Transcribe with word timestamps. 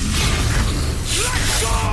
Let's 0.00 1.62
go! 1.62 1.87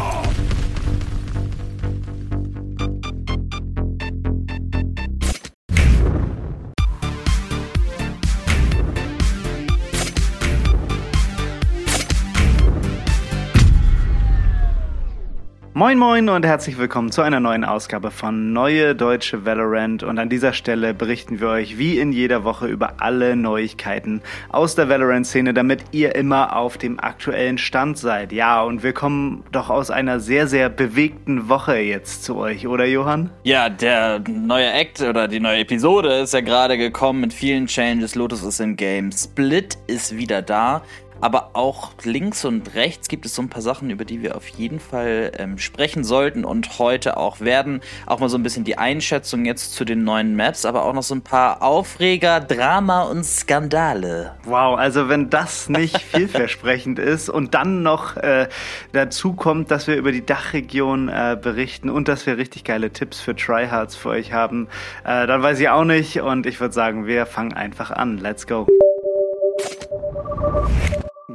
Moin 15.86 16.00
Moin 16.00 16.30
und 16.30 16.44
herzlich 16.44 16.80
willkommen 16.80 17.12
zu 17.12 17.22
einer 17.22 17.40
neuen 17.40 17.64
Ausgabe 17.64 18.10
von 18.10 18.54
Neue 18.54 18.96
Deutsche 18.96 19.46
Valorant 19.46 20.02
und 20.02 20.18
an 20.18 20.30
dieser 20.30 20.52
Stelle 20.52 20.96
berichten 20.96 21.40
wir 21.40 21.50
euch 21.50 21.78
wie 21.78 22.00
in 22.00 22.12
jeder 22.12 22.44
Woche 22.44 22.66
über 22.66 22.94
alle 22.98 23.36
Neuigkeiten 23.36 24.24
aus 24.50 24.74
der 24.74 24.90
Valorant-Szene, 24.90 25.54
damit 25.54 25.84
ihr 25.92 26.16
immer 26.16 26.56
auf 26.56 26.80
dem 26.80 27.00
aktuellen 27.00 27.60
Stand 27.60 28.00
seid. 28.00 28.32
Ja, 28.32 28.64
und 28.64 28.82
wir 28.82 28.94
kommen 28.94 29.44
doch 29.52 29.70
aus 29.70 29.92
einer 29.92 30.20
sehr, 30.20 30.48
sehr 30.48 30.70
bewegten 30.70 31.50
Woche 31.50 31.78
jetzt 31.78 32.24
zu 32.24 32.36
euch, 32.36 32.66
oder 32.66 32.86
Johann? 32.86 33.30
Ja, 33.44 33.70
der 33.70 34.24
neue 34.28 34.72
Act 34.72 35.02
oder 35.02 35.28
die 35.28 35.40
neue 35.40 35.60
Episode 35.60 36.22
ist 36.22 36.34
ja 36.34 36.42
gerade 36.42 36.80
gekommen 36.80 37.22
mit 37.22 37.32
vielen 37.32 37.68
Changes. 37.68 38.16
Lotus 38.16 38.42
ist 38.42 38.60
im 38.60 38.76
Game, 38.76 39.12
Split 39.12 39.78
ist 39.86 40.18
wieder 40.18 40.42
da. 40.42 40.82
Aber 41.26 41.50
auch 41.54 41.94
links 42.04 42.46
und 42.46 42.76
rechts 42.76 43.08
gibt 43.08 43.26
es 43.26 43.34
so 43.34 43.42
ein 43.42 43.50
paar 43.50 43.64
Sachen, 43.64 43.90
über 43.90 44.06
die 44.06 44.22
wir 44.22 44.36
auf 44.36 44.48
jeden 44.48 44.80
Fall 44.80 45.32
ähm, 45.40 45.58
sprechen 45.58 46.04
sollten 46.04 46.46
und 46.46 46.78
heute 46.78 47.18
auch 47.18 47.40
werden. 47.40 47.82
Auch 48.06 48.20
mal 48.20 48.30
so 48.30 48.38
ein 48.38 48.44
bisschen 48.44 48.64
die 48.64 48.78
Einschätzung 48.78 49.44
jetzt 49.44 49.74
zu 49.74 49.86
den 49.86 50.04
neuen 50.04 50.36
Maps, 50.36 50.66
aber 50.66 50.86
auch 50.86 50.94
noch 50.94 51.02
so 51.02 51.16
ein 51.16 51.24
paar 51.24 51.64
Aufreger, 51.64 52.42
Drama 52.42 53.06
und 53.06 53.26
Skandale. 53.26 54.36
Wow, 54.44 54.78
also 54.78 55.10
wenn 55.10 55.32
das 55.32 55.68
nicht 55.68 56.00
vielversprechend 56.14 57.00
ist 57.00 57.28
und 57.28 57.56
dann 57.56 57.82
noch 57.82 58.18
äh, 58.18 58.48
dazu 58.94 59.34
kommt, 59.34 59.72
dass 59.72 59.88
wir 59.88 59.96
über 59.96 60.12
die 60.12 60.24
Dachregion 60.24 61.10
äh, 61.10 61.36
berichten 61.42 61.90
und 61.90 62.08
dass 62.08 62.28
wir 62.28 62.38
richtig 62.38 62.66
geile 62.66 62.92
Tipps 62.92 63.20
für 63.20 63.36
Tryhards 63.36 63.96
für 63.96 64.10
euch 64.10 64.32
haben, 64.32 64.68
äh, 65.04 65.26
dann 65.26 65.42
weiß 65.42 65.60
ich 65.60 65.70
auch 65.70 65.86
nicht 65.86 66.22
und 66.22 66.46
ich 66.46 66.60
würde 66.60 66.76
sagen, 66.76 67.08
wir 67.08 67.26
fangen 67.26 67.54
einfach 67.54 67.90
an. 67.90 68.20
Let's 68.20 68.46
go. 68.46 68.68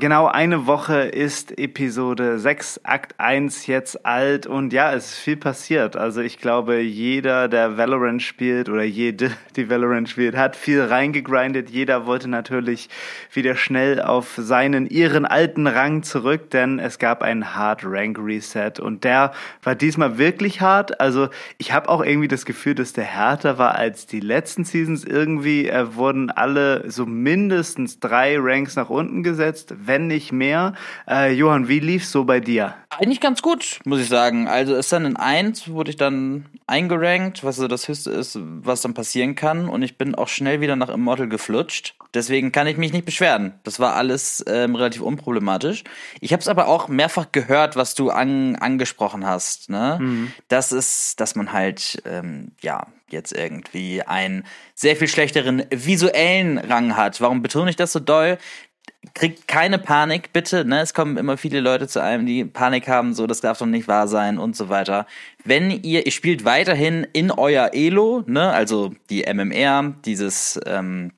Genau 0.00 0.28
eine 0.28 0.66
Woche 0.66 1.02
ist 1.02 1.58
Episode 1.58 2.38
6, 2.38 2.80
Akt 2.84 3.16
1 3.18 3.66
jetzt 3.66 4.06
alt 4.06 4.46
und 4.46 4.72
ja, 4.72 4.94
es 4.94 5.10
ist 5.10 5.18
viel 5.18 5.36
passiert. 5.36 5.94
Also 5.94 6.22
ich 6.22 6.38
glaube, 6.38 6.80
jeder, 6.80 7.48
der 7.48 7.76
Valorant 7.76 8.22
spielt 8.22 8.70
oder 8.70 8.82
jede, 8.82 9.30
die 9.56 9.68
Valorant 9.68 10.08
spielt, 10.08 10.38
hat 10.38 10.56
viel 10.56 10.80
reingegrindet. 10.80 11.68
Jeder 11.68 12.06
wollte 12.06 12.28
natürlich 12.28 12.88
wieder 13.30 13.56
schnell 13.56 14.00
auf 14.00 14.36
seinen, 14.38 14.86
ihren 14.86 15.26
alten 15.26 15.66
Rang 15.66 16.02
zurück, 16.02 16.48
denn 16.48 16.78
es 16.78 16.98
gab 16.98 17.20
einen 17.20 17.54
Hard 17.54 17.82
Rank 17.84 18.18
Reset 18.18 18.80
und 18.80 19.04
der 19.04 19.34
war 19.62 19.74
diesmal 19.74 20.16
wirklich 20.16 20.62
hart. 20.62 20.98
Also 20.98 21.28
ich 21.58 21.74
habe 21.74 21.90
auch 21.90 22.02
irgendwie 22.02 22.28
das 22.28 22.46
Gefühl, 22.46 22.74
dass 22.74 22.94
der 22.94 23.04
härter 23.04 23.58
war 23.58 23.74
als 23.74 24.06
die 24.06 24.20
letzten 24.20 24.64
Seasons. 24.64 25.04
Irgendwie 25.04 25.68
äh, 25.68 25.94
wurden 25.94 26.30
alle 26.30 26.90
so 26.90 27.04
mindestens 27.04 28.00
drei 28.00 28.38
Ranks 28.38 28.76
nach 28.76 28.88
unten 28.88 29.22
gesetzt 29.22 29.74
wenn 29.90 30.06
nicht 30.06 30.30
mehr. 30.30 30.74
Äh, 31.08 31.32
Johann, 31.32 31.66
wie 31.66 31.80
lief's 31.80 32.12
so 32.12 32.22
bei 32.24 32.38
dir? 32.38 32.76
Eigentlich 32.90 33.20
ganz 33.20 33.42
gut, 33.42 33.80
muss 33.84 34.00
ich 34.00 34.08
sagen. 34.08 34.46
Also 34.46 34.76
ist 34.76 34.92
dann 34.92 35.04
in 35.04 35.16
1 35.16 35.68
wurde 35.68 35.90
ich 35.90 35.96
dann 35.96 36.46
eingerankt, 36.68 37.42
was 37.42 37.56
so 37.56 37.66
das 37.66 37.88
höchste 37.88 38.10
ist, 38.12 38.38
was 38.40 38.82
dann 38.82 38.94
passieren 38.94 39.34
kann. 39.34 39.68
Und 39.68 39.82
ich 39.82 39.98
bin 39.98 40.14
auch 40.14 40.28
schnell 40.28 40.60
wieder 40.60 40.76
nach 40.76 40.90
Immortal 40.90 41.28
geflutscht. 41.28 41.96
Deswegen 42.14 42.52
kann 42.52 42.68
ich 42.68 42.76
mich 42.76 42.92
nicht 42.92 43.04
beschweren. 43.04 43.54
Das 43.64 43.80
war 43.80 43.96
alles 43.96 44.44
ähm, 44.46 44.76
relativ 44.76 45.02
unproblematisch. 45.02 45.82
Ich 46.20 46.32
habe 46.32 46.40
es 46.40 46.48
aber 46.48 46.68
auch 46.68 46.86
mehrfach 46.86 47.32
gehört, 47.32 47.74
was 47.74 47.96
du 47.96 48.10
an, 48.10 48.54
angesprochen 48.56 49.26
hast. 49.26 49.70
Ne? 49.70 49.98
Mhm. 50.00 50.32
Das 50.46 50.70
ist, 50.70 51.18
dass 51.20 51.34
man 51.34 51.52
halt, 51.52 52.00
ähm, 52.06 52.52
ja, 52.60 52.86
jetzt 53.08 53.32
irgendwie 53.32 54.02
einen 54.02 54.44
sehr 54.74 54.96
viel 54.96 55.08
schlechteren 55.08 55.64
visuellen 55.70 56.58
Rang 56.58 56.96
hat. 56.96 57.20
Warum 57.20 57.42
betone 57.42 57.70
ich 57.70 57.76
das 57.76 57.92
so 57.92 58.00
doll? 58.00 58.38
Kriegt 59.14 59.48
keine 59.48 59.78
Panik, 59.78 60.32
bitte. 60.32 60.64
Ne? 60.64 60.80
Es 60.80 60.94
kommen 60.94 61.16
immer 61.16 61.36
viele 61.36 61.60
Leute 61.60 61.88
zu 61.88 62.02
einem, 62.02 62.26
die 62.26 62.44
Panik 62.44 62.88
haben, 62.88 63.14
so, 63.14 63.26
das 63.26 63.40
darf 63.40 63.58
doch 63.58 63.66
nicht 63.66 63.88
wahr 63.88 64.08
sein 64.08 64.38
und 64.38 64.56
so 64.56 64.68
weiter. 64.68 65.06
Wenn 65.44 65.70
ihr, 65.70 66.04
ihr 66.04 66.12
spielt 66.12 66.44
weiterhin 66.44 67.06
in 67.12 67.30
euer 67.30 67.70
Elo, 67.72 68.22
ne, 68.26 68.50
also 68.50 68.92
die 69.08 69.22
MMR, 69.22 69.94
dieses 70.04 70.60
ähm, 70.66 71.12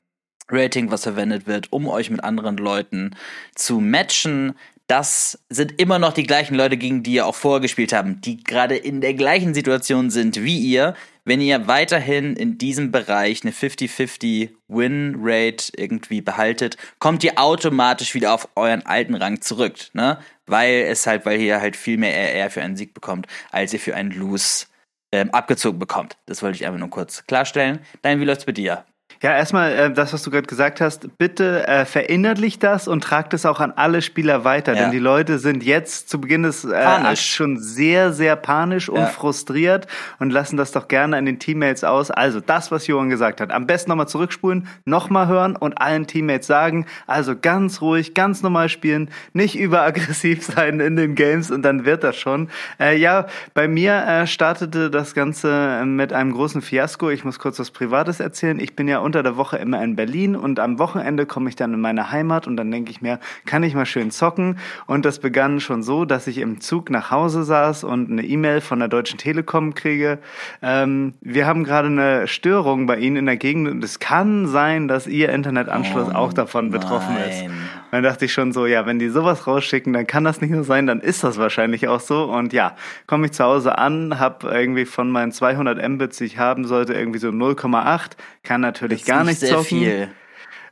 Rating, 0.49 0.91
was 0.91 1.03
verwendet 1.03 1.47
wird, 1.47 1.71
um 1.71 1.87
euch 1.87 2.09
mit 2.09 2.23
anderen 2.23 2.57
Leuten 2.57 3.15
zu 3.55 3.79
matchen, 3.79 4.53
das 4.87 5.39
sind 5.49 5.79
immer 5.79 5.97
noch 5.97 6.13
die 6.13 6.23
gleichen 6.23 6.55
Leute, 6.55 6.77
gegen 6.77 7.03
die 7.03 7.13
ihr 7.13 7.25
auch 7.25 7.35
vorher 7.35 7.61
gespielt 7.61 7.93
haben, 7.93 8.21
die 8.21 8.43
gerade 8.43 8.75
in 8.75 9.01
der 9.01 9.13
gleichen 9.13 9.53
Situation 9.53 10.09
sind 10.09 10.43
wie 10.43 10.59
ihr. 10.59 10.93
Wenn 11.25 11.39
ihr 11.39 11.67
weiterhin 11.67 12.35
in 12.35 12.57
diesem 12.57 12.91
Bereich 12.91 13.43
eine 13.43 13.53
50-50 13.53 14.49
Win-Rate 14.67 15.71
irgendwie 15.77 16.19
behaltet, 16.21 16.75
kommt 16.99 17.23
ihr 17.23 17.39
automatisch 17.39 18.13
wieder 18.13 18.33
auf 18.33 18.49
euren 18.55 18.85
alten 18.85 19.15
Rang 19.15 19.39
zurück, 19.41 19.75
ne? 19.93 20.19
Weil 20.45 20.83
es 20.89 21.07
halt, 21.07 21.25
weil 21.25 21.39
ihr 21.39 21.61
halt 21.61 21.77
viel 21.77 21.97
mehr 21.97 22.13
RR 22.13 22.49
für 22.49 22.61
einen 22.61 22.75
Sieg 22.75 22.93
bekommt, 22.93 23.27
als 23.51 23.71
ihr 23.71 23.79
für 23.79 23.95
einen 23.95 24.11
Lose 24.11 24.65
ähm, 25.13 25.29
abgezogen 25.31 25.79
bekommt. 25.79 26.17
Das 26.25 26.43
wollte 26.43 26.57
ich 26.57 26.65
einfach 26.65 26.79
nur 26.79 26.89
kurz 26.89 27.25
klarstellen. 27.25 27.79
Dann, 28.01 28.19
wie 28.19 28.25
läuft's 28.25 28.45
bei 28.45 28.51
dir? 28.51 28.85
Ja, 29.23 29.37
erstmal 29.37 29.71
äh, 29.71 29.89
das, 29.89 30.11
was 30.11 30.21
du 30.23 30.31
gerade 30.31 30.47
gesagt 30.47 30.81
hast, 30.81 31.17
bitte 31.17 31.65
äh, 31.65 31.85
verinnerlich 31.85 32.59
das 32.59 32.89
und 32.89 33.01
trag 33.01 33.29
das 33.29 33.45
auch 33.45 33.61
an 33.61 33.71
alle 33.73 34.01
Spieler 34.01 34.43
weiter, 34.43 34.73
ja. 34.73 34.81
denn 34.81 34.91
die 34.91 34.99
Leute 34.99 35.39
sind 35.39 35.63
jetzt 35.63 36.09
zu 36.09 36.19
Beginn 36.19 36.43
des 36.43 36.65
äh, 36.65 37.15
schon 37.15 37.57
sehr, 37.57 38.11
sehr 38.11 38.35
panisch 38.35 38.89
und 38.89 38.99
ja. 38.99 39.07
frustriert 39.07 39.87
und 40.19 40.31
lassen 40.31 40.57
das 40.57 40.73
doch 40.73 40.89
gerne 40.89 41.15
an 41.15 41.25
den 41.25 41.39
Teammates 41.39 41.85
aus. 41.85 42.11
Also 42.11 42.41
das, 42.41 42.69
was 42.69 42.85
Johann 42.87 43.09
gesagt 43.09 43.39
hat, 43.39 43.53
am 43.53 43.65
besten 43.65 43.91
nochmal 43.91 44.09
zurückspulen, 44.09 44.67
nochmal 44.83 45.27
hören 45.27 45.55
und 45.55 45.79
allen 45.79 46.05
Teammates 46.05 46.47
sagen, 46.47 46.85
also 47.07 47.33
ganz 47.33 47.79
ruhig, 47.79 48.13
ganz 48.15 48.43
normal 48.43 48.67
spielen, 48.67 49.09
nicht 49.31 49.57
überaggressiv 49.57 50.43
sein 50.53 50.81
in 50.81 50.97
den 50.97 51.15
Games 51.15 51.49
und 51.49 51.61
dann 51.61 51.85
wird 51.85 52.03
das 52.03 52.17
schon. 52.17 52.49
Äh, 52.77 52.97
ja, 52.97 53.27
bei 53.53 53.69
mir 53.69 54.03
äh, 54.05 54.27
startete 54.27 54.91
das 54.91 55.13
Ganze 55.13 55.81
mit 55.85 56.11
einem 56.11 56.33
großen 56.33 56.61
Fiasko. 56.61 57.09
Ich 57.09 57.23
muss 57.23 57.39
kurz 57.39 57.57
was 57.57 57.71
Privates 57.71 58.19
erzählen. 58.19 58.59
Ich 58.59 58.75
bin 58.75 58.89
ja 58.89 58.99
unter 59.13 59.21
der 59.21 59.37
Woche 59.37 59.57
immer 59.57 59.83
in 59.83 59.95
Berlin 59.95 60.35
und 60.35 60.59
am 60.59 60.79
Wochenende 60.79 61.27
komme 61.27 61.47
ich 61.47 61.55
dann 61.55 61.71
in 61.71 61.79
meine 61.79 62.09
Heimat 62.09 62.47
und 62.47 62.57
dann 62.57 62.71
denke 62.71 62.89
ich 62.89 63.03
mir, 63.03 63.19
kann 63.45 63.61
ich 63.61 63.75
mal 63.75 63.85
schön 63.85 64.09
zocken. 64.09 64.57
Und 64.87 65.05
das 65.05 65.19
begann 65.19 65.59
schon 65.59 65.83
so, 65.83 66.03
dass 66.03 66.25
ich 66.25 66.39
im 66.39 66.61
Zug 66.61 66.89
nach 66.89 67.11
Hause 67.11 67.43
saß 67.43 67.83
und 67.83 68.09
eine 68.09 68.23
E-Mail 68.23 68.59
von 68.59 68.79
der 68.79 68.87
Deutschen 68.87 69.19
Telekom 69.19 69.75
kriege. 69.75 70.17
Ähm, 70.63 71.13
wir 71.21 71.45
haben 71.45 71.63
gerade 71.63 71.89
eine 71.89 72.27
Störung 72.27 72.87
bei 72.87 72.97
Ihnen 72.97 73.17
in 73.17 73.25
der 73.27 73.37
Gegend 73.37 73.67
und 73.67 73.83
es 73.83 73.99
kann 73.99 74.47
sein, 74.47 74.87
dass 74.87 75.05
Ihr 75.05 75.29
Internetanschluss 75.29 76.09
oh, 76.09 76.15
auch 76.15 76.33
davon 76.33 76.71
betroffen 76.71 77.13
nein. 77.13 77.29
ist. 77.29 77.82
Dann 77.93 78.01
dachte 78.01 78.25
ich 78.25 78.33
schon 78.33 78.53
so, 78.53 78.65
ja, 78.65 78.87
wenn 78.87 78.97
die 78.97 79.09
sowas 79.09 79.45
rausschicken, 79.45 79.93
dann 79.93 80.07
kann 80.07 80.23
das 80.23 80.41
nicht 80.41 80.49
nur 80.49 80.63
sein, 80.63 80.87
dann 80.87 80.99
ist 80.99 81.23
das 81.23 81.37
wahrscheinlich 81.37 81.87
auch 81.87 81.99
so. 81.99 82.23
Und 82.23 82.51
ja, 82.51 82.75
komme 83.05 83.27
ich 83.27 83.33
zu 83.33 83.43
Hause 83.43 83.77
an, 83.77 84.17
habe 84.17 84.47
irgendwie 84.47 84.85
von 84.85 85.11
meinen 85.11 85.31
200 85.31 85.87
Mbits, 85.89 86.17
die 86.17 86.23
ich 86.23 86.39
haben 86.39 86.65
sollte, 86.65 86.95
irgendwie 86.95 87.19
so 87.19 87.27
0,8. 87.27 88.13
Kann 88.41 88.61
natürlich 88.61 89.01
ich 89.01 89.05
gar 89.05 89.23
nicht 89.23 89.39
sehr 89.39 89.49
zocken. 89.49 89.65
Viel. 89.65 90.09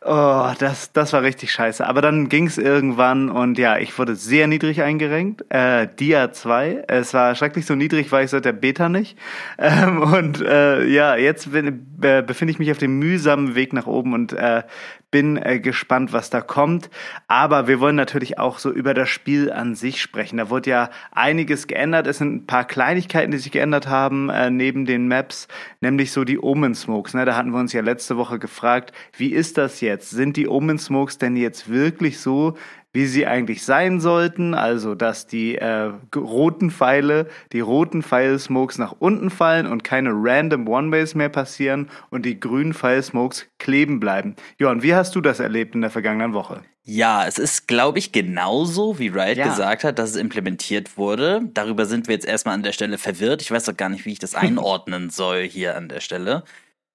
Oh, 0.03 0.51
das, 0.57 0.91
das 0.93 1.13
war 1.13 1.21
richtig 1.21 1.51
scheiße. 1.51 1.85
Aber 1.85 2.01
dann 2.01 2.27
ging's 2.27 2.57
irgendwann 2.57 3.29
und 3.29 3.59
ja, 3.59 3.77
ich 3.77 3.99
wurde 3.99 4.15
sehr 4.15 4.47
niedrig 4.47 4.81
eingerenkt. 4.81 5.45
Äh, 5.49 5.87
Dia 5.99 6.31
2. 6.31 6.85
Es 6.87 7.13
war 7.13 7.35
schrecklich 7.35 7.67
so 7.67 7.75
niedrig, 7.75 8.11
war 8.11 8.23
ich 8.23 8.31
seit 8.31 8.45
der 8.45 8.53
Beta 8.53 8.89
nicht. 8.89 9.17
Ähm, 9.63 10.01
und 10.01 10.41
äh, 10.41 10.85
ja, 10.85 11.15
jetzt 11.15 11.49
äh, 11.53 12.23
befinde 12.23 12.51
ich 12.51 12.57
mich 12.57 12.71
auf 12.71 12.79
dem 12.79 12.97
mühsamen 12.97 13.53
Weg 13.53 13.73
nach 13.73 13.85
oben 13.85 14.13
und 14.13 14.33
äh, 14.33 14.63
bin 15.11 15.37
äh, 15.37 15.59
gespannt, 15.59 16.13
was 16.13 16.29
da 16.29 16.41
kommt. 16.41 16.89
Aber 17.27 17.67
wir 17.67 17.79
wollen 17.79 17.95
natürlich 17.95 18.39
auch 18.39 18.57
so 18.57 18.71
über 18.71 18.93
das 18.93 19.09
Spiel 19.09 19.51
an 19.51 19.75
sich 19.75 20.01
sprechen. 20.01 20.37
Da 20.37 20.49
wurde 20.49 20.69
ja 20.69 20.89
einiges 21.11 21.67
geändert. 21.67 22.07
Es 22.07 22.17
sind 22.17 22.33
ein 22.33 22.47
paar 22.47 22.65
Kleinigkeiten, 22.65 23.31
die 23.31 23.37
sich 23.37 23.51
geändert 23.51 23.87
haben 23.87 24.29
äh, 24.29 24.49
neben 24.49 24.85
den 24.85 25.07
Maps, 25.07 25.47
nämlich 25.81 26.11
so 26.11 26.23
die 26.23 26.39
Omen 26.39 26.73
Smokes. 26.73 27.13
Ne? 27.13 27.25
Da 27.25 27.35
hatten 27.35 27.51
wir 27.51 27.59
uns 27.59 27.73
ja 27.73 27.81
letzte 27.81 28.17
Woche 28.17 28.39
gefragt, 28.39 28.93
wie 29.17 29.31
ist 29.33 29.57
das 29.57 29.81
jetzt? 29.81 29.90
Sind 29.99 30.37
die 30.37 30.47
Omen 30.47 30.79
Smokes 30.79 31.17
denn 31.17 31.35
jetzt 31.35 31.69
wirklich 31.69 32.19
so, 32.19 32.55
wie 32.93 33.05
sie 33.05 33.25
eigentlich 33.25 33.63
sein 33.63 34.01
sollten, 34.01 34.53
also 34.53 34.95
dass 34.95 35.25
die 35.27 35.55
äh, 35.55 35.91
roten 36.15 36.71
Pfeile, 36.71 37.27
die 37.53 37.61
roten 37.61 38.03
Pfeil-Smokes 38.03 38.77
nach 38.77 38.95
unten 38.99 39.29
fallen 39.29 39.65
und 39.65 39.83
keine 39.83 40.11
random 40.13 40.67
One-Ways 40.67 41.15
mehr 41.15 41.29
passieren 41.29 41.89
und 42.09 42.25
die 42.25 42.39
grünen 42.39 42.73
Pfeil-Smokes 42.73 43.47
kleben 43.59 43.99
bleiben. 43.99 44.35
Johann, 44.57 44.83
wie 44.83 44.93
hast 44.93 45.15
du 45.15 45.21
das 45.21 45.39
erlebt 45.39 45.75
in 45.75 45.81
der 45.81 45.89
vergangenen 45.89 46.33
Woche? 46.33 46.61
Ja, 46.83 47.25
es 47.27 47.37
ist, 47.37 47.67
glaube 47.67 47.99
ich, 47.99 48.11
genauso, 48.11 48.97
wie 48.97 49.07
Riot 49.07 49.37
ja. 49.37 49.47
gesagt 49.47 49.83
hat, 49.83 49.99
dass 49.99 50.09
es 50.09 50.15
implementiert 50.15 50.97
wurde. 50.97 51.41
Darüber 51.53 51.85
sind 51.85 52.07
wir 52.07 52.15
jetzt 52.15 52.25
erstmal 52.25 52.55
an 52.55 52.63
der 52.63 52.71
Stelle 52.71 52.97
verwirrt. 52.97 53.41
Ich 53.41 53.51
weiß 53.51 53.65
doch 53.65 53.77
gar 53.77 53.89
nicht, 53.89 54.05
wie 54.05 54.13
ich 54.13 54.19
das 54.19 54.33
einordnen 54.35 55.11
soll 55.11 55.43
hier 55.43 55.77
an 55.77 55.89
der 55.89 55.99
Stelle. 55.99 56.43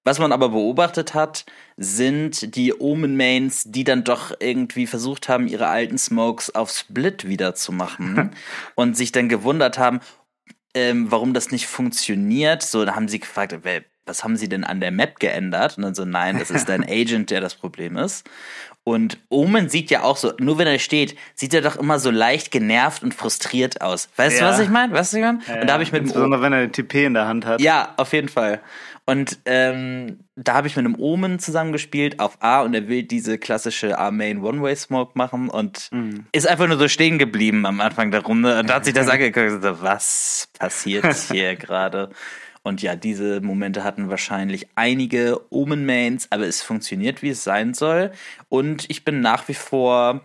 Was 0.07 0.19
man 0.19 0.31
aber 0.31 0.47
beobachtet 0.47 1.13
hat, 1.13 1.43
sind 1.75 2.55
die 2.55 2.73
Omen-Mains, 2.73 3.65
die 3.65 3.83
dann 3.83 4.05
doch 4.05 4.31
irgendwie 4.39 4.87
versucht 4.87 5.27
haben, 5.27 5.49
ihre 5.49 5.67
alten 5.67 5.97
Smokes 5.97 6.55
auf 6.55 6.71
Split 6.71 7.27
wieder 7.27 7.55
zu 7.55 7.73
machen 7.73 8.31
und 8.75 8.95
sich 8.95 9.11
dann 9.11 9.27
gewundert 9.27 9.77
haben, 9.77 9.99
ähm, 10.73 11.11
warum 11.11 11.33
das 11.33 11.51
nicht 11.51 11.67
funktioniert. 11.67 12.63
So, 12.63 12.85
da 12.85 12.95
haben 12.95 13.09
sie 13.09 13.19
gefragt, 13.19 13.53
was 14.05 14.23
haben 14.23 14.37
sie 14.37 14.47
denn 14.47 14.63
an 14.63 14.79
der 14.79 14.91
Map 14.91 15.19
geändert? 15.19 15.75
Und 15.75 15.83
dann 15.83 15.93
so, 15.93 16.05
nein, 16.05 16.39
das 16.39 16.51
ist 16.51 16.69
dein 16.69 16.85
Agent, 16.87 17.29
der 17.29 17.41
das 17.41 17.55
Problem 17.55 17.97
ist. 17.97 18.25
Und 18.85 19.17
Omen 19.27 19.67
sieht 19.67 19.91
ja 19.91 20.03
auch 20.03 20.15
so, 20.15 20.31
nur 20.39 20.57
wenn 20.57 20.67
er 20.67 20.79
steht, 20.79 21.17
sieht 21.35 21.53
er 21.53 21.59
doch 21.59 21.75
immer 21.75 21.99
so 21.99 22.11
leicht 22.11 22.51
genervt 22.51 23.03
und 23.03 23.13
frustriert 23.13 23.81
aus. 23.81 24.07
Weißt 24.15 24.39
ja. 24.39 24.45
du, 24.45 24.53
was 24.53 24.59
ich 24.61 24.69
meine? 24.69 24.93
Weißt 24.93 25.11
du, 25.11 25.17
was 25.17 25.19
ich 25.19 25.25
meine? 25.25 25.39
Ja, 25.45 25.59
und 25.59 25.67
da 25.67 25.73
habe 25.73 25.83
ich 25.83 25.91
mit 25.91 26.03
Insbesondere, 26.03 26.41
wenn 26.41 26.53
er 26.53 26.59
eine 26.59 26.71
TP 26.71 27.03
in 27.03 27.13
der 27.13 27.27
Hand 27.27 27.45
hat. 27.45 27.59
Ja, 27.59 27.93
auf 27.97 28.13
jeden 28.13 28.29
Fall. 28.29 28.61
Und 29.09 29.39
ähm, 29.45 30.19
da 30.35 30.55
habe 30.55 30.67
ich 30.67 30.75
mit 30.75 30.85
einem 30.85 30.99
Omen 30.99 31.39
zusammengespielt 31.39 32.19
auf 32.19 32.37
A 32.41 32.61
und 32.61 32.73
er 32.73 32.89
will 32.89 33.03
diese 33.03 33.37
klassische 33.37 33.97
A-Main 33.97 34.43
One-Way-Smoke 34.43 35.13
machen 35.15 35.49
und 35.49 35.87
mhm. 35.93 36.25
ist 36.33 36.45
einfach 36.45 36.67
nur 36.67 36.77
so 36.77 36.89
stehen 36.89 37.17
geblieben 37.17 37.65
am 37.65 37.79
Anfang 37.79 38.11
der 38.11 38.23
Runde 38.23 38.59
und 38.59 38.69
da 38.69 38.75
hat 38.75 38.85
sich 38.85 38.93
das 38.93 39.07
angeguckt 39.09 39.49
und 39.49 39.61
so, 39.61 39.81
was 39.81 40.49
passiert 40.59 41.15
hier 41.31 41.55
gerade? 41.55 42.09
Und 42.63 42.81
ja, 42.81 42.97
diese 42.97 43.39
Momente 43.39 43.85
hatten 43.85 44.09
wahrscheinlich 44.09 44.67
einige 44.75 45.39
Omen-Mains, 45.53 46.27
aber 46.31 46.45
es 46.45 46.61
funktioniert, 46.61 47.21
wie 47.21 47.29
es 47.29 47.45
sein 47.45 47.73
soll. 47.73 48.11
Und 48.49 48.89
ich 48.89 49.05
bin 49.05 49.21
nach 49.21 49.47
wie 49.47 49.53
vor 49.53 50.19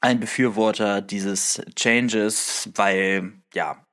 ein 0.00 0.20
Befürworter 0.20 1.02
dieses 1.02 1.62
Changes, 1.74 2.70
weil, 2.74 3.32
ja, 3.52 3.85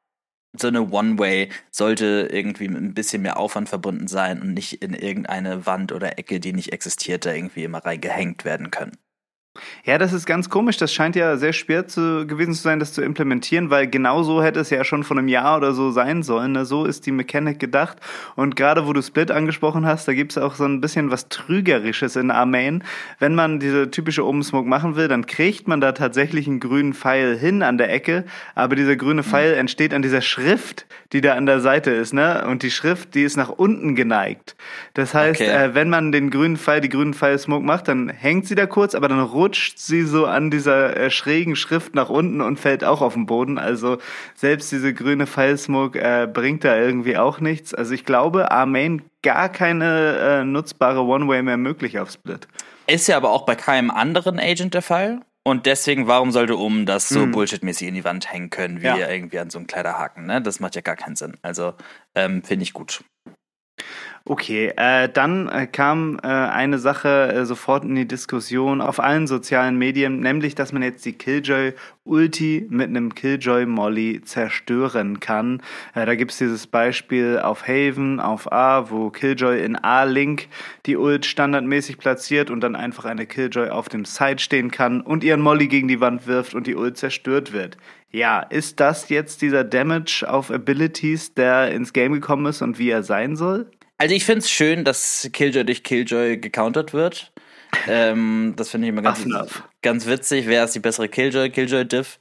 so 0.57 0.67
eine 0.67 0.89
One-Way 0.91 1.49
sollte 1.71 2.29
irgendwie 2.31 2.67
mit 2.67 2.81
ein 2.81 2.93
bisschen 2.93 3.21
mehr 3.23 3.37
Aufwand 3.37 3.69
verbunden 3.69 4.07
sein 4.07 4.41
und 4.41 4.53
nicht 4.53 4.81
in 4.83 4.93
irgendeine 4.93 5.65
Wand 5.65 5.91
oder 5.91 6.17
Ecke, 6.19 6.39
die 6.39 6.53
nicht 6.53 6.71
existiert, 6.73 7.25
da 7.25 7.33
irgendwie 7.33 7.63
immer 7.63 7.83
reingehängt 7.85 8.45
werden 8.45 8.71
können. 8.71 8.97
Ja, 9.85 9.97
das 9.97 10.13
ist 10.13 10.25
ganz 10.25 10.49
komisch. 10.49 10.77
Das 10.77 10.93
scheint 10.93 11.15
ja 11.15 11.37
sehr 11.37 11.53
schwer 11.53 11.87
zu, 11.87 12.25
gewesen 12.27 12.53
zu 12.53 12.61
sein, 12.61 12.79
das 12.79 12.93
zu 12.93 13.01
implementieren, 13.01 13.69
weil 13.69 13.87
genau 13.87 14.23
so 14.23 14.41
hätte 14.41 14.59
es 14.59 14.69
ja 14.69 14.83
schon 14.83 15.03
vor 15.03 15.17
einem 15.17 15.27
Jahr 15.27 15.57
oder 15.57 15.73
so 15.73 15.91
sein 15.91 16.23
sollen. 16.23 16.53
Ne? 16.53 16.65
So 16.65 16.85
ist 16.85 17.05
die 17.05 17.11
Mechanik 17.11 17.59
gedacht. 17.59 17.97
Und 18.35 18.55
gerade 18.55 18.87
wo 18.87 18.93
du 18.93 19.01
Split 19.01 19.31
angesprochen 19.31 19.85
hast, 19.85 20.07
da 20.07 20.13
gibt 20.13 20.31
es 20.31 20.37
auch 20.37 20.55
so 20.55 20.65
ein 20.65 20.81
bisschen 20.81 21.11
was 21.11 21.29
Trügerisches 21.29 22.15
in 22.15 22.31
Armain. 22.31 22.83
Wenn 23.19 23.35
man 23.35 23.59
diese 23.59 23.91
typische 23.91 24.25
Open 24.25 24.43
Smoke 24.43 24.67
machen 24.67 24.95
will, 24.95 25.07
dann 25.07 25.25
kriegt 25.25 25.67
man 25.67 25.81
da 25.81 25.91
tatsächlich 25.91 26.47
einen 26.47 26.59
grünen 26.59 26.93
Pfeil 26.93 27.37
hin 27.37 27.63
an 27.63 27.77
der 27.77 27.91
Ecke, 27.91 28.25
aber 28.55 28.75
dieser 28.75 28.95
grüne 28.95 29.21
mhm. 29.21 29.25
Pfeil 29.25 29.53
entsteht 29.53 29.93
an 29.93 30.01
dieser 30.01 30.21
Schrift, 30.21 30.85
die 31.11 31.21
da 31.21 31.35
an 31.35 31.45
der 31.45 31.59
Seite 31.59 31.91
ist, 31.91 32.13
ne? 32.13 32.45
Und 32.47 32.63
die 32.63 32.71
Schrift, 32.71 33.13
die 33.15 33.23
ist 33.23 33.37
nach 33.37 33.49
unten 33.49 33.95
geneigt. 33.95 34.55
Das 34.93 35.13
heißt, 35.13 35.41
okay. 35.41 35.49
äh, 35.49 35.75
wenn 35.75 35.89
man 35.89 36.11
den 36.11 36.31
grünen 36.31 36.57
Pfeil, 36.57 36.81
die 36.81 36.89
grünen 36.89 37.13
Pfeil 37.13 37.37
Smoke 37.37 37.65
macht, 37.65 37.87
dann 37.87 38.09
hängt 38.09 38.47
sie 38.47 38.55
da 38.55 38.65
kurz, 38.65 38.95
aber 38.95 39.07
dann 39.07 39.19
rutscht 39.19 39.52
sie 39.55 40.03
so 40.03 40.25
an 40.25 40.51
dieser 40.51 40.95
äh, 40.95 41.09
schrägen 41.09 41.55
Schrift 41.55 41.95
nach 41.95 42.09
unten 42.09 42.41
und 42.41 42.59
fällt 42.59 42.83
auch 42.83 43.01
auf 43.01 43.13
den 43.13 43.25
Boden. 43.25 43.57
Also 43.57 43.97
selbst 44.35 44.71
diese 44.71 44.93
grüne 44.93 45.27
Pfeilsmoke 45.27 45.99
äh, 45.99 46.27
bringt 46.27 46.63
da 46.63 46.77
irgendwie 46.77 47.17
auch 47.17 47.39
nichts. 47.39 47.73
Also 47.73 47.93
ich 47.93 48.05
glaube, 48.05 48.51
Armain 48.51 49.01
gar 49.21 49.49
keine 49.49 50.17
äh, 50.17 50.43
nutzbare 50.43 51.03
One-Way 51.03 51.43
mehr 51.43 51.57
möglich 51.57 51.99
auf 51.99 52.11
Split. 52.11 52.47
Ist 52.87 53.07
ja 53.07 53.17
aber 53.17 53.31
auch 53.31 53.45
bei 53.45 53.55
keinem 53.55 53.91
anderen 53.91 54.39
Agent 54.39 54.73
der 54.73 54.81
Fall. 54.81 55.21
Und 55.45 55.65
deswegen, 55.65 56.07
warum 56.07 56.31
sollte 56.31 56.55
um 56.55 56.85
das 56.85 57.09
so 57.09 57.21
hm. 57.21 57.31
bullshitmäßig 57.31 57.89
in 57.89 57.95
die 57.95 58.05
Wand 58.05 58.31
hängen 58.31 58.49
können, 58.49 58.81
wie 58.81 58.85
ja. 58.85 59.09
irgendwie 59.09 59.39
an 59.39 59.49
so 59.49 59.57
einem 59.57 59.67
Kleiderhaken? 59.67 60.25
Ne? 60.25 60.41
Das 60.41 60.61
macht 60.61 60.75
ja 60.75 60.81
gar 60.81 60.95
keinen 60.95 61.17
Sinn. 61.17 61.37
Also 61.41 61.73
ähm, 62.15 62.43
finde 62.43 62.63
ich 62.63 62.71
gut. 62.71 63.03
Okay, 64.25 64.71
äh, 64.77 65.09
dann 65.09 65.49
äh, 65.49 65.67
kam 65.67 66.17
äh, 66.23 66.27
eine 66.27 66.79
Sache 66.79 67.33
äh, 67.33 67.45
sofort 67.45 67.83
in 67.83 67.93
die 67.95 68.07
Diskussion 68.07 68.79
auf 68.79 69.01
allen 69.01 69.27
sozialen 69.27 69.77
Medien, 69.77 70.21
nämlich, 70.21 70.55
dass 70.55 70.71
man 70.71 70.81
jetzt 70.81 71.03
die 71.03 71.11
Killjoy 71.11 71.73
Ulti 72.05 72.65
mit 72.69 72.87
einem 72.87 73.15
Killjoy 73.15 73.65
Molly 73.65 74.21
zerstören 74.23 75.19
kann. 75.19 75.61
Äh, 75.93 76.05
da 76.05 76.15
gibt's 76.15 76.37
dieses 76.37 76.67
Beispiel 76.67 77.37
auf 77.43 77.67
Haven, 77.67 78.21
auf 78.21 78.49
A, 78.49 78.89
wo 78.89 79.09
Killjoy 79.09 79.61
in 79.61 79.75
A-Link 79.75 80.47
die 80.85 80.95
Ult 80.95 81.25
standardmäßig 81.25 81.97
platziert 81.97 82.49
und 82.49 82.61
dann 82.61 82.77
einfach 82.77 83.03
eine 83.03 83.25
Killjoy 83.25 83.71
auf 83.71 83.89
dem 83.89 84.05
Side 84.05 84.39
stehen 84.39 84.71
kann 84.71 85.01
und 85.01 85.25
ihren 85.25 85.41
Molly 85.41 85.67
gegen 85.67 85.89
die 85.89 85.99
Wand 85.99 86.27
wirft 86.27 86.55
und 86.55 86.65
die 86.65 86.77
Ult 86.77 86.95
zerstört 86.95 87.51
wird. 87.51 87.75
Ja, 88.09 88.39
ist 88.39 88.79
das 88.79 89.09
jetzt 89.09 89.41
dieser 89.41 89.65
Damage 89.65 90.25
auf 90.25 90.49
Abilities, 90.49 91.33
der 91.33 91.71
ins 91.71 91.91
Game 91.91 92.13
gekommen 92.13 92.45
ist 92.45 92.61
und 92.61 92.79
wie 92.79 92.89
er 92.89 93.03
sein 93.03 93.35
soll? 93.35 93.69
Also 93.97 94.15
ich 94.15 94.25
finde 94.25 94.39
es 94.39 94.49
schön, 94.49 94.83
dass 94.83 95.29
Killjoy 95.31 95.65
durch 95.65 95.83
Killjoy 95.83 96.37
gecountert 96.37 96.93
wird. 96.93 97.31
Ähm, 97.87 98.53
das 98.55 98.69
finde 98.69 98.87
ich 98.87 98.89
immer 98.89 99.01
ganz, 99.01 99.25
ganz 99.81 100.05
witzig. 100.05 100.47
Wer 100.47 100.63
ist 100.63 100.75
die 100.75 100.79
bessere 100.79 101.09
Killjoy? 101.09 101.49
Killjoy-Diff. 101.49 102.19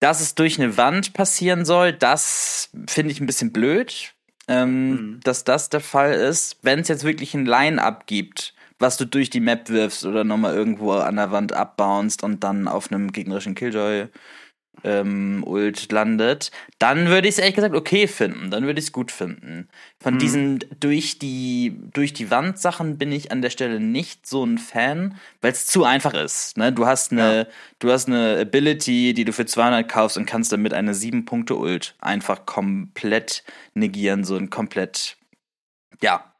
Dass 0.00 0.20
es 0.20 0.34
durch 0.34 0.60
eine 0.60 0.76
Wand 0.76 1.14
passieren 1.14 1.64
soll, 1.64 1.92
das 1.92 2.70
finde 2.86 3.12
ich 3.12 3.20
ein 3.20 3.26
bisschen 3.26 3.52
blöd, 3.52 4.12
ähm, 4.48 4.90
mhm. 4.90 5.20
dass 5.22 5.44
das 5.44 5.70
der 5.70 5.80
Fall 5.80 6.12
ist. 6.12 6.58
Wenn 6.62 6.80
es 6.80 6.88
jetzt 6.88 7.04
wirklich 7.04 7.34
ein 7.34 7.46
Line-Up 7.46 8.06
gibt, 8.06 8.54
was 8.78 8.96
du 8.96 9.06
durch 9.06 9.30
die 9.30 9.40
Map 9.40 9.70
wirfst 9.70 10.04
oder 10.04 10.24
nochmal 10.24 10.54
irgendwo 10.54 10.92
an 10.92 11.16
der 11.16 11.30
Wand 11.30 11.52
abbounst 11.52 12.22
und 12.22 12.44
dann 12.44 12.68
auf 12.68 12.90
einem 12.90 13.12
gegnerischen 13.12 13.54
Killjoy 13.54 14.08
ähm, 14.82 15.44
Ult 15.46 15.90
landet, 15.92 16.50
dann 16.78 17.08
würde 17.08 17.28
ich 17.28 17.34
es 17.34 17.38
ehrlich 17.38 17.54
gesagt 17.54 17.74
okay 17.74 18.06
finden. 18.06 18.50
Dann 18.50 18.64
würde 18.64 18.80
ich 18.80 18.86
es 18.86 18.92
gut 18.92 19.10
finden. 19.10 19.68
Von 20.00 20.14
mhm. 20.14 20.18
diesen 20.18 20.64
durch 20.80 21.18
die, 21.18 21.76
durch 21.92 22.12
die 22.12 22.30
Wand 22.30 22.58
Sachen 22.58 22.98
bin 22.98 23.12
ich 23.12 23.30
an 23.30 23.42
der 23.42 23.50
Stelle 23.50 23.80
nicht 23.80 24.26
so 24.26 24.44
ein 24.44 24.58
Fan, 24.58 25.16
weil 25.40 25.52
es 25.52 25.66
zu 25.66 25.84
einfach 25.84 26.14
ist. 26.14 26.56
Ne? 26.56 26.72
Du 26.72 26.86
hast 26.86 27.12
eine, 27.12 27.36
ja. 27.36 27.46
du 27.78 27.92
hast 27.92 28.08
eine 28.08 28.38
Ability, 28.40 29.14
die 29.14 29.24
du 29.24 29.32
für 29.32 29.46
200 29.46 29.88
kaufst 29.88 30.16
und 30.16 30.26
kannst 30.26 30.52
damit 30.52 30.74
eine 30.74 30.94
7 30.94 31.24
Punkte 31.24 31.56
Ult 31.56 31.94
einfach 32.00 32.46
komplett 32.46 33.44
negieren, 33.74 34.24
so 34.24 34.36
ein 34.36 34.50
komplett, 34.50 35.16
ja, 36.02 36.34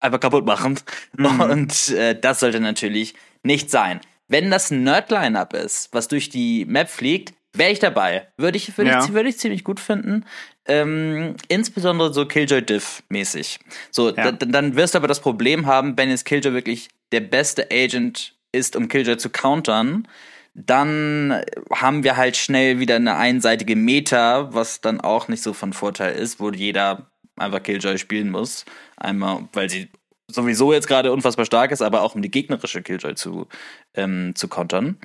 einfach 0.00 0.20
kaputt 0.20 0.46
machen. 0.46 0.78
Mhm. 1.16 1.40
Und 1.40 1.88
äh, 1.90 2.18
das 2.18 2.40
sollte 2.40 2.60
natürlich 2.60 3.14
nicht 3.42 3.70
sein. 3.70 4.00
Wenn 4.28 4.50
das 4.50 4.70
ein 4.70 4.84
Nerd-Line-Up 4.84 5.54
ist, 5.54 5.92
was 5.92 6.08
durch 6.08 6.28
die 6.28 6.64
Map 6.64 6.88
fliegt, 6.88 7.34
Wäre 7.52 7.72
ich 7.72 7.80
dabei. 7.80 8.28
Würde 8.36 8.56
ich, 8.56 8.76
würde 8.78 8.90
ja. 8.90 9.04
ich, 9.04 9.12
würde 9.12 9.28
ich 9.28 9.38
ziemlich 9.38 9.64
gut 9.64 9.80
finden. 9.80 10.24
Ähm, 10.66 11.34
insbesondere 11.48 12.12
so 12.12 12.26
Killjoy 12.26 12.62
Diff-mäßig. 12.62 13.58
So, 13.90 14.14
ja. 14.14 14.30
dann 14.32 14.76
wirst 14.76 14.94
du 14.94 14.98
aber 14.98 15.08
das 15.08 15.20
Problem 15.20 15.66
haben, 15.66 15.98
wenn 15.98 16.10
jetzt 16.10 16.24
Killjoy 16.24 16.52
wirklich 16.52 16.88
der 17.10 17.20
beste 17.20 17.68
Agent 17.72 18.36
ist, 18.52 18.76
um 18.76 18.88
Killjoy 18.88 19.16
zu 19.16 19.30
countern, 19.30 20.06
dann 20.54 21.42
haben 21.72 22.04
wir 22.04 22.16
halt 22.16 22.36
schnell 22.36 22.78
wieder 22.78 22.96
eine 22.96 23.16
einseitige 23.16 23.76
Meta, 23.76 24.52
was 24.52 24.80
dann 24.80 25.00
auch 25.00 25.28
nicht 25.28 25.42
so 25.42 25.52
von 25.52 25.72
Vorteil 25.72 26.14
ist, 26.14 26.40
wo 26.40 26.50
jeder 26.50 27.10
einfach 27.36 27.62
Killjoy 27.62 27.98
spielen 27.98 28.30
muss. 28.30 28.64
Einmal, 28.96 29.48
weil 29.52 29.70
sie 29.70 29.88
sowieso 30.28 30.72
jetzt 30.72 30.86
gerade 30.86 31.12
unfassbar 31.12 31.44
stark 31.44 31.72
ist, 31.72 31.82
aber 31.82 32.02
auch 32.02 32.14
um 32.14 32.22
die 32.22 32.30
gegnerische 32.30 32.82
Killjoy 32.82 33.14
zu, 33.14 33.48
ähm, 33.94 34.34
zu 34.34 34.48
kontern. 34.48 34.98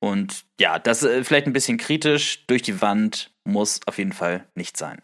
Und 0.00 0.44
ja, 0.60 0.78
das 0.78 1.02
ist 1.02 1.10
äh, 1.10 1.24
vielleicht 1.24 1.46
ein 1.46 1.52
bisschen 1.52 1.78
kritisch. 1.78 2.46
Durch 2.46 2.62
die 2.62 2.80
Wand 2.80 3.32
muss 3.44 3.80
auf 3.86 3.98
jeden 3.98 4.12
Fall 4.12 4.46
nicht 4.54 4.76
sein. 4.76 5.02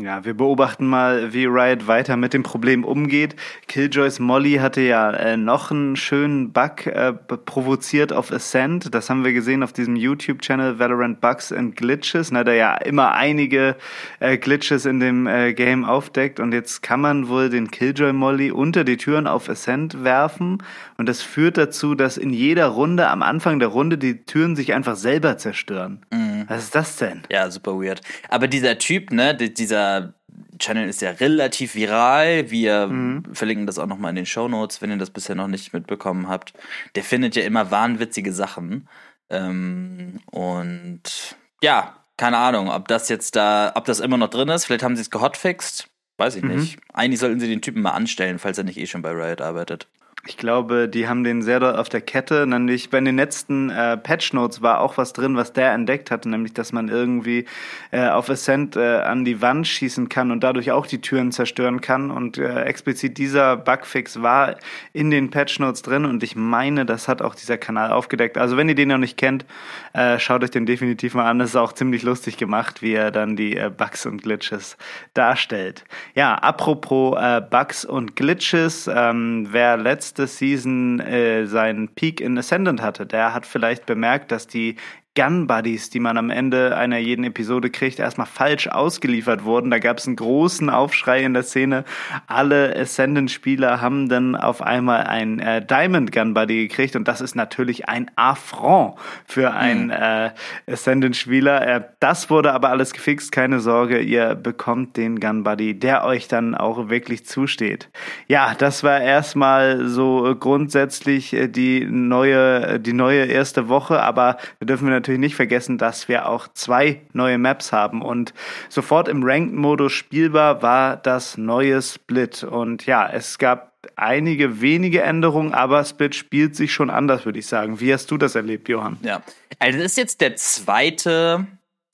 Ja, 0.00 0.24
wir 0.24 0.34
beobachten 0.34 0.88
mal, 0.88 1.32
wie 1.32 1.44
Riot 1.44 1.86
weiter 1.86 2.16
mit 2.16 2.34
dem 2.34 2.42
Problem 2.42 2.82
umgeht. 2.82 3.36
Killjoys 3.68 4.18
Molly 4.18 4.54
hatte 4.54 4.80
ja 4.80 5.12
äh, 5.12 5.36
noch 5.36 5.70
einen 5.70 5.94
schönen 5.94 6.52
Bug 6.52 6.88
äh, 6.88 7.12
provoziert 7.12 8.12
auf 8.12 8.32
Ascent. 8.32 8.92
Das 8.92 9.08
haben 9.08 9.24
wir 9.24 9.32
gesehen 9.32 9.62
auf 9.62 9.72
diesem 9.72 9.94
YouTube-Channel 9.94 10.80
Valorant 10.80 11.20
Bugs 11.20 11.52
and 11.52 11.76
Glitches, 11.76 12.32
ne, 12.32 12.44
der 12.44 12.54
ja 12.54 12.74
immer 12.74 13.12
einige 13.12 13.76
äh, 14.18 14.36
Glitches 14.36 14.84
in 14.84 14.98
dem 14.98 15.28
äh, 15.28 15.54
Game 15.54 15.84
aufdeckt. 15.84 16.40
Und 16.40 16.50
jetzt 16.52 16.82
kann 16.82 17.00
man 17.00 17.28
wohl 17.28 17.48
den 17.48 17.70
Killjoy 17.70 18.12
Molly 18.12 18.50
unter 18.50 18.82
die 18.82 18.96
Türen 18.96 19.28
auf 19.28 19.48
Ascent 19.48 20.02
werfen. 20.02 20.60
Und 20.98 21.08
das 21.08 21.22
führt 21.22 21.56
dazu, 21.56 21.94
dass 21.94 22.16
in 22.16 22.30
jeder 22.30 22.66
Runde, 22.66 23.06
am 23.06 23.22
Anfang 23.22 23.60
der 23.60 23.68
Runde, 23.68 23.96
die 23.96 24.24
Türen 24.24 24.56
sich 24.56 24.74
einfach 24.74 24.96
selber 24.96 25.38
zerstören. 25.38 26.04
Mhm. 26.12 26.46
Was 26.48 26.64
ist 26.64 26.74
das 26.74 26.96
denn? 26.96 27.22
Ja, 27.30 27.48
super 27.48 27.80
weird. 27.80 28.00
Aber 28.28 28.48
dieser 28.48 28.76
Typ, 28.78 29.12
ne, 29.12 29.36
dieser 29.36 29.83
dieser 29.84 30.14
Channel 30.58 30.88
ist 30.88 31.02
ja 31.02 31.10
relativ 31.10 31.74
viral. 31.74 32.50
Wir 32.50 32.86
mhm. 32.86 33.24
verlinken 33.32 33.66
das 33.66 33.78
auch 33.78 33.86
nochmal 33.86 34.10
in 34.10 34.16
den 34.16 34.26
Show 34.26 34.48
Notes, 34.48 34.82
wenn 34.82 34.90
ihr 34.90 34.96
das 34.96 35.10
bisher 35.10 35.34
noch 35.34 35.48
nicht 35.48 35.72
mitbekommen 35.72 36.28
habt. 36.28 36.54
Der 36.94 37.04
findet 37.04 37.36
ja 37.36 37.42
immer 37.42 37.70
wahnwitzige 37.70 38.32
Sachen. 38.32 38.88
Ähm, 39.30 40.20
und 40.30 41.36
ja, 41.62 41.96
keine 42.16 42.38
Ahnung, 42.38 42.70
ob 42.70 42.88
das 42.88 43.08
jetzt 43.08 43.36
da, 43.36 43.72
ob 43.74 43.84
das 43.84 44.00
immer 44.00 44.16
noch 44.16 44.30
drin 44.30 44.48
ist. 44.48 44.66
Vielleicht 44.66 44.82
haben 44.82 44.96
sie 44.96 45.02
es 45.02 45.10
gehotfixt. 45.10 45.88
Weiß 46.16 46.36
ich 46.36 46.42
mhm. 46.42 46.56
nicht. 46.56 46.78
Eigentlich 46.92 47.20
sollten 47.20 47.40
sie 47.40 47.48
den 47.48 47.62
Typen 47.62 47.82
mal 47.82 47.90
anstellen, 47.90 48.38
falls 48.38 48.58
er 48.58 48.64
nicht 48.64 48.78
eh 48.78 48.86
schon 48.86 49.02
bei 49.02 49.10
Riot 49.10 49.40
arbeitet. 49.40 49.88
Ich 50.26 50.38
glaube, 50.38 50.88
die 50.88 51.06
haben 51.06 51.22
den 51.22 51.42
sehr 51.42 51.60
doll 51.60 51.76
auf 51.76 51.90
der 51.90 52.00
Kette. 52.00 52.46
Nämlich 52.46 52.88
bei 52.88 52.98
den 52.98 53.16
letzten 53.16 53.68
äh, 53.68 53.98
Patch 53.98 54.32
Notes 54.32 54.62
war 54.62 54.80
auch 54.80 54.96
was 54.96 55.12
drin, 55.12 55.36
was 55.36 55.52
der 55.52 55.72
entdeckt 55.72 56.10
hatte, 56.10 56.30
nämlich 56.30 56.54
dass 56.54 56.72
man 56.72 56.88
irgendwie 56.88 57.44
äh, 57.90 58.08
auf 58.08 58.30
Ascent 58.30 58.74
äh, 58.76 59.00
an 59.00 59.26
die 59.26 59.42
Wand 59.42 59.66
schießen 59.66 60.08
kann 60.08 60.30
und 60.30 60.42
dadurch 60.42 60.72
auch 60.72 60.86
die 60.86 61.02
Türen 61.02 61.30
zerstören 61.30 61.82
kann. 61.82 62.10
Und 62.10 62.38
äh, 62.38 62.62
explizit 62.62 63.18
dieser 63.18 63.58
Bugfix 63.58 64.22
war 64.22 64.56
in 64.94 65.10
den 65.10 65.30
Patch 65.30 65.58
Notes 65.58 65.82
drin 65.82 66.06
und 66.06 66.22
ich 66.22 66.36
meine, 66.36 66.86
das 66.86 67.06
hat 67.06 67.20
auch 67.20 67.34
dieser 67.34 67.58
Kanal 67.58 67.92
aufgedeckt. 67.92 68.38
Also 68.38 68.56
wenn 68.56 68.68
ihr 68.70 68.74
den 68.74 68.88
noch 68.88 68.98
nicht 68.98 69.18
kennt, 69.18 69.44
äh, 69.92 70.18
schaut 70.18 70.42
euch 70.42 70.50
den 70.50 70.64
definitiv 70.64 71.14
mal 71.14 71.28
an. 71.28 71.38
Das 71.38 71.50
ist 71.50 71.56
auch 71.56 71.74
ziemlich 71.74 72.02
lustig 72.02 72.38
gemacht, 72.38 72.80
wie 72.80 72.94
er 72.94 73.10
dann 73.10 73.36
die 73.36 73.58
äh, 73.58 73.70
Bugs 73.70 74.06
und 74.06 74.22
Glitches 74.22 74.78
darstellt. 75.12 75.84
Ja, 76.14 76.34
apropos 76.36 77.18
äh, 77.20 77.42
Bugs 77.42 77.84
und 77.84 78.16
Glitches, 78.16 78.90
ähm, 78.92 79.48
wer 79.50 79.76
letztes 79.76 80.13
letzte 80.14 80.26
Season 80.26 81.00
äh, 81.00 81.46
seinen 81.46 81.88
Peak 81.88 82.20
in 82.20 82.38
Ascendant 82.38 82.80
hatte, 82.80 83.04
der 83.06 83.34
hat 83.34 83.46
vielleicht 83.46 83.86
bemerkt, 83.86 84.30
dass 84.30 84.46
die 84.46 84.76
Gun 85.16 85.46
Buddies, 85.46 85.90
die 85.90 86.00
man 86.00 86.18
am 86.18 86.28
Ende 86.28 86.76
einer 86.76 86.98
jeden 86.98 87.24
Episode 87.24 87.70
kriegt, 87.70 88.00
erstmal 88.00 88.26
falsch 88.26 88.66
ausgeliefert 88.66 89.44
wurden. 89.44 89.70
Da 89.70 89.78
gab 89.78 89.98
es 89.98 90.08
einen 90.08 90.16
großen 90.16 90.68
Aufschrei 90.68 91.22
in 91.22 91.34
der 91.34 91.44
Szene. 91.44 91.84
Alle 92.26 92.74
Ascendant-Spieler 92.76 93.80
haben 93.80 94.08
dann 94.08 94.34
auf 94.34 94.60
einmal 94.60 95.04
ein 95.04 95.38
äh, 95.38 95.64
Diamond 95.64 96.10
Gun 96.10 96.34
Buddy 96.34 96.66
gekriegt 96.66 96.96
und 96.96 97.06
das 97.06 97.20
ist 97.20 97.36
natürlich 97.36 97.88
ein 97.88 98.10
Affront 98.16 98.94
für 99.24 99.52
einen 99.52 99.84
mhm. 99.84 99.90
äh, 99.92 100.30
Ascendant-Spieler. 100.68 101.66
Äh, 101.66 101.84
das 102.00 102.28
wurde 102.28 102.52
aber 102.52 102.70
alles 102.70 102.92
gefixt, 102.92 103.30
keine 103.30 103.60
Sorge, 103.60 104.00
ihr 104.00 104.34
bekommt 104.34 104.96
den 104.96 105.20
Gun 105.20 105.44
Buddy, 105.44 105.78
der 105.78 106.04
euch 106.04 106.26
dann 106.26 106.56
auch 106.56 106.88
wirklich 106.88 107.24
zusteht. 107.24 107.88
Ja, 108.26 108.54
das 108.58 108.82
war 108.82 109.00
erstmal 109.00 109.86
so 109.86 110.34
grundsätzlich 110.40 111.32
äh, 111.34 111.46
die 111.46 111.84
neue, 111.84 112.80
die 112.80 112.92
neue 112.92 113.26
erste 113.26 113.68
Woche, 113.68 114.02
aber 114.02 114.38
wir 114.58 114.66
dürfen 114.66 114.88
wir 114.88 114.92
natürlich 114.92 115.03
nicht 115.08 115.36
vergessen, 115.36 115.78
dass 115.78 116.08
wir 116.08 116.28
auch 116.28 116.48
zwei 116.48 117.02
neue 117.12 117.38
Maps 117.38 117.72
haben 117.72 118.02
und 118.02 118.34
sofort 118.68 119.08
im 119.08 119.22
Ranked-Modus 119.22 119.92
spielbar 119.92 120.62
war 120.62 120.96
das 120.96 121.36
neue 121.36 121.80
Split. 121.82 122.42
Und 122.44 122.86
ja, 122.86 123.08
es 123.08 123.38
gab 123.38 123.72
einige 123.96 124.60
wenige 124.60 125.02
Änderungen, 125.02 125.54
aber 125.54 125.84
Split 125.84 126.14
spielt 126.14 126.56
sich 126.56 126.72
schon 126.72 126.90
anders, 126.90 127.24
würde 127.24 127.38
ich 127.38 127.46
sagen. 127.46 127.80
Wie 127.80 127.92
hast 127.92 128.10
du 128.10 128.16
das 128.16 128.34
erlebt, 128.34 128.68
Johann? 128.68 128.98
Ja, 129.02 129.22
also 129.58 129.78
das 129.78 129.92
ist 129.92 129.96
jetzt 129.96 130.20
der 130.20 130.36
zweite 130.36 131.46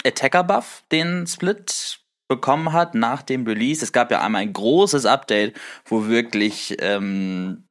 Attacker-Buff, 0.05 0.83
den 0.90 1.26
Split 1.26 2.00
bekommen 2.29 2.73
hat 2.73 2.95
nach 2.95 3.23
dem 3.23 3.47
Release. 3.47 3.85
Es 3.85 3.93
gab 3.93 4.11
ja 4.11 4.23
einmal 4.23 4.43
ein 4.43 4.52
großes 4.52 5.05
Update, 5.05 5.59
wo 5.85 6.07
wirklich 6.07 6.76
ähm, 6.79 7.64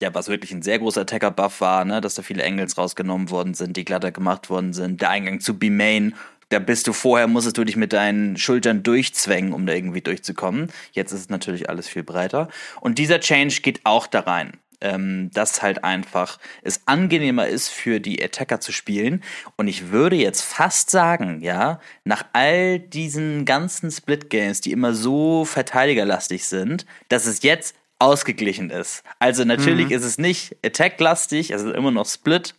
ja, 0.00 0.14
was 0.14 0.28
wirklich 0.28 0.52
ein 0.52 0.62
sehr 0.62 0.78
großer 0.78 1.02
Attacker-Buff 1.02 1.60
war, 1.60 1.84
ne, 1.84 2.00
dass 2.00 2.14
da 2.14 2.22
viele 2.22 2.42
Engels 2.42 2.78
rausgenommen 2.78 3.30
worden 3.30 3.54
sind, 3.54 3.76
die 3.76 3.84
glatter 3.84 4.12
gemacht 4.12 4.50
worden 4.50 4.72
sind, 4.72 5.00
der 5.00 5.10
Eingang 5.10 5.40
zu 5.40 5.58
B-Main, 5.58 6.14
da 6.50 6.58
bist 6.58 6.88
du 6.88 6.92
vorher, 6.92 7.28
musstest 7.28 7.58
du 7.58 7.64
dich 7.64 7.76
mit 7.76 7.92
deinen 7.92 8.36
Schultern 8.36 8.82
durchzwängen, 8.82 9.52
um 9.52 9.66
da 9.66 9.72
irgendwie 9.72 10.00
durchzukommen. 10.00 10.68
Jetzt 10.92 11.12
ist 11.12 11.20
es 11.20 11.28
natürlich 11.28 11.70
alles 11.70 11.88
viel 11.88 12.02
breiter. 12.02 12.48
Und 12.80 12.98
dieser 12.98 13.20
Change 13.20 13.60
geht 13.62 13.80
auch 13.84 14.06
da 14.06 14.20
rein. 14.20 14.52
Ähm, 14.82 15.30
dass 15.34 15.60
halt 15.60 15.84
einfach 15.84 16.38
es 16.62 16.80
angenehmer 16.86 17.46
ist 17.46 17.68
für 17.68 18.00
die 18.00 18.24
Attacker 18.24 18.60
zu 18.60 18.72
spielen. 18.72 19.22
Und 19.56 19.68
ich 19.68 19.90
würde 19.90 20.16
jetzt 20.16 20.40
fast 20.40 20.88
sagen, 20.88 21.42
ja, 21.42 21.80
nach 22.04 22.24
all 22.32 22.78
diesen 22.78 23.44
ganzen 23.44 23.90
Split-Games, 23.90 24.62
die 24.62 24.72
immer 24.72 24.94
so 24.94 25.44
verteidigerlastig 25.44 26.46
sind, 26.46 26.86
dass 27.10 27.26
es 27.26 27.42
jetzt 27.42 27.74
ausgeglichen 28.00 28.70
ist. 28.70 29.04
Also 29.18 29.44
natürlich 29.44 29.86
mhm. 29.86 29.92
ist 29.92 30.04
es 30.04 30.18
nicht 30.18 30.56
attack-lastig, 30.64 31.50
es 31.50 31.62
ist 31.62 31.74
immer 31.74 31.90
noch 31.90 32.06
Split. 32.06 32.54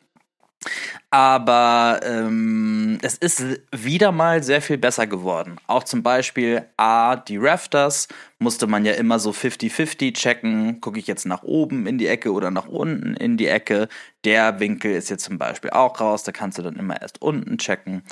Aber 1.09 1.99
ähm, 2.03 2.99
es 3.01 3.15
ist 3.15 3.43
wieder 3.71 4.11
mal 4.11 4.43
sehr 4.43 4.61
viel 4.61 4.77
besser 4.77 5.07
geworden. 5.07 5.57
Auch 5.67 5.83
zum 5.83 6.03
Beispiel 6.03 6.65
A, 6.77 7.15
die 7.15 7.37
Rafters 7.37 8.07
musste 8.39 8.67
man 8.67 8.85
ja 8.85 8.93
immer 8.93 9.19
so 9.19 9.31
50-50 9.31 10.13
checken. 10.13 10.79
Gucke 10.79 10.99
ich 10.99 11.07
jetzt 11.07 11.25
nach 11.25 11.43
oben 11.43 11.87
in 11.87 11.97
die 11.97 12.07
Ecke 12.07 12.31
oder 12.31 12.51
nach 12.51 12.67
unten 12.67 13.15
in 13.15 13.37
die 13.37 13.47
Ecke. 13.47 13.89
Der 14.23 14.59
Winkel 14.59 14.93
ist 14.93 15.09
jetzt 15.09 15.23
zum 15.23 15.37
Beispiel 15.37 15.71
auch 15.71 15.99
raus. 15.99 16.23
Da 16.23 16.31
kannst 16.31 16.59
du 16.59 16.61
dann 16.61 16.75
immer 16.75 17.01
erst 17.01 17.21
unten 17.21 17.57
checken 17.57 18.03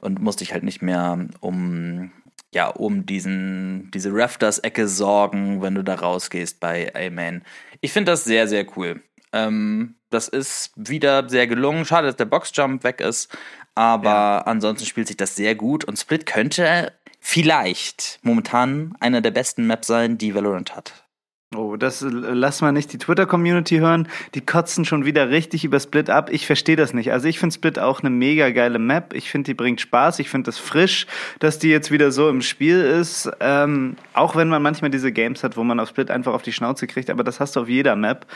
und 0.00 0.20
musst 0.20 0.40
dich 0.40 0.52
halt 0.52 0.64
nicht 0.64 0.82
mehr 0.82 1.28
um 1.40 2.10
ja, 2.54 2.68
um 2.68 3.04
diesen, 3.06 3.90
diese 3.92 4.10
Rafters-Ecke 4.12 4.88
sorgen, 4.88 5.60
wenn 5.62 5.74
du 5.74 5.82
da 5.82 5.96
rausgehst 5.96 6.60
bei 6.60 6.92
Amen. 6.94 7.44
Ich 7.80 7.92
finde 7.92 8.12
das 8.12 8.24
sehr, 8.24 8.48
sehr 8.48 8.66
cool. 8.76 9.02
Ähm, 9.32 9.96
das 10.10 10.28
ist 10.28 10.72
wieder 10.76 11.28
sehr 11.28 11.46
gelungen. 11.46 11.84
Schade, 11.84 12.06
dass 12.06 12.16
der 12.16 12.24
Boxjump 12.24 12.84
weg 12.84 13.00
ist. 13.00 13.36
Aber 13.74 14.10
ja. 14.10 14.38
ansonsten 14.38 14.86
spielt 14.86 15.08
sich 15.08 15.16
das 15.16 15.36
sehr 15.36 15.54
gut. 15.54 15.84
Und 15.84 15.98
Split 15.98 16.26
könnte 16.26 16.92
vielleicht 17.20 18.18
momentan 18.22 18.94
einer 19.00 19.20
der 19.20 19.30
besten 19.30 19.66
Maps 19.66 19.86
sein, 19.86 20.18
die 20.18 20.34
Valorant 20.34 20.74
hat. 20.74 21.07
Oh, 21.56 21.76
das 21.76 22.04
lass 22.06 22.60
mal 22.60 22.72
nicht 22.72 22.92
die 22.92 22.98
Twitter-Community 22.98 23.78
hören. 23.78 24.06
Die 24.34 24.44
kotzen 24.44 24.84
schon 24.84 25.06
wieder 25.06 25.30
richtig 25.30 25.64
über 25.64 25.80
Split 25.80 26.10
ab. 26.10 26.28
Ich 26.30 26.46
verstehe 26.46 26.76
das 26.76 26.92
nicht. 26.92 27.10
Also 27.10 27.26
ich 27.26 27.38
finde 27.38 27.54
Split 27.54 27.78
auch 27.78 28.00
eine 28.00 28.10
mega 28.10 28.50
geile 28.50 28.78
Map. 28.78 29.14
Ich 29.14 29.30
finde, 29.30 29.46
die 29.46 29.54
bringt 29.54 29.80
Spaß. 29.80 30.18
Ich 30.18 30.28
finde 30.28 30.48
das 30.48 30.58
frisch, 30.58 31.06
dass 31.38 31.58
die 31.58 31.70
jetzt 31.70 31.90
wieder 31.90 32.12
so 32.12 32.28
im 32.28 32.42
Spiel 32.42 32.82
ist. 32.82 33.30
Ähm, 33.40 33.96
auch 34.12 34.36
wenn 34.36 34.48
man 34.48 34.60
manchmal 34.60 34.90
diese 34.90 35.10
Games 35.10 35.42
hat, 35.42 35.56
wo 35.56 35.64
man 35.64 35.80
auf 35.80 35.88
Split 35.88 36.10
einfach 36.10 36.34
auf 36.34 36.42
die 36.42 36.52
Schnauze 36.52 36.86
kriegt, 36.86 37.08
aber 37.08 37.24
das 37.24 37.40
hast 37.40 37.56
du 37.56 37.60
auf 37.60 37.68
jeder 37.70 37.96
Map. 37.96 38.26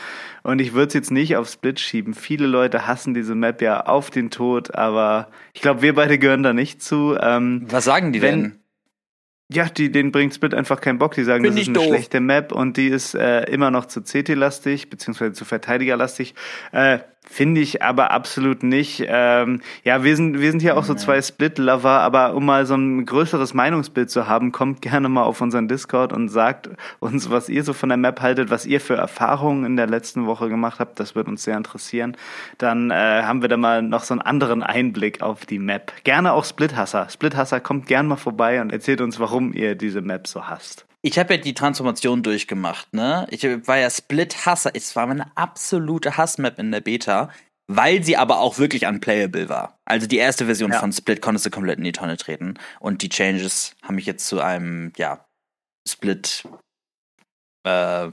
Und 0.41 0.59
ich 0.59 0.73
würde 0.73 0.87
es 0.87 0.93
jetzt 0.95 1.11
nicht 1.11 1.37
auf 1.37 1.47
Split 1.47 1.79
schieben. 1.79 2.15
Viele 2.15 2.47
Leute 2.47 2.87
hassen 2.87 3.13
diese 3.13 3.35
Map 3.35 3.61
ja 3.61 3.85
auf 3.85 4.09
den 4.09 4.31
Tod, 4.31 4.73
aber 4.73 5.27
ich 5.53 5.61
glaube, 5.61 5.83
wir 5.83 5.93
beide 5.93 6.17
gehören 6.17 6.41
da 6.41 6.53
nicht 6.53 6.81
zu. 6.81 7.15
Ähm, 7.21 7.67
Was 7.69 7.83
sagen 7.83 8.11
die 8.11 8.23
wenn, 8.23 8.41
denn? 8.41 8.62
Ja, 9.51 9.65
die, 9.65 9.91
denen 9.91 10.11
bringt 10.11 10.33
Split 10.33 10.53
einfach 10.53 10.81
keinen 10.81 10.97
Bock. 10.99 11.13
Die 11.15 11.23
sagen, 11.23 11.43
Find 11.43 11.55
das 11.55 11.61
ist 11.63 11.67
eine 11.69 11.77
doof. 11.77 11.87
schlechte 11.87 12.19
Map 12.19 12.51
und 12.51 12.77
die 12.77 12.87
ist 12.87 13.13
äh, 13.13 13.43
immer 13.51 13.71
noch 13.71 13.85
zu 13.85 14.01
CT-lastig, 14.01 14.89
beziehungsweise 14.89 15.33
zu 15.33 15.45
Verteidiger-lastig. 15.45 16.33
Äh, 16.71 16.99
Finde 17.25 17.61
ich 17.61 17.81
aber 17.81 18.11
absolut 18.11 18.63
nicht. 18.63 19.03
Ähm, 19.07 19.61
ja, 19.83 20.03
wir 20.03 20.15
sind, 20.15 20.39
wir 20.39 20.51
sind 20.51 20.61
hier 20.61 20.77
auch 20.77 20.83
so 20.83 20.93
zwei 20.93 21.21
Split-Lover, 21.21 21.89
aber 21.89 22.35
um 22.35 22.45
mal 22.45 22.65
so 22.65 22.75
ein 22.75 23.05
größeres 23.05 23.53
Meinungsbild 23.53 24.11
zu 24.11 24.27
haben, 24.27 24.51
kommt 24.51 24.81
gerne 24.81 25.09
mal 25.09 25.23
auf 25.23 25.41
unseren 25.41 25.67
Discord 25.67 26.13
und 26.13 26.29
sagt 26.29 26.69
uns, 26.99 27.29
was 27.31 27.49
ihr 27.49 27.63
so 27.63 27.73
von 27.73 27.89
der 27.89 27.97
Map 27.97 28.21
haltet, 28.21 28.49
was 28.49 28.65
ihr 28.65 28.79
für 28.79 28.95
Erfahrungen 28.95 29.65
in 29.65 29.77
der 29.77 29.87
letzten 29.87 30.25
Woche 30.25 30.49
gemacht 30.49 30.79
habt. 30.79 30.99
Das 30.99 31.15
wird 31.15 31.27
uns 31.27 31.43
sehr 31.43 31.57
interessieren. 31.57 32.17
Dann 32.57 32.91
äh, 32.91 32.93
haben 32.93 33.41
wir 33.41 33.49
da 33.49 33.57
mal 33.57 33.81
noch 33.81 34.03
so 34.03 34.13
einen 34.13 34.21
anderen 34.21 34.61
Einblick 34.61 35.21
auf 35.21 35.45
die 35.45 35.59
Map. 35.59 35.93
Gerne 36.03 36.33
auch 36.33 36.45
Split-Hasser. 36.45 37.07
Split-Hasser 37.09 37.61
kommt 37.61 37.87
gerne 37.87 38.09
mal 38.09 38.15
vorbei 38.17 38.61
und 38.61 38.71
erzählt 38.71 39.01
uns, 39.01 39.19
warum 39.19 39.53
ihr 39.53 39.75
diese 39.75 40.01
Map 40.01 40.27
so 40.27 40.47
hasst 40.47 40.85
ich 41.05 41.19
habe 41.19 41.35
ja 41.35 41.41
die 41.41 41.53
Transformation 41.53 42.23
durchgemacht, 42.23 42.93
ne? 42.93 43.27
Ich 43.29 43.43
war 43.43 43.77
ja 43.77 43.89
Split-Hasser. 43.89 44.71
Es 44.73 44.95
war 44.95 45.05
meine 45.05 45.35
absolute 45.35 46.15
Hassmap 46.15 46.57
in 46.57 46.71
der 46.71 46.79
Beta, 46.79 47.29
weil 47.67 48.03
sie 48.03 48.15
aber 48.15 48.39
auch 48.39 48.57
wirklich 48.57 48.87
unplayable 48.87 49.49
war. 49.49 49.77
Also 49.85 50.07
die 50.07 50.17
erste 50.17 50.45
Version 50.45 50.71
ja. 50.71 50.79
von 50.79 50.93
Split 50.93 51.21
konntest 51.21 51.45
du 51.45 51.49
komplett 51.49 51.77
in 51.77 51.83
die 51.83 51.91
Tonne 51.91 52.15
treten. 52.15 52.57
Und 52.79 53.01
die 53.01 53.09
Changes 53.09 53.75
haben 53.83 53.95
mich 53.95 54.05
jetzt 54.05 54.25
zu 54.27 54.39
einem, 54.39 54.93
ja, 54.95 55.25
Split 55.85 56.47
äh, 57.67 58.09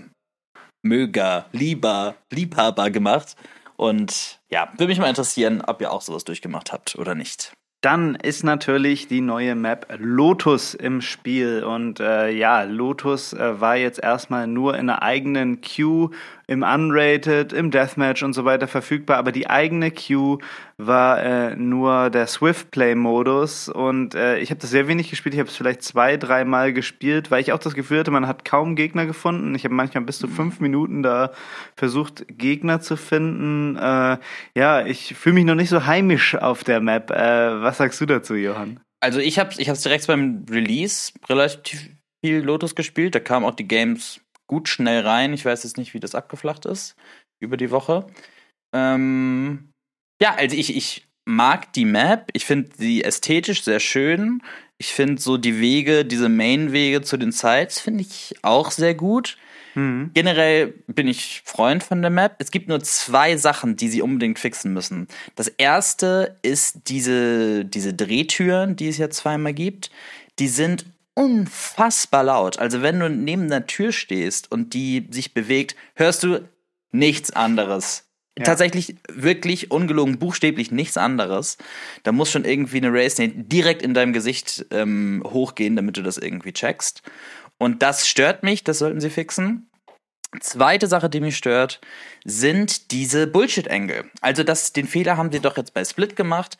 Möger, 0.82 1.46
Lieber, 1.52 2.16
Liebhaber 2.32 2.90
gemacht. 2.90 3.36
Und 3.76 4.40
ja, 4.50 4.68
würde 4.72 4.88
mich 4.88 4.98
mal 4.98 5.08
interessieren, 5.08 5.62
ob 5.62 5.80
ihr 5.80 5.92
auch 5.92 6.02
sowas 6.02 6.24
durchgemacht 6.24 6.72
habt 6.72 6.96
oder 6.96 7.14
nicht. 7.14 7.52
Dann 7.80 8.14
ist 8.14 8.44
natürlich 8.44 9.08
die 9.08 9.22
neue 9.22 9.54
Map 9.54 9.86
Lotus 9.98 10.74
im 10.74 11.00
Spiel. 11.00 11.64
Und 11.64 11.98
äh, 11.98 12.30
ja, 12.30 12.64
Lotus 12.64 13.32
äh, 13.32 13.58
war 13.58 13.76
jetzt 13.76 14.02
erstmal 14.02 14.46
nur 14.46 14.74
in 14.74 14.90
einer 14.90 15.02
eigenen 15.02 15.62
Queue 15.62 16.10
im 16.50 16.64
Unrated, 16.64 17.52
im 17.52 17.70
Deathmatch 17.70 18.24
und 18.24 18.32
so 18.32 18.44
weiter 18.44 18.66
verfügbar, 18.66 19.18
aber 19.18 19.30
die 19.30 19.48
eigene 19.48 19.92
Queue 19.92 20.38
war 20.78 21.22
äh, 21.22 21.54
nur 21.54 22.10
der 22.10 22.26
Swift 22.26 22.72
Play 22.72 22.96
Modus 22.96 23.68
und 23.68 24.16
äh, 24.16 24.38
ich 24.38 24.50
habe 24.50 24.60
das 24.60 24.70
sehr 24.70 24.88
wenig 24.88 25.10
gespielt. 25.10 25.32
Ich 25.32 25.38
habe 25.38 25.48
es 25.48 25.56
vielleicht 25.56 25.82
zwei, 25.82 26.16
dreimal 26.16 26.72
gespielt, 26.72 27.30
weil 27.30 27.40
ich 27.40 27.52
auch 27.52 27.60
das 27.60 27.74
Gefühl 27.74 28.00
hatte, 28.00 28.10
man 28.10 28.26
hat 28.26 28.44
kaum 28.44 28.74
Gegner 28.74 29.06
gefunden. 29.06 29.54
Ich 29.54 29.62
habe 29.62 29.76
manchmal 29.76 30.02
bis 30.02 30.18
zu 30.18 30.26
fünf 30.26 30.58
Minuten 30.58 31.04
da 31.04 31.30
versucht, 31.76 32.24
Gegner 32.26 32.80
zu 32.80 32.96
finden. 32.96 33.76
Äh, 33.76 34.18
ja, 34.56 34.84
ich 34.84 35.14
fühle 35.14 35.34
mich 35.34 35.44
noch 35.44 35.54
nicht 35.54 35.70
so 35.70 35.86
heimisch 35.86 36.34
auf 36.34 36.64
der 36.64 36.80
Map. 36.80 37.12
Äh, 37.12 37.62
was 37.62 37.76
sagst 37.78 38.00
du 38.00 38.06
dazu, 38.06 38.34
Johann? 38.34 38.80
Also 38.98 39.20
ich 39.20 39.38
habe 39.38 39.50
ich 39.56 39.68
hab's 39.68 39.82
direkt 39.82 40.08
beim 40.08 40.44
Release 40.50 41.12
relativ 41.28 41.90
viel 42.24 42.40
Lotus 42.40 42.74
gespielt. 42.74 43.14
Da 43.14 43.20
kamen 43.20 43.46
auch 43.46 43.54
die 43.54 43.68
Games 43.68 44.20
gut 44.50 44.68
schnell 44.68 45.06
rein. 45.06 45.32
Ich 45.32 45.44
weiß 45.44 45.62
jetzt 45.62 45.78
nicht, 45.78 45.94
wie 45.94 46.00
das 46.00 46.16
abgeflacht 46.16 46.66
ist 46.66 46.96
über 47.38 47.56
die 47.56 47.70
Woche. 47.70 48.04
Ähm, 48.74 49.70
ja, 50.20 50.34
also 50.34 50.56
ich, 50.56 50.76
ich 50.76 51.06
mag 51.24 51.72
die 51.72 51.84
Map. 51.84 52.30
Ich 52.32 52.46
finde 52.46 52.70
sie 52.76 53.04
ästhetisch 53.04 53.62
sehr 53.62 53.78
schön. 53.78 54.42
Ich 54.76 54.92
finde 54.92 55.22
so 55.22 55.36
die 55.36 55.60
Wege, 55.60 56.04
diese 56.04 56.28
Main-Wege 56.28 57.02
zu 57.02 57.16
den 57.16 57.30
Sites, 57.30 57.78
finde 57.78 58.00
ich 58.00 58.34
auch 58.42 58.72
sehr 58.72 58.94
gut. 58.94 59.38
Mhm. 59.76 60.10
Generell 60.14 60.74
bin 60.88 61.06
ich 61.06 61.42
Freund 61.44 61.84
von 61.84 62.02
der 62.02 62.10
Map. 62.10 62.34
Es 62.40 62.50
gibt 62.50 62.66
nur 62.66 62.80
zwei 62.80 63.36
Sachen, 63.36 63.76
die 63.76 63.88
sie 63.88 64.02
unbedingt 64.02 64.40
fixen 64.40 64.72
müssen. 64.72 65.06
Das 65.36 65.46
erste 65.46 66.38
ist 66.42 66.88
diese, 66.88 67.64
diese 67.64 67.94
Drehtüren, 67.94 68.74
die 68.74 68.88
es 68.88 68.98
ja 68.98 69.10
zweimal 69.10 69.54
gibt. 69.54 69.92
Die 70.40 70.48
sind 70.48 70.86
unfassbar 71.20 72.24
laut. 72.24 72.58
Also 72.58 72.80
wenn 72.80 72.98
du 72.98 73.10
neben 73.10 73.42
einer 73.42 73.66
Tür 73.66 73.92
stehst 73.92 74.50
und 74.50 74.72
die 74.72 75.06
sich 75.10 75.34
bewegt, 75.34 75.76
hörst 75.94 76.22
du 76.22 76.48
nichts 76.92 77.30
anderes. 77.30 78.06
Ja. 78.38 78.44
Tatsächlich 78.44 78.96
wirklich 79.06 79.70
ungelogen, 79.70 80.18
buchstäblich 80.18 80.70
nichts 80.70 80.96
anderes. 80.96 81.58
Da 82.04 82.12
muss 82.12 82.30
schon 82.30 82.46
irgendwie 82.46 82.78
eine 82.78 82.90
Race 82.90 83.16
direkt 83.18 83.82
in 83.82 83.92
deinem 83.92 84.14
Gesicht 84.14 84.64
ähm, 84.70 85.22
hochgehen, 85.26 85.76
damit 85.76 85.98
du 85.98 86.02
das 86.02 86.16
irgendwie 86.16 86.52
checkst. 86.52 87.02
Und 87.58 87.82
das 87.82 88.08
stört 88.08 88.42
mich, 88.42 88.64
das 88.64 88.78
sollten 88.78 89.02
sie 89.02 89.10
fixen. 89.10 89.68
Zweite 90.40 90.86
Sache, 90.86 91.10
die 91.10 91.20
mich 91.20 91.36
stört, 91.36 91.82
sind 92.24 92.92
diese 92.92 93.26
Bullshit-Engel. 93.26 94.04
Also 94.22 94.42
das, 94.42 94.72
den 94.72 94.86
Fehler 94.86 95.18
haben 95.18 95.30
sie 95.30 95.40
doch 95.40 95.58
jetzt 95.58 95.74
bei 95.74 95.84
Split 95.84 96.16
gemacht 96.16 96.56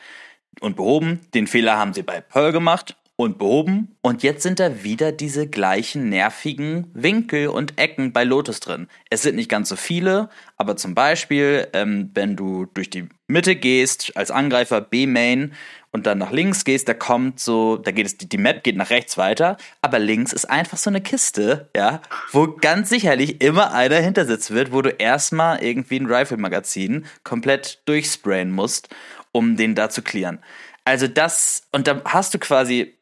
und 0.61 0.76
behoben. 0.76 1.21
Den 1.33 1.47
Fehler 1.47 1.79
haben 1.79 1.95
sie 1.95 2.02
bei 2.02 2.21
Pearl 2.21 2.52
gemacht 2.52 2.97
und 3.25 3.39
behoben. 3.39 3.97
Und 4.03 4.23
jetzt 4.23 4.43
sind 4.43 4.61
da 4.61 4.83
wieder 4.83 5.12
diese 5.12 5.47
gleichen 5.47 6.09
nervigen 6.09 6.91
Winkel 6.95 7.49
und 7.49 7.79
Ecken 7.79 8.12
bei 8.12 8.25
Lotus 8.25 8.61
drin. 8.61 8.89
Es 9.11 9.23
sind 9.23 9.37
nicht 9.37 9.50
ganz 9.50 9.69
so 9.69 9.77
viele, 9.77 10.31
aber 10.57 10.77
zum 10.77 10.95
Beispiel, 10.95 11.69
ähm, 11.73 12.11
wenn 12.15 12.37
du 12.37 12.67
durch 12.73 12.91
die 12.91 13.09
Mitte 13.29 13.57
gehst, 13.57 14.17
als 14.17 14.31
Angreifer 14.31 14.81
B-Main 14.81 15.53
und 15.93 16.07
dann 16.07 16.19
nach 16.19 16.33
links 16.33 16.65
gehst, 16.65 16.89
da 16.89 16.95
kommt 16.95 17.41
so, 17.41 17.77
da 17.77 17.91
geht 17.91 18.07
es, 18.07 18.17
die 18.17 18.39
Map 18.39 18.65
geht 18.65 18.77
nach 18.77 18.91
rechts 18.91 19.19
weiter, 19.19 19.57
aber 19.83 19.99
links 19.99 20.33
ist 20.33 20.47
einfach 20.47 20.79
so 20.79 20.91
eine 20.91 21.00
Kiste, 21.00 21.69
ja, 21.77 22.00
wo 22.33 22.57
ganz 22.61 22.89
sicherlich 22.89 23.43
immer 23.43 23.73
einer 23.73 23.97
hintersitzen 23.97 24.57
wird, 24.57 24.73
wo 24.73 24.83
du 24.83 24.91
erstmal 24.91 25.62
irgendwie 25.62 25.99
ein 25.99 26.07
Rifle-Magazin 26.07 27.07
komplett 27.23 27.83
durchsprayen 27.85 28.50
musst, 28.50 28.89
um 29.33 29.57
den 29.57 29.75
da 29.75 29.91
zu 29.91 30.03
clearen. 30.03 30.39
Also 30.85 31.07
das, 31.07 31.69
und 31.73 31.87
da 31.87 32.03
hast 32.05 32.35
du 32.35 32.39
quasi 32.39 32.97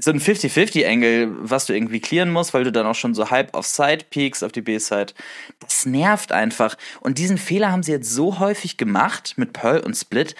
so 0.00 0.10
ein 0.10 0.20
50-50-Angle, 0.20 1.28
was 1.40 1.66
du 1.66 1.74
irgendwie 1.74 2.00
clearen 2.00 2.30
musst, 2.30 2.54
weil 2.54 2.64
du 2.64 2.72
dann 2.72 2.86
auch 2.86 2.94
schon 2.94 3.14
so 3.14 3.30
halb 3.30 3.54
auf 3.54 3.66
Side 3.66 4.06
peaks 4.10 4.42
auf 4.42 4.52
die 4.52 4.62
B-Side. 4.62 5.12
Das 5.60 5.86
nervt 5.86 6.32
einfach. 6.32 6.76
Und 7.00 7.18
diesen 7.18 7.38
Fehler 7.38 7.70
haben 7.72 7.82
sie 7.82 7.92
jetzt 7.92 8.10
so 8.10 8.38
häufig 8.38 8.76
gemacht 8.76 9.34
mit 9.36 9.52
Pearl 9.52 9.80
und 9.80 9.94
Split, 9.94 10.34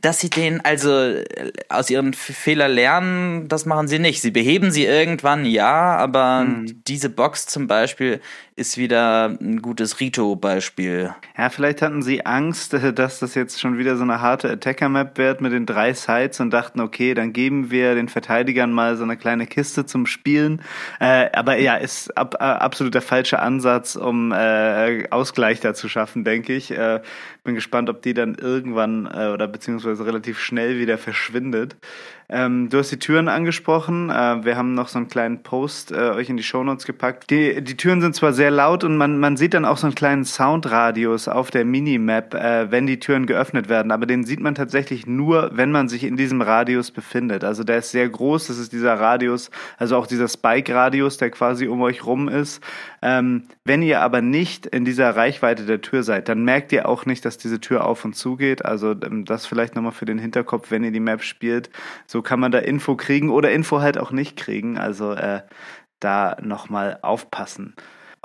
dass 0.00 0.18
sie 0.18 0.30
den 0.30 0.64
also 0.64 0.90
äh, 0.90 1.52
aus 1.68 1.90
ihren 1.90 2.12
Fehler 2.12 2.68
lernen, 2.68 3.48
das 3.48 3.66
machen 3.66 3.88
sie 3.88 3.98
nicht. 3.98 4.20
Sie 4.20 4.32
beheben 4.32 4.70
sie 4.72 4.84
irgendwann, 4.84 5.46
ja, 5.46 5.96
aber 5.96 6.40
hm. 6.40 6.82
diese 6.86 7.08
Box 7.08 7.46
zum 7.46 7.66
Beispiel 7.66 8.20
ist 8.56 8.78
wieder 8.78 9.36
ein 9.38 9.60
gutes 9.60 10.00
Rito-Beispiel. 10.00 11.14
Ja, 11.36 11.50
vielleicht 11.50 11.82
hatten 11.82 12.00
sie 12.00 12.24
Angst, 12.24 12.72
dass 12.72 13.18
das 13.18 13.34
jetzt 13.34 13.60
schon 13.60 13.76
wieder 13.76 13.98
so 13.98 14.02
eine 14.02 14.22
harte 14.22 14.50
Attacker-Map 14.50 15.18
wird 15.18 15.42
mit 15.42 15.52
den 15.52 15.66
drei 15.66 15.92
Sides 15.92 16.40
und 16.40 16.50
dachten, 16.52 16.80
okay, 16.80 17.12
dann 17.12 17.34
geben 17.34 17.70
wir 17.70 17.94
den 17.94 18.08
Verteidigern 18.08 18.72
mal 18.72 18.96
so 18.96 19.04
eine 19.04 19.18
kleine 19.18 19.46
Kiste 19.46 19.84
zum 19.84 20.06
Spielen. 20.06 20.62
Äh, 21.00 21.28
aber 21.34 21.58
ja, 21.58 21.76
ist 21.76 22.16
ab, 22.16 22.36
äh, 22.40 22.44
absolut 22.44 22.94
der 22.94 23.02
falsche 23.02 23.40
Ansatz, 23.40 23.94
um 23.94 24.32
äh, 24.32 25.06
Ausgleich 25.10 25.60
da 25.60 25.74
zu 25.74 25.90
schaffen, 25.90 26.24
denke 26.24 26.54
ich. 26.54 26.70
Äh, 26.70 27.02
bin 27.44 27.54
gespannt, 27.54 27.90
ob 27.90 28.00
die 28.00 28.14
dann 28.14 28.36
irgendwann 28.36 29.06
äh, 29.06 29.28
oder 29.28 29.48
beziehungsweise 29.48 30.06
relativ 30.06 30.38
schnell 30.38 30.78
wieder 30.78 30.96
verschwindet. 30.96 31.76
Ähm, 32.28 32.68
du 32.70 32.78
hast 32.78 32.90
die 32.90 32.98
Türen 32.98 33.28
angesprochen. 33.28 34.10
Äh, 34.10 34.44
wir 34.44 34.56
haben 34.56 34.74
noch 34.74 34.88
so 34.88 34.98
einen 34.98 35.08
kleinen 35.08 35.42
Post 35.42 35.92
äh, 35.92 36.10
euch 36.10 36.28
in 36.28 36.36
die 36.36 36.42
Shownotes 36.42 36.84
gepackt. 36.84 37.30
Die, 37.30 37.62
die 37.62 37.76
Türen 37.76 38.00
sind 38.00 38.16
zwar 38.16 38.32
sehr 38.32 38.50
laut 38.50 38.82
und 38.82 38.96
man, 38.96 39.18
man 39.18 39.36
sieht 39.36 39.54
dann 39.54 39.64
auch 39.64 39.76
so 39.76 39.86
einen 39.86 39.94
kleinen 39.94 40.24
Soundradius 40.24 41.28
auf 41.28 41.52
der 41.52 41.64
Minimap, 41.64 42.34
äh, 42.34 42.70
wenn 42.70 42.86
die 42.86 42.98
Türen 42.98 43.26
geöffnet 43.26 43.68
werden. 43.68 43.92
Aber 43.92 44.06
den 44.06 44.24
sieht 44.24 44.40
man 44.40 44.56
tatsächlich 44.56 45.06
nur, 45.06 45.50
wenn 45.54 45.70
man 45.70 45.88
sich 45.88 46.02
in 46.02 46.16
diesem 46.16 46.42
Radius 46.42 46.90
befindet. 46.90 47.44
Also 47.44 47.62
der 47.62 47.78
ist 47.78 47.92
sehr 47.92 48.08
groß. 48.08 48.48
Das 48.48 48.58
ist 48.58 48.72
dieser 48.72 48.98
Radius, 48.98 49.50
also 49.78 49.96
auch 49.96 50.08
dieser 50.08 50.26
Spike-Radius, 50.26 51.18
der 51.18 51.30
quasi 51.30 51.68
um 51.68 51.80
euch 51.82 52.04
rum 52.04 52.28
ist. 52.28 52.60
Ähm, 53.06 53.44
wenn 53.64 53.82
ihr 53.82 54.00
aber 54.00 54.20
nicht 54.20 54.66
in 54.66 54.84
dieser 54.84 55.14
Reichweite 55.14 55.64
der 55.64 55.80
Tür 55.80 56.02
seid, 56.02 56.28
dann 56.28 56.42
merkt 56.42 56.72
ihr 56.72 56.88
auch 56.88 57.06
nicht, 57.06 57.24
dass 57.24 57.38
diese 57.38 57.60
Tür 57.60 57.86
auf 57.86 58.04
und 58.04 58.14
zu 58.14 58.34
geht. 58.34 58.64
Also 58.64 58.96
ähm, 59.00 59.24
das 59.24 59.46
vielleicht 59.46 59.76
nochmal 59.76 59.92
für 59.92 60.06
den 60.06 60.18
Hinterkopf, 60.18 60.72
wenn 60.72 60.82
ihr 60.82 60.90
die 60.90 60.98
Map 60.98 61.22
spielt. 61.22 61.70
So 62.08 62.20
kann 62.20 62.40
man 62.40 62.50
da 62.50 62.58
Info 62.58 62.96
kriegen 62.96 63.30
oder 63.30 63.52
Info 63.52 63.80
halt 63.80 63.96
auch 63.96 64.10
nicht 64.10 64.36
kriegen. 64.36 64.76
Also 64.76 65.12
äh, 65.12 65.42
da 66.00 66.36
nochmal 66.42 66.98
aufpassen. 67.02 67.76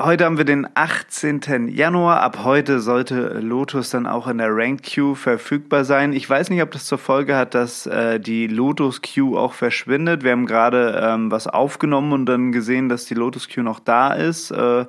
Heute 0.03 0.25
haben 0.25 0.39
wir 0.39 0.45
den 0.45 0.67
18. 0.73 1.67
Januar. 1.67 2.21
Ab 2.21 2.39
heute 2.43 2.79
sollte 2.79 3.39
Lotus 3.39 3.91
dann 3.91 4.07
auch 4.07 4.25
in 4.25 4.39
der 4.39 4.47
Ranked 4.49 4.83
Queue 4.83 5.15
verfügbar 5.15 5.85
sein. 5.85 6.11
Ich 6.11 6.27
weiß 6.27 6.49
nicht, 6.49 6.63
ob 6.63 6.71
das 6.71 6.87
zur 6.87 6.97
Folge 6.97 7.35
hat, 7.35 7.53
dass 7.53 7.85
äh, 7.85 8.19
die 8.19 8.47
Lotus 8.47 9.03
Queue 9.03 9.37
auch 9.39 9.53
verschwindet. 9.53 10.23
Wir 10.23 10.31
haben 10.31 10.47
gerade 10.47 10.99
ähm, 11.03 11.29
was 11.29 11.45
aufgenommen 11.45 12.13
und 12.13 12.25
dann 12.25 12.51
gesehen, 12.51 12.89
dass 12.89 13.05
die 13.05 13.13
Lotus 13.13 13.47
Queue 13.47 13.63
noch 13.63 13.79
da 13.79 14.13
ist. 14.13 14.49
Äh, 14.49 14.87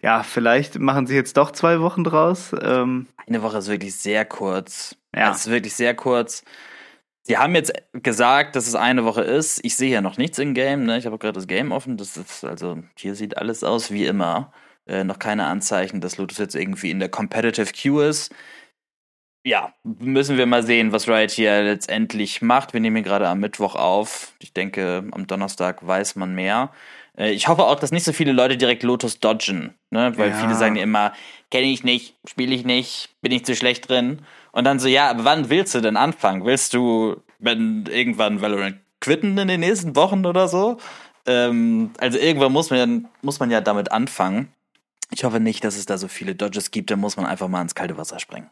ja, 0.00 0.22
vielleicht 0.22 0.78
machen 0.78 1.06
sie 1.06 1.14
jetzt 1.14 1.36
doch 1.36 1.50
zwei 1.50 1.80
Wochen 1.80 2.02
draus. 2.02 2.52
Ähm, 2.62 3.06
Eine 3.26 3.42
Woche 3.42 3.58
ist 3.58 3.68
wirklich 3.68 3.94
sehr 3.94 4.24
kurz. 4.24 4.96
Ja, 5.14 5.30
es 5.32 5.40
ist 5.40 5.50
wirklich 5.50 5.74
sehr 5.74 5.94
kurz. 5.94 6.42
Sie 7.26 7.38
haben 7.38 7.54
jetzt 7.54 7.72
gesagt, 7.94 8.54
dass 8.54 8.66
es 8.66 8.74
eine 8.74 9.04
Woche 9.04 9.22
ist. 9.22 9.64
Ich 9.64 9.76
sehe 9.76 9.90
ja 9.90 10.02
noch 10.02 10.18
nichts 10.18 10.38
im 10.38 10.52
Game. 10.52 10.84
Ne? 10.84 10.98
Ich 10.98 11.06
habe 11.06 11.18
gerade 11.18 11.32
das 11.32 11.46
Game 11.46 11.72
offen. 11.72 11.96
Das 11.96 12.18
ist 12.18 12.44
also 12.44 12.82
hier 12.96 13.14
sieht 13.14 13.38
alles 13.38 13.64
aus 13.64 13.90
wie 13.90 14.04
immer. 14.04 14.52
Äh, 14.86 15.04
noch 15.04 15.18
keine 15.18 15.46
Anzeichen, 15.46 16.02
dass 16.02 16.18
Lotus 16.18 16.36
jetzt 16.36 16.54
irgendwie 16.54 16.90
in 16.90 16.98
der 16.98 17.08
Competitive 17.08 17.72
Queue 17.72 18.06
ist. 18.08 18.34
Ja, 19.46 19.74
müssen 19.82 20.36
wir 20.38 20.46
mal 20.46 20.62
sehen, 20.62 20.92
was 20.92 21.08
Riot 21.08 21.30
hier 21.30 21.62
letztendlich 21.62 22.42
macht. 22.42 22.72
Wir 22.74 22.80
nehmen 22.80 23.02
gerade 23.02 23.28
am 23.28 23.40
Mittwoch 23.40 23.74
auf. 23.74 24.34
Ich 24.40 24.52
denke, 24.52 25.04
am 25.10 25.26
Donnerstag 25.26 25.86
weiß 25.86 26.16
man 26.16 26.34
mehr. 26.34 26.72
Äh, 27.16 27.32
ich 27.32 27.48
hoffe 27.48 27.64
auch, 27.64 27.78
dass 27.78 27.92
nicht 27.92 28.04
so 28.04 28.12
viele 28.12 28.32
Leute 28.32 28.56
direkt 28.56 28.82
Lotus 28.82 29.20
dodgen, 29.20 29.74
ne? 29.90 30.12
weil 30.16 30.30
ja. 30.30 30.36
viele 30.36 30.54
sagen 30.54 30.76
immer, 30.76 31.12
kenne 31.50 31.66
ich 31.66 31.84
nicht, 31.84 32.16
spiele 32.26 32.54
ich 32.54 32.64
nicht, 32.64 33.10
bin 33.20 33.32
ich 33.32 33.44
zu 33.44 33.54
schlecht 33.54 33.88
drin. 33.88 34.20
Und 34.52 34.64
dann 34.64 34.78
so, 34.78 34.88
ja, 34.88 35.10
aber 35.10 35.24
wann 35.24 35.50
willst 35.50 35.74
du 35.74 35.80
denn 35.80 35.96
anfangen? 35.96 36.44
Willst 36.44 36.74
du, 36.74 37.22
wenn 37.38 37.86
irgendwann 37.86 38.40
Valorant 38.40 38.78
quitten 39.00 39.36
in 39.38 39.48
den 39.48 39.60
nächsten 39.60 39.96
Wochen 39.96 40.26
oder 40.26 40.48
so? 40.48 40.78
Ähm, 41.26 41.90
also 41.98 42.18
irgendwann 42.18 42.52
muss 42.52 42.70
man, 42.70 43.08
muss 43.22 43.40
man 43.40 43.50
ja 43.50 43.60
damit 43.60 43.92
anfangen. 43.92 44.52
Ich 45.10 45.24
hoffe 45.24 45.40
nicht, 45.40 45.64
dass 45.64 45.76
es 45.76 45.86
da 45.86 45.98
so 45.98 46.08
viele 46.08 46.34
Dodges 46.34 46.70
gibt, 46.70 46.90
dann 46.90 47.00
muss 47.00 47.16
man 47.16 47.26
einfach 47.26 47.48
mal 47.48 47.62
ins 47.62 47.74
kalte 47.74 47.96
Wasser 47.96 48.18
springen. 48.18 48.50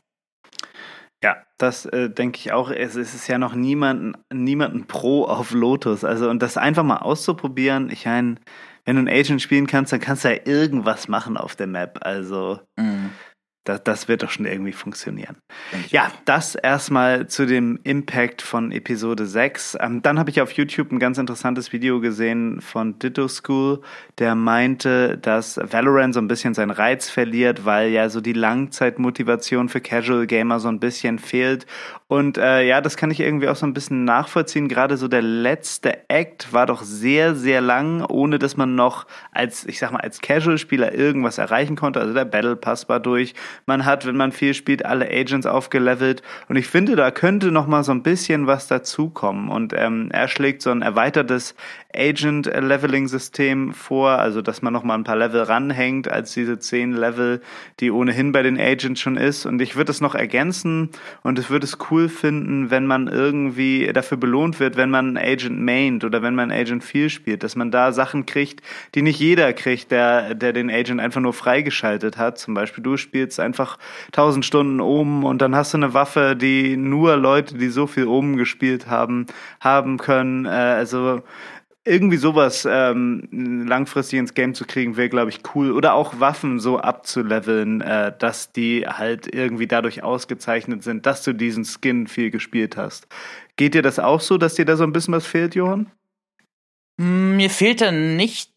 Ja, 1.23 1.37
das 1.57 1.87
äh, 1.87 2.11
denke 2.11 2.39
ich 2.39 2.53
auch. 2.53 2.71
Es, 2.71 2.97
es 2.97 3.15
ist 3.15 3.29
ja 3.29 3.39
noch 3.39 3.55
niemanden, 3.55 4.15
niemanden 4.33 4.87
pro 4.87 5.25
auf 5.25 5.53
Lotus. 5.53 6.05
Also, 6.05 6.29
und 6.29 6.43
das 6.43 6.57
einfach 6.57 6.83
mal 6.83 6.99
auszuprobieren, 6.99 7.91
ich 7.91 8.07
meine, 8.07 8.37
wenn 8.85 8.97
du 8.97 9.01
einen 9.01 9.09
Agent 9.09 9.41
spielen 9.41 9.69
kannst, 9.69 9.93
dann 9.93 10.01
kannst 10.01 10.25
du 10.25 10.35
ja 10.35 10.41
irgendwas 10.45 11.07
machen 11.07 11.37
auf 11.37 11.55
der 11.55 11.69
Map. 11.69 12.01
Also, 12.03 12.59
mhm. 12.77 13.11
Das, 13.65 13.85
das 13.85 14.09
wird 14.09 14.25
doch 14.25 14.31
schon 14.31 14.45
irgendwie 14.45 14.73
funktionieren. 14.73 15.37
Ja, 15.91 16.11
das 16.25 16.57
erstmal 16.57 17.29
zu 17.29 17.47
dem 17.47 17.79
Impact 17.85 18.43
von 18.43 18.73
Episode 18.73 19.25
6. 19.25 19.79
Ähm, 19.81 20.03
dann 20.03 20.19
habe 20.19 20.31
ich 20.31 20.41
auf 20.41 20.51
YouTube 20.51 20.91
ein 20.91 20.99
ganz 20.99 21.17
interessantes 21.17 21.73
Video 21.73 22.01
gesehen 22.01 22.61
von 22.61 22.99
Ditto 22.99 23.29
School, 23.29 23.81
der 24.19 24.35
meinte, 24.35 25.17
dass 25.17 25.59
Valorant 25.59 26.15
so 26.15 26.21
ein 26.21 26.27
bisschen 26.27 26.55
seinen 26.55 26.73
Reiz 26.73 27.09
verliert, 27.09 27.65
weil 27.65 27.91
ja 27.91 28.09
so 28.09 28.21
die 28.21 28.33
Langzeitmotivation 28.33 29.69
für 29.69 29.81
Casual 29.81 30.27
Gamer 30.27 30.59
so 30.59 30.67
ein 30.67 30.81
bisschen 30.81 31.21
fehlt. 31.21 31.67
Und 32.09 32.39
äh, 32.39 32.67
ja, 32.67 32.81
das 32.81 32.97
kann 32.97 33.11
ich 33.11 33.21
irgendwie 33.21 33.49
auch 33.49 33.57
so 33.57 33.65
ein 33.65 33.73
bisschen 33.73 34.05
nachvollziehen. 34.05 34.69
Gerade 34.69 34.97
so 34.97 35.09
der 35.09 35.23
letzte 35.23 36.11
Act 36.11 36.53
war 36.53 36.67
doch 36.67 36.83
sehr, 36.83 37.35
sehr 37.35 37.61
lang, 37.61 38.05
ohne 38.05 38.39
dass 38.39 38.57
man 38.57 38.75
noch 38.75 39.07
als, 39.31 39.65
ich 39.65 39.79
sag 39.79 39.93
mal, 39.93 40.01
als 40.01 40.21
Casual-Spieler 40.21 40.95
irgendwas 40.95 41.39
erreichen 41.39 41.77
konnte. 41.77 42.01
Also 42.01 42.13
der 42.13 42.27
Battle 42.27 42.57
Pass 42.57 42.89
war 42.89 43.01
durch 43.01 43.35
man 43.67 43.85
hat, 43.85 44.07
wenn 44.07 44.17
man 44.17 44.33
viel 44.33 44.55
spielt, 44.55 44.85
alle 44.85 45.09
Agents 45.09 45.47
aufgelevelt. 45.47 46.23
Und 46.49 46.57
ich 46.57 46.67
finde, 46.67 46.97
da 46.97 47.11
könnte 47.11 47.53
noch 47.53 47.67
mal 47.67 47.85
so 47.85 47.93
ein 47.93 48.03
bisschen 48.03 48.47
was 48.47 48.67
dazukommen. 48.67 49.49
Und 49.49 49.73
ähm, 49.77 50.09
er 50.13 50.29
schlägt 50.29 50.63
so 50.63 50.71
ein 50.71 50.83
erweitertes 50.83 51.55
Agent-Leveling-System 51.95 53.73
vor, 53.73 54.11
also 54.11 54.43
dass 54.43 54.63
man 54.63 54.73
noch 54.73 54.83
mal 54.83 54.95
ein 54.95 55.05
paar 55.05 55.17
Level 55.17 55.43
ranhängt 55.43 56.11
als 56.11 56.33
diese 56.33 56.59
zehn 56.59 56.93
Level, 56.93 57.41
die 57.81 57.91
ohnehin 57.91 58.33
bei 58.33 58.43
den 58.43 58.59
Agents 58.59 59.01
schon 59.01 59.17
ist. 59.17 59.47
Und 59.47 59.61
ich 59.61 59.77
würde 59.77 59.91
es 59.91 60.01
noch 60.01 60.15
ergänzen 60.15 60.91
und 61.23 61.39
ich 61.39 61.51
würde 61.51 61.65
es 61.65 61.79
cool 61.91 62.09
finden, 62.09 62.71
wenn 62.71 62.87
man 62.87 63.09
irgendwie 63.09 63.91
dafür 63.93 64.17
belohnt 64.17 64.61
wird, 64.61 64.77
wenn 64.77 64.91
man 64.91 65.17
Agent 65.17 65.61
maint 65.61 66.05
oder 66.05 66.23
wenn 66.23 66.35
man 66.35 66.51
Agent 66.51 66.85
viel 66.85 67.11
spielt, 67.11 67.43
dass 67.43 67.57
man 67.57 67.71
da 67.71 67.93
Sachen 67.93 68.27
kriegt, 68.27 68.63
die 68.95 69.03
nicht 69.03 69.21
jeder 69.21 69.53
kriegt, 69.53 69.91
der, 69.91 70.35
der 70.35 70.53
den 70.53 70.71
Agent 70.71 71.01
einfach 71.01 71.21
nur 71.21 71.33
freigeschaltet 71.33 72.17
hat. 72.17 72.39
Zum 72.39 72.55
Beispiel 72.55 72.83
du 72.83 72.97
spielst 72.97 73.41
einfach 73.41 73.79
1000 74.09 74.45
Stunden 74.45 74.81
oben 74.81 75.25
und 75.25 75.43
dann 75.43 75.55
hast 75.55 75.75
du 75.75 75.79
eine 75.79 75.95
Waffe, 75.95 76.37
die 76.37 76.77
nur 76.77 77.17
Leute, 77.17 77.57
die 77.57 77.69
so 77.69 77.87
viel 77.87 78.07
oben 78.07 78.37
gespielt 78.37 78.89
haben, 78.89 79.27
haben 79.61 79.99
können. 79.99 80.47
Äh, 80.47 80.49
also 80.49 81.23
irgendwie 81.85 82.17
sowas 82.17 82.67
ähm, 82.71 83.67
langfristig 83.67 84.19
ins 84.19 84.35
Game 84.35 84.55
zu 84.55 84.65
kriegen, 84.65 84.97
wäre, 84.97 85.09
glaube 85.09 85.31
ich, 85.31 85.41
cool. 85.55 85.73
Oder 85.73 85.95
auch 85.95 86.21
Waffen 86.21 86.61
so 86.61 86.79
abzuleveln, 86.79 87.81
äh, 87.81 88.13
dass 88.17 88.53
die 88.53 88.87
halt 88.87 89.33
irgendwie 89.35 89.67
dadurch 89.67 90.03
ausgezeichnet 90.03 90.85
sind, 90.85 91.07
dass 91.07 91.25
du 91.25 91.33
diesen 91.33 91.65
Skin 91.65 92.07
viel 92.07 92.31
gespielt 92.31 92.77
hast. 92.77 93.09
Geht 93.57 93.75
dir 93.75 93.83
das 93.83 93.99
auch 93.99 94.21
so, 94.21 94.39
dass 94.39 94.55
dir 94.55 94.65
da 94.65 94.77
so 94.77 94.85
ein 94.85 94.93
bisschen 94.93 95.15
was 95.15 95.27
fehlt, 95.27 95.55
Johann? 95.55 95.91
Hm, 97.01 97.37
mir 97.37 97.51
fehlt 97.51 97.81
da 97.81 97.91
nicht 97.91 98.51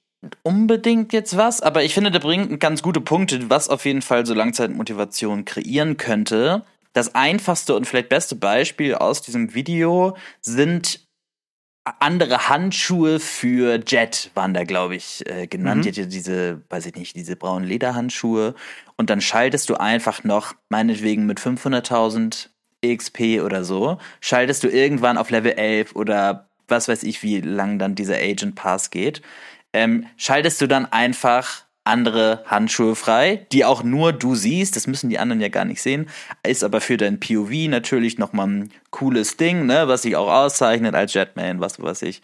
unbedingt 0.44 1.14
jetzt 1.14 1.36
was, 1.38 1.62
aber 1.62 1.84
ich 1.84 1.94
finde, 1.94 2.12
der 2.12 2.20
bringt 2.20 2.60
ganz 2.60 2.82
gute 2.82 3.02
Punkte, 3.02 3.50
was 3.50 3.70
auf 3.70 3.86
jeden 3.86 4.02
Fall 4.02 4.26
so 4.26 4.34
Langzeitmotivation 4.34 5.46
kreieren 5.46 5.98
könnte. 5.98 6.64
Das 6.94 7.14
einfachste 7.14 7.76
und 7.76 7.86
vielleicht 7.86 8.10
beste 8.10 8.36
Beispiel 8.36 8.96
aus 8.96 9.22
diesem 9.22 9.54
Video 9.54 10.16
sind 10.42 11.05
andere 12.00 12.50
Handschuhe 12.50 13.20
für 13.20 13.80
Jet 13.86 14.32
waren 14.34 14.54
da, 14.54 14.64
glaube 14.64 14.96
ich, 14.96 15.24
äh, 15.28 15.48
genannt. 15.48 15.78
Mhm. 15.78 15.82
Die 15.84 15.90
hatte 15.90 16.08
diese, 16.08 16.62
weiß 16.70 16.88
ich 16.88 16.96
nicht, 16.96 17.16
diese 17.16 17.36
braunen 17.36 17.68
Lederhandschuhe. 17.68 18.56
Und 18.98 19.10
dann 19.10 19.22
schaltest 19.22 19.70
du 19.70 19.76
einfach 19.76 20.24
noch, 20.24 20.56
meinetwegen 20.70 21.26
mit 21.26 21.40
500.000 21.40 22.50
EXP 22.82 23.42
oder 23.44 23.64
so, 23.64 24.00
schaltest 24.20 24.64
du 24.64 24.68
irgendwann 24.68 25.18
auf 25.18 25.30
Level 25.30 25.52
11 25.52 25.96
oder 25.96 26.50
was 26.68 26.88
weiß 26.88 27.04
ich, 27.04 27.22
wie 27.22 27.42
lang 27.42 27.78
dann 27.78 27.96
dieser 27.96 28.16
Agent 28.16 28.56
Pass 28.56 28.90
geht, 28.90 29.22
ähm, 29.74 30.08
schaltest 30.18 30.62
du 30.62 30.68
dann 30.68 30.86
einfach 30.86 31.65
andere 31.86 32.44
Handschuhe 32.46 32.96
frei, 32.96 33.46
die 33.52 33.64
auch 33.64 33.84
nur 33.84 34.12
du 34.12 34.36
siehst, 34.36 34.76
das 34.76 34.88
müssen 34.88 35.10
die 35.10 35.20
anderen 35.20 35.40
ja 35.40 35.50
gar 35.50 35.66
nicht 35.66 35.82
sehen, 35.82 36.10
ist 36.46 36.64
aber 36.64 36.82
für 36.82 36.98
dein 36.98 37.20
POV 37.20 37.70
natürlich 37.70 38.18
nochmal 38.18 38.48
ein 38.48 38.72
cooles 38.90 39.38
Ding, 39.38 39.66
ne, 39.66 39.88
was 39.88 40.02
sich 40.02 40.16
auch 40.16 40.32
auszeichnet 40.32 40.96
als 40.96 41.14
Jetman, 41.14 41.60
was 41.60 41.82
weiß 41.82 42.02
ich. 42.02 42.22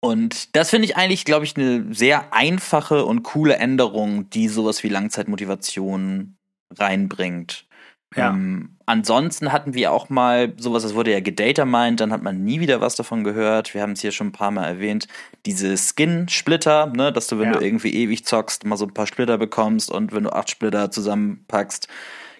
Und 0.00 0.56
das 0.56 0.70
finde 0.70 0.86
ich 0.86 0.96
eigentlich, 0.96 1.24
glaube 1.24 1.44
ich, 1.44 1.56
eine 1.56 1.92
sehr 1.92 2.32
einfache 2.32 3.04
und 3.04 3.22
coole 3.22 3.56
Änderung, 3.56 4.30
die 4.30 4.48
sowas 4.48 4.82
wie 4.82 4.88
Langzeitmotivation 4.88 6.36
reinbringt. 6.76 7.67
Ja. 8.16 8.30
Ähm, 8.30 8.76
ansonsten 8.86 9.52
hatten 9.52 9.74
wir 9.74 9.92
auch 9.92 10.08
mal 10.08 10.54
sowas, 10.56 10.82
das 10.82 10.94
wurde 10.94 11.12
ja 11.12 11.20
gedatamined, 11.20 12.00
dann 12.00 12.12
hat 12.12 12.22
man 12.22 12.42
nie 12.42 12.60
wieder 12.60 12.80
was 12.80 12.96
davon 12.96 13.22
gehört. 13.22 13.74
Wir 13.74 13.82
haben 13.82 13.92
es 13.92 14.00
hier 14.00 14.12
schon 14.12 14.28
ein 14.28 14.32
paar 14.32 14.50
Mal 14.50 14.64
erwähnt. 14.64 15.08
Diese 15.44 15.76
Skin-Splitter, 15.76 16.86
ne, 16.86 17.12
dass 17.12 17.26
du, 17.26 17.38
wenn 17.38 17.52
ja. 17.52 17.58
du 17.58 17.64
irgendwie 17.64 17.94
ewig 17.94 18.24
zockst, 18.24 18.64
mal 18.64 18.76
so 18.76 18.86
ein 18.86 18.94
paar 18.94 19.06
Splitter 19.06 19.36
bekommst 19.36 19.90
und 19.90 20.12
wenn 20.12 20.24
du 20.24 20.32
acht 20.32 20.50
Splitter 20.50 20.90
zusammenpackst, 20.90 21.88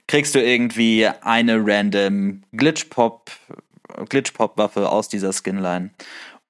kriegst 0.06 0.34
du 0.34 0.42
irgendwie 0.42 1.06
eine 1.06 1.60
random 1.64 2.42
Glitch-Pop, 2.52 3.30
Glitch-Pop-Waffe 4.08 4.88
aus 4.88 5.08
dieser 5.08 5.32
Skinline. 5.32 5.90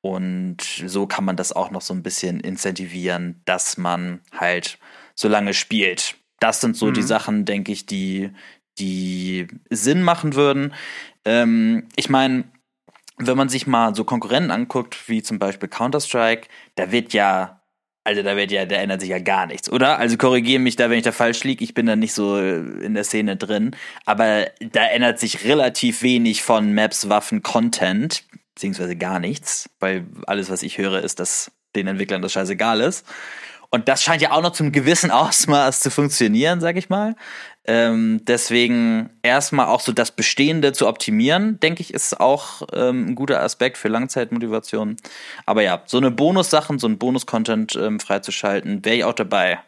Und 0.00 0.58
so 0.86 1.06
kann 1.08 1.24
man 1.24 1.36
das 1.36 1.52
auch 1.52 1.72
noch 1.72 1.80
so 1.80 1.92
ein 1.92 2.04
bisschen 2.04 2.38
incentivieren, 2.38 3.42
dass 3.44 3.76
man 3.76 4.20
halt 4.32 4.78
so 5.16 5.26
lange 5.26 5.54
spielt. 5.54 6.14
Das 6.38 6.60
sind 6.60 6.76
so 6.76 6.86
mhm. 6.86 6.94
die 6.94 7.02
Sachen, 7.02 7.44
denke 7.44 7.72
ich, 7.72 7.84
die, 7.84 8.30
die 8.78 9.48
Sinn 9.70 10.02
machen 10.02 10.34
würden. 10.34 10.74
Ähm, 11.24 11.88
ich 11.96 12.08
meine, 12.08 12.44
wenn 13.18 13.36
man 13.36 13.48
sich 13.48 13.66
mal 13.66 13.94
so 13.94 14.04
Konkurrenten 14.04 14.50
anguckt, 14.50 15.08
wie 15.08 15.22
zum 15.22 15.38
Beispiel 15.38 15.68
Counter-Strike, 15.68 16.48
da 16.76 16.92
wird 16.92 17.12
ja, 17.12 17.60
also 18.04 18.22
da 18.22 18.36
wird 18.36 18.52
ja, 18.52 18.64
da 18.64 18.76
ändert 18.76 19.00
sich 19.00 19.10
ja 19.10 19.18
gar 19.18 19.46
nichts, 19.46 19.70
oder? 19.70 19.98
Also 19.98 20.16
korrigiere 20.16 20.60
mich 20.60 20.76
da, 20.76 20.88
wenn 20.88 20.98
ich 20.98 21.04
da 21.04 21.12
falsch 21.12 21.44
liege, 21.44 21.64
ich 21.64 21.74
bin 21.74 21.86
da 21.86 21.96
nicht 21.96 22.14
so 22.14 22.38
in 22.38 22.94
der 22.94 23.04
Szene 23.04 23.36
drin, 23.36 23.74
aber 24.06 24.46
da 24.60 24.86
ändert 24.86 25.18
sich 25.18 25.44
relativ 25.44 26.02
wenig 26.02 26.42
von 26.42 26.72
Maps, 26.74 27.08
Waffen, 27.08 27.42
Content, 27.42 28.24
beziehungsweise 28.54 28.96
gar 28.96 29.18
nichts, 29.18 29.68
weil 29.80 30.06
alles, 30.26 30.50
was 30.50 30.62
ich 30.62 30.78
höre, 30.78 31.02
ist, 31.02 31.20
dass 31.20 31.50
den 31.76 31.86
Entwicklern 31.86 32.22
das 32.22 32.32
scheißegal 32.32 32.80
ist. 32.80 33.06
Und 33.70 33.88
das 33.88 34.02
scheint 34.02 34.22
ja 34.22 34.32
auch 34.32 34.42
noch 34.42 34.52
zum 34.52 34.72
gewissen 34.72 35.10
Ausmaß 35.12 35.80
zu 35.80 35.90
funktionieren, 35.90 36.60
sag 36.60 36.76
ich 36.76 36.88
mal. 36.88 37.16
Ähm, 37.70 38.22
deswegen 38.26 39.10
erstmal 39.22 39.66
auch 39.66 39.80
so 39.80 39.92
das 39.92 40.10
Bestehende 40.10 40.72
zu 40.72 40.88
optimieren, 40.88 41.60
denke 41.60 41.82
ich, 41.82 41.92
ist 41.92 42.18
auch 42.18 42.62
ähm, 42.72 43.08
ein 43.08 43.14
guter 43.14 43.42
Aspekt 43.42 43.76
für 43.76 43.88
Langzeitmotivation. 43.88 44.96
Aber 45.44 45.62
ja, 45.62 45.82
so 45.84 45.98
eine 45.98 46.10
Bonussachen, 46.10 46.78
so 46.78 46.88
ein 46.88 46.96
Bonus-Content 46.96 47.76
ähm, 47.76 48.00
freizuschalten, 48.00 48.86
wäre 48.86 48.96
ich 48.96 49.04
auch 49.04 49.12
dabei. 49.12 49.58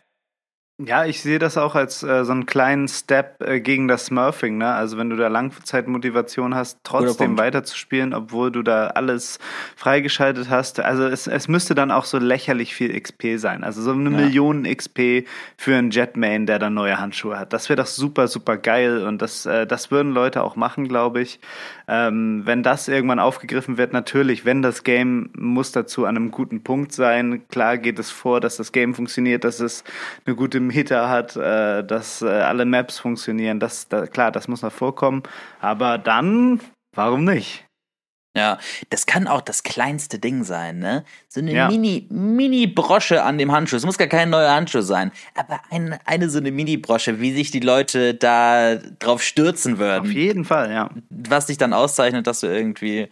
Ja, 0.87 1.05
ich 1.05 1.21
sehe 1.21 1.38
das 1.38 1.59
auch 1.59 1.75
als 1.75 2.03
äh, 2.03 2.25
so 2.25 2.33
einen 2.33 2.47
kleinen 2.47 2.88
Step 2.88 3.43
äh, 3.43 3.61
gegen 3.61 3.87
das 3.87 4.07
Smurfing. 4.07 4.57
Ne? 4.57 4.73
Also 4.73 4.97
wenn 4.97 5.11
du 5.11 5.16
da 5.16 5.29
Langzeitmotivation 5.29 6.55
hast, 6.55 6.79
trotzdem 6.85 7.37
weiterzuspielen, 7.37 8.14
obwohl 8.14 8.51
du 8.51 8.62
da 8.62 8.87
alles 8.87 9.38
freigeschaltet 9.77 10.49
hast. 10.49 10.81
Also 10.81 11.05
es, 11.05 11.27
es 11.27 11.49
müsste 11.49 11.75
dann 11.75 11.90
auch 11.90 12.07
so 12.07 12.16
lächerlich 12.16 12.75
viel 12.75 12.99
XP 12.99 13.37
sein. 13.37 13.62
Also 13.62 13.83
so 13.83 13.90
eine 13.90 14.11
ja. 14.11 14.16
Million 14.16 14.64
XP 14.64 15.27
für 15.59 15.77
einen 15.77 15.90
Jetman, 15.90 16.47
der 16.47 16.59
dann 16.59 16.73
neue 16.73 16.99
Handschuhe 16.99 17.38
hat. 17.38 17.53
Das 17.53 17.69
wäre 17.69 17.83
doch 17.83 17.87
super, 17.87 18.27
super 18.27 18.57
geil 18.57 19.05
und 19.07 19.21
das, 19.21 19.45
äh, 19.45 19.66
das 19.66 19.90
würden 19.90 20.12
Leute 20.12 20.43
auch 20.43 20.57
machen, 20.57 20.88
glaube 20.88 21.21
ich. 21.21 21.40
Ähm, 21.88 22.43
wenn 22.47 22.62
das 22.62 22.88
irgendwann 22.88 23.19
aufgegriffen 23.19 23.77
wird, 23.77 23.93
natürlich, 23.93 24.47
wenn 24.47 24.62
das 24.62 24.83
Game 24.83 25.29
muss 25.37 25.73
dazu 25.73 26.07
an 26.07 26.16
einem 26.16 26.31
guten 26.31 26.62
Punkt 26.62 26.93
sein. 26.93 27.43
Klar 27.49 27.77
geht 27.77 27.99
es 27.99 28.11
vor, 28.11 28.40
dass 28.40 28.57
das 28.57 28.73
Game 28.73 28.95
funktioniert, 28.95 29.45
dass 29.45 29.61
es 29.61 29.85
eine 30.25 30.37
gute 30.37 30.70
Meter 30.73 31.09
hat, 31.09 31.37
äh, 31.37 31.83
dass 31.85 32.23
äh, 32.23 32.29
alle 32.29 32.65
Maps 32.65 32.99
funktionieren. 32.99 33.61
Das, 33.61 33.89
da, 33.89 34.07
klar, 34.07 34.33
das 34.33 34.49
muss 34.49 34.63
noch 34.63 34.73
vorkommen. 34.73 35.23
Aber 35.61 35.99
dann, 35.99 36.61
warum 36.95 37.25
nicht? 37.25 37.67
Ja, 38.37 38.59
das 38.91 39.07
kann 39.07 39.27
auch 39.27 39.41
das 39.41 39.65
kleinste 39.65 40.21
Ding 40.21 40.45
sein, 40.45 40.79
ne? 40.79 41.05
So 41.29 41.41
eine 41.41 41.53
ja. 41.53 41.69
Mini, 41.69 42.07
Mini-Brosche 42.11 43.25
an 43.25 43.39
dem 43.39 43.51
Handschuh. 43.51 43.75
Es 43.75 43.85
muss 43.85 43.99
gar 43.99 44.07
kein 44.07 44.31
neuer 44.31 44.53
Handschuh 44.53 44.83
sein, 44.83 45.11
aber 45.35 45.61
ein, 45.71 45.99
eine 46.05 46.31
so 46.31 46.39
eine 46.39 46.53
Mini-Brosche, 46.53 47.21
wie 47.21 47.33
sich 47.33 47.51
die 47.51 47.59
Leute 47.59 48.15
da 48.15 48.77
drauf 48.77 49.25
stürzen 49.25 49.79
würden. 49.79 50.03
Auf 50.03 50.13
jeden 50.13 50.45
Fall, 50.45 50.71
ja. 50.71 50.91
Was 51.11 51.47
dich 51.47 51.59
dann 51.59 51.73
auszeichnet, 51.73 52.29
dass 52.29 52.41
du 52.41 52.47
irgendwie 52.47 53.09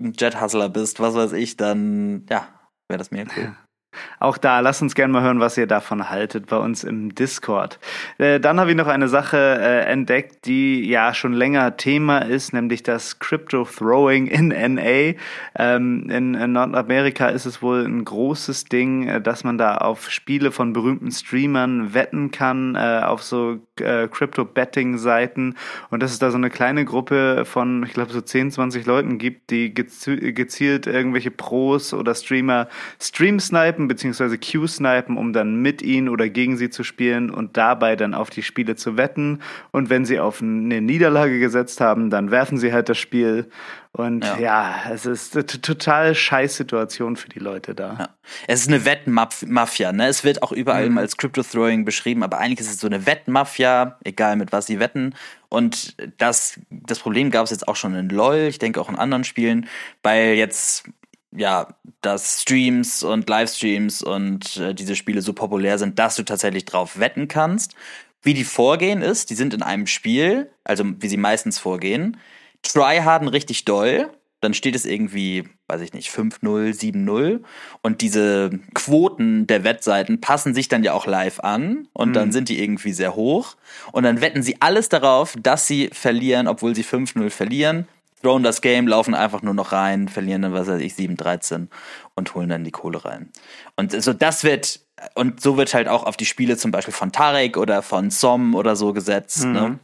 ein 0.00 0.12
Jet-Hustler 0.16 0.68
bist, 0.68 1.00
was 1.00 1.14
weiß 1.14 1.32
ich, 1.32 1.56
dann, 1.56 2.24
ja, 2.30 2.46
wäre 2.88 2.98
das 2.98 3.10
mir 3.10 3.26
cool. 3.36 3.56
Auch 4.20 4.36
da, 4.36 4.60
lasst 4.60 4.82
uns 4.82 4.94
gerne 4.94 5.14
mal 5.14 5.22
hören, 5.22 5.40
was 5.40 5.56
ihr 5.56 5.66
davon 5.66 6.10
haltet 6.10 6.46
bei 6.46 6.58
uns 6.58 6.84
im 6.84 7.14
Discord. 7.14 7.78
Äh, 8.18 8.38
dann 8.38 8.60
habe 8.60 8.70
ich 8.70 8.76
noch 8.76 8.86
eine 8.86 9.08
Sache 9.08 9.38
äh, 9.38 9.90
entdeckt, 9.90 10.44
die 10.44 10.86
ja 10.86 11.14
schon 11.14 11.32
länger 11.32 11.78
Thema 11.78 12.18
ist, 12.18 12.52
nämlich 12.52 12.82
das 12.82 13.18
Crypto 13.18 13.64
Throwing 13.64 14.26
in 14.26 14.48
NA. 14.48 15.14
Ähm, 15.58 16.10
in, 16.10 16.32
Nordamerika 16.52 17.28
ist 17.28 17.46
es 17.46 17.62
wohl 17.62 17.86
ein 17.86 18.04
großes 18.04 18.66
Ding, 18.66 19.08
äh, 19.08 19.22
dass 19.22 19.42
man 19.42 19.56
da 19.56 19.78
auf 19.78 20.10
Spiele 20.10 20.52
von 20.52 20.74
berühmten 20.74 21.10
Streamern 21.10 21.94
wetten 21.94 22.30
kann, 22.30 22.76
auf 22.76 23.22
so 23.22 23.58
Crypto-Betting-Seiten. 23.76 25.54
Und 25.88 26.02
dass 26.02 26.12
es 26.12 26.18
da 26.18 26.30
so 26.30 26.36
eine 26.36 26.50
kleine 26.50 26.84
Gruppe 26.84 27.44
von, 27.46 27.84
ich 27.84 27.94
glaube, 27.94 28.12
so 28.12 28.20
10, 28.20 28.50
20 28.50 28.84
Leuten 28.84 29.16
gibt, 29.18 29.50
die 29.50 29.72
gezielt 29.72 30.86
irgendwelche 30.86 31.30
Pros 31.30 31.94
oder 31.94 32.14
Streamer 32.14 32.68
Stream 33.00 33.40
snipen 33.40 33.88
bzw. 34.10 34.38
Q-snipen, 34.38 35.16
um 35.16 35.32
dann 35.32 35.56
mit 35.56 35.82
ihnen 35.82 36.08
oder 36.08 36.28
gegen 36.28 36.56
sie 36.56 36.70
zu 36.70 36.84
spielen 36.84 37.30
und 37.30 37.56
dabei 37.56 37.96
dann 37.96 38.14
auf 38.14 38.30
die 38.30 38.42
Spiele 38.42 38.76
zu 38.76 38.96
wetten. 38.96 39.40
Und 39.70 39.90
wenn 39.90 40.04
sie 40.04 40.20
auf 40.20 40.42
eine 40.42 40.80
Niederlage 40.80 41.38
gesetzt 41.38 41.80
haben, 41.80 42.10
dann 42.10 42.30
werfen 42.30 42.58
sie 42.58 42.72
halt 42.72 42.88
das 42.88 42.98
Spiel. 42.98 43.48
Und 43.92 44.24
ja, 44.24 44.38
ja 44.38 44.74
es 44.92 45.04
ist 45.04 45.34
eine 45.34 45.46
total 45.46 46.14
scheiß 46.14 46.56
Situation 46.56 47.16
für 47.16 47.28
die 47.28 47.40
Leute 47.40 47.74
da. 47.74 47.96
Ja. 47.98 48.08
Es 48.46 48.60
ist 48.60 48.68
eine 48.68 48.84
Wettmafia, 48.84 49.92
ne? 49.92 50.06
Es 50.06 50.22
wird 50.22 50.42
auch 50.42 50.52
überall 50.52 50.90
mhm. 50.90 50.98
als 50.98 51.16
Crypto-Throwing 51.16 51.84
beschrieben, 51.84 52.22
aber 52.22 52.38
eigentlich 52.38 52.60
ist 52.60 52.72
es 52.72 52.80
so 52.80 52.86
eine 52.86 53.06
Wettmafia, 53.06 53.98
egal 54.04 54.36
mit 54.36 54.52
was 54.52 54.66
sie 54.66 54.78
wetten. 54.78 55.14
Und 55.48 55.96
das, 56.18 56.60
das 56.70 57.00
Problem 57.00 57.32
gab 57.32 57.44
es 57.44 57.50
jetzt 57.50 57.66
auch 57.66 57.74
schon 57.74 57.94
in 57.96 58.08
LOL, 58.08 58.46
ich 58.48 58.60
denke 58.60 58.80
auch 58.80 58.88
in 58.88 58.96
anderen 58.96 59.24
Spielen, 59.24 59.66
weil 60.04 60.34
jetzt 60.34 60.84
ja, 61.32 61.68
dass 62.00 62.42
Streams 62.42 63.02
und 63.02 63.28
Livestreams 63.28 64.02
und 64.02 64.56
äh, 64.56 64.74
diese 64.74 64.96
Spiele 64.96 65.22
so 65.22 65.32
populär 65.32 65.78
sind, 65.78 65.98
dass 65.98 66.16
du 66.16 66.24
tatsächlich 66.24 66.64
drauf 66.64 66.98
wetten 66.98 67.28
kannst. 67.28 67.74
Wie 68.22 68.34
die 68.34 68.44
vorgehen 68.44 69.00
ist, 69.02 69.30
die 69.30 69.34
sind 69.34 69.54
in 69.54 69.62
einem 69.62 69.86
Spiel, 69.86 70.50
also 70.64 70.84
wie 70.98 71.08
sie 71.08 71.16
meistens 71.16 71.58
vorgehen, 71.58 72.18
tryharden 72.62 73.28
richtig 73.28 73.64
doll, 73.64 74.10
dann 74.40 74.54
steht 74.54 74.74
es 74.74 74.86
irgendwie, 74.86 75.44
weiß 75.68 75.82
ich 75.82 75.92
nicht, 75.92 76.10
5-0, 76.10 76.74
7-0 76.74 77.40
und 77.82 78.00
diese 78.00 78.50
Quoten 78.74 79.46
der 79.46 79.64
Wettseiten 79.64 80.20
passen 80.20 80.54
sich 80.54 80.68
dann 80.68 80.82
ja 80.82 80.94
auch 80.94 81.06
live 81.06 81.40
an 81.40 81.88
und 81.92 82.10
mhm. 82.10 82.14
dann 82.14 82.32
sind 82.32 82.48
die 82.48 82.62
irgendwie 82.62 82.92
sehr 82.92 83.14
hoch 83.14 83.56
und 83.92 84.02
dann 84.02 84.20
wetten 84.20 84.42
sie 84.42 84.56
alles 84.60 84.88
darauf, 84.88 85.36
dass 85.40 85.66
sie 85.66 85.90
verlieren, 85.92 86.48
obwohl 86.48 86.74
sie 86.74 86.84
5-0 86.84 87.30
verlieren 87.30 87.86
throwen 88.22 88.42
das 88.42 88.60
Game, 88.60 88.88
laufen 88.88 89.14
einfach 89.14 89.42
nur 89.42 89.54
noch 89.54 89.72
rein, 89.72 90.08
verlieren 90.08 90.42
dann, 90.42 90.52
was 90.52 90.68
weiß 90.68 90.80
ich, 90.80 90.94
7-13 90.94 91.68
und 92.14 92.34
holen 92.34 92.48
dann 92.48 92.64
die 92.64 92.70
Kohle 92.70 93.04
rein. 93.04 93.30
Und 93.76 94.00
so 94.02 94.12
das 94.12 94.44
wird, 94.44 94.80
und 95.14 95.40
so 95.40 95.56
wird 95.56 95.74
halt 95.74 95.88
auch 95.88 96.04
auf 96.04 96.16
die 96.16 96.26
Spiele 96.26 96.56
zum 96.56 96.70
Beispiel 96.70 96.94
von 96.94 97.12
Tarek 97.12 97.56
oder 97.56 97.82
von 97.82 98.10
Som 98.10 98.54
oder 98.54 98.76
so 98.76 98.92
gesetzt. 98.92 99.44
Ne? 99.44 99.48
Mhm. 99.48 99.54
Ne? 99.54 99.78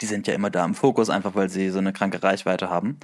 Die 0.00 0.06
sind 0.06 0.26
ja 0.26 0.34
immer 0.34 0.50
da 0.50 0.64
im 0.64 0.74
Fokus, 0.74 1.10
einfach 1.10 1.34
weil 1.34 1.48
sie 1.48 1.70
so 1.70 1.78
eine 1.78 1.92
kranke 1.92 2.22
Reichweite 2.22 2.70
haben. 2.70 2.98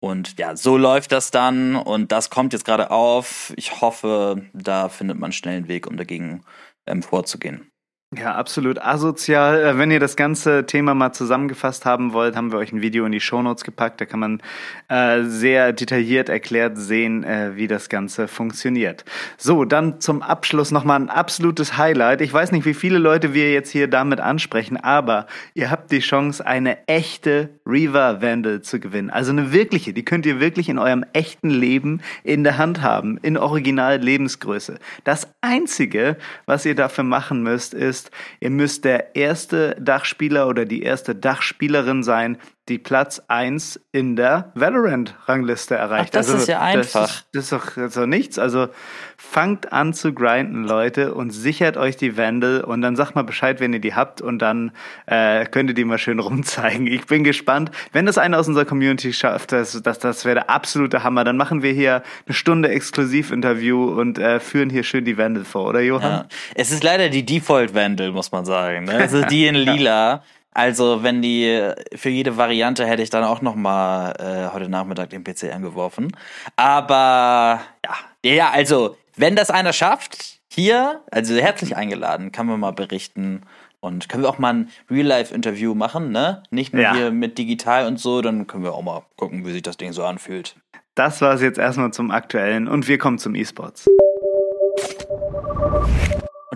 Und 0.00 0.38
ja, 0.38 0.56
so 0.56 0.76
läuft 0.76 1.12
das 1.12 1.30
dann 1.30 1.74
und 1.74 2.12
das 2.12 2.28
kommt 2.28 2.52
jetzt 2.52 2.64
gerade 2.64 2.90
auf. 2.90 3.52
Ich 3.56 3.80
hoffe, 3.80 4.42
da 4.52 4.88
findet 4.88 5.18
man 5.18 5.32
schnell 5.32 5.56
einen 5.56 5.68
Weg, 5.68 5.86
um 5.86 5.96
dagegen 5.96 6.42
ähm, 6.86 7.02
vorzugehen. 7.02 7.70
Ja, 8.14 8.36
absolut 8.36 8.80
asozial. 8.80 9.60
Äh, 9.64 9.78
wenn 9.78 9.90
ihr 9.90 9.98
das 9.98 10.14
ganze 10.14 10.64
Thema 10.64 10.94
mal 10.94 11.12
zusammengefasst 11.12 11.84
haben 11.84 12.12
wollt, 12.12 12.36
haben 12.36 12.52
wir 12.52 12.58
euch 12.58 12.70
ein 12.70 12.80
Video 12.80 13.04
in 13.04 13.10
die 13.10 13.18
Shownotes 13.20 13.64
gepackt. 13.64 14.00
Da 14.00 14.04
kann 14.04 14.20
man 14.20 14.42
äh, 14.86 15.24
sehr 15.24 15.72
detailliert 15.72 16.28
erklärt 16.28 16.78
sehen, 16.78 17.24
äh, 17.24 17.56
wie 17.56 17.66
das 17.66 17.88
Ganze 17.88 18.28
funktioniert. 18.28 19.04
So, 19.38 19.64
dann 19.64 20.00
zum 20.00 20.22
Abschluss 20.22 20.70
nochmal 20.70 21.00
ein 21.00 21.10
absolutes 21.10 21.78
Highlight. 21.78 22.20
Ich 22.20 22.32
weiß 22.32 22.52
nicht, 22.52 22.64
wie 22.64 22.74
viele 22.74 22.98
Leute 22.98 23.34
wir 23.34 23.52
jetzt 23.52 23.70
hier 23.70 23.88
damit 23.88 24.20
ansprechen, 24.20 24.76
aber 24.76 25.26
ihr 25.54 25.72
habt 25.72 25.90
die 25.90 25.98
Chance, 25.98 26.46
eine 26.46 26.86
echte 26.86 27.58
Reaver 27.66 28.22
Vandal 28.22 28.62
zu 28.62 28.78
gewinnen. 28.78 29.10
Also 29.10 29.32
eine 29.32 29.52
wirkliche, 29.52 29.92
die 29.92 30.04
könnt 30.04 30.26
ihr 30.26 30.38
wirklich 30.38 30.68
in 30.68 30.78
eurem 30.78 31.04
echten 31.12 31.50
Leben 31.50 32.00
in 32.22 32.44
der 32.44 32.56
Hand 32.56 32.82
haben, 32.82 33.18
in 33.18 33.36
Original 33.36 33.96
Lebensgröße. 33.96 34.78
Das 35.02 35.26
Einzige, 35.40 36.16
was 36.46 36.64
ihr 36.64 36.76
dafür 36.76 37.02
machen 37.02 37.42
müsst, 37.42 37.74
ist, 37.74 37.95
ist, 37.96 38.10
ihr 38.40 38.50
müsst 38.50 38.84
der 38.84 39.16
erste 39.16 39.76
Dachspieler 39.80 40.48
oder 40.48 40.64
die 40.64 40.82
erste 40.82 41.14
Dachspielerin 41.14 42.02
sein, 42.02 42.38
die 42.68 42.78
Platz 42.78 43.22
1 43.28 43.80
in 43.92 44.16
der 44.16 44.50
Valorant-Rangliste 44.54 45.76
erreicht. 45.76 46.08
Ach, 46.08 46.18
das 46.18 46.26
also, 46.26 46.38
ist 46.38 46.48
ja 46.48 46.60
einfach. 46.60 47.02
Das 47.02 47.10
ist, 47.10 47.26
das 47.32 47.44
ist 47.44 47.52
doch, 47.52 47.76
ist 47.76 47.96
doch 47.96 48.06
nichts. 48.06 48.38
Also 48.38 48.68
fangt 49.16 49.72
an 49.72 49.94
zu 49.94 50.12
grinden, 50.12 50.64
Leute, 50.64 51.14
und 51.14 51.30
sichert 51.30 51.76
euch 51.76 51.96
die 51.96 52.16
Vandal 52.16 52.62
und 52.62 52.82
dann 52.82 52.96
sagt 52.96 53.14
mal 53.14 53.22
Bescheid, 53.22 53.60
wenn 53.60 53.72
ihr 53.72 53.78
die 53.78 53.94
habt 53.94 54.20
und 54.20 54.40
dann 54.40 54.72
äh, 55.06 55.46
könnt 55.46 55.70
ihr 55.70 55.74
die 55.74 55.84
mal 55.84 55.98
schön 55.98 56.18
rumzeigen. 56.26 56.88
Ich 56.88 57.06
bin 57.06 57.22
gespannt. 57.22 57.70
Wenn 57.92 58.04
das 58.04 58.18
einer 58.18 58.38
aus 58.38 58.48
unserer 58.48 58.64
Community 58.64 59.12
schafft, 59.12 59.52
das, 59.52 59.80
das, 59.82 60.00
das 60.00 60.24
wäre 60.24 60.34
der 60.34 60.50
absolute 60.50 61.04
Hammer. 61.04 61.22
Dann 61.22 61.36
machen 61.36 61.62
wir 61.62 61.72
hier 61.72 62.02
eine 62.26 62.34
Stunde 62.34 62.68
Exklusivinterview 62.70 63.84
und 63.84 64.18
äh, 64.18 64.40
führen 64.40 64.70
hier 64.70 64.82
schön 64.82 65.04
die 65.04 65.16
Vandal 65.16 65.44
vor, 65.44 65.68
oder 65.68 65.80
Johann? 65.80 66.10
Ja. 66.10 66.26
Es 66.56 66.72
ist 66.72 66.82
leider 66.82 67.08
die 67.08 67.24
Default-Vandal, 67.24 68.10
muss 68.10 68.32
man 68.32 68.44
sagen. 68.44 68.86
Ne? 68.86 68.96
Also 68.96 69.22
die 69.22 69.46
in 69.46 69.54
lila. 69.54 70.24
Also, 70.56 71.02
wenn 71.02 71.20
die 71.20 71.70
für 71.94 72.08
jede 72.08 72.38
Variante 72.38 72.86
hätte 72.86 73.02
ich 73.02 73.10
dann 73.10 73.24
auch 73.24 73.42
noch 73.42 73.54
mal 73.54 74.12
äh, 74.18 74.54
heute 74.54 74.70
Nachmittag 74.70 75.10
den 75.10 75.22
PC 75.22 75.54
angeworfen. 75.54 76.16
Aber 76.56 77.60
ja, 77.84 77.94
ja, 78.24 78.50
also 78.52 78.96
wenn 79.16 79.36
das 79.36 79.50
einer 79.50 79.74
schafft, 79.74 80.40
hier, 80.50 81.02
also 81.10 81.34
herzlich 81.34 81.76
eingeladen, 81.76 82.32
kann 82.32 82.46
man 82.46 82.58
mal 82.58 82.70
berichten 82.70 83.42
und 83.80 84.08
können 84.08 84.22
wir 84.22 84.30
auch 84.30 84.38
mal 84.38 84.54
ein 84.54 84.70
Real-Life-Interview 84.90 85.74
machen, 85.74 86.10
ne? 86.10 86.42
Nicht 86.48 86.72
nur 86.72 86.84
ja. 86.84 86.94
hier 86.94 87.10
mit 87.10 87.36
digital 87.36 87.86
und 87.86 88.00
so, 88.00 88.22
dann 88.22 88.46
können 88.46 88.64
wir 88.64 88.72
auch 88.72 88.82
mal 88.82 89.02
gucken, 89.16 89.44
wie 89.44 89.52
sich 89.52 89.62
das 89.62 89.76
Ding 89.76 89.92
so 89.92 90.04
anfühlt. 90.04 90.56
Das 90.94 91.20
war 91.20 91.34
es 91.34 91.42
jetzt 91.42 91.58
erstmal 91.58 91.92
zum 91.92 92.10
Aktuellen 92.10 92.66
und 92.66 92.88
wir 92.88 92.96
kommen 92.96 93.18
zum 93.18 93.34
E-Sports. 93.34 93.86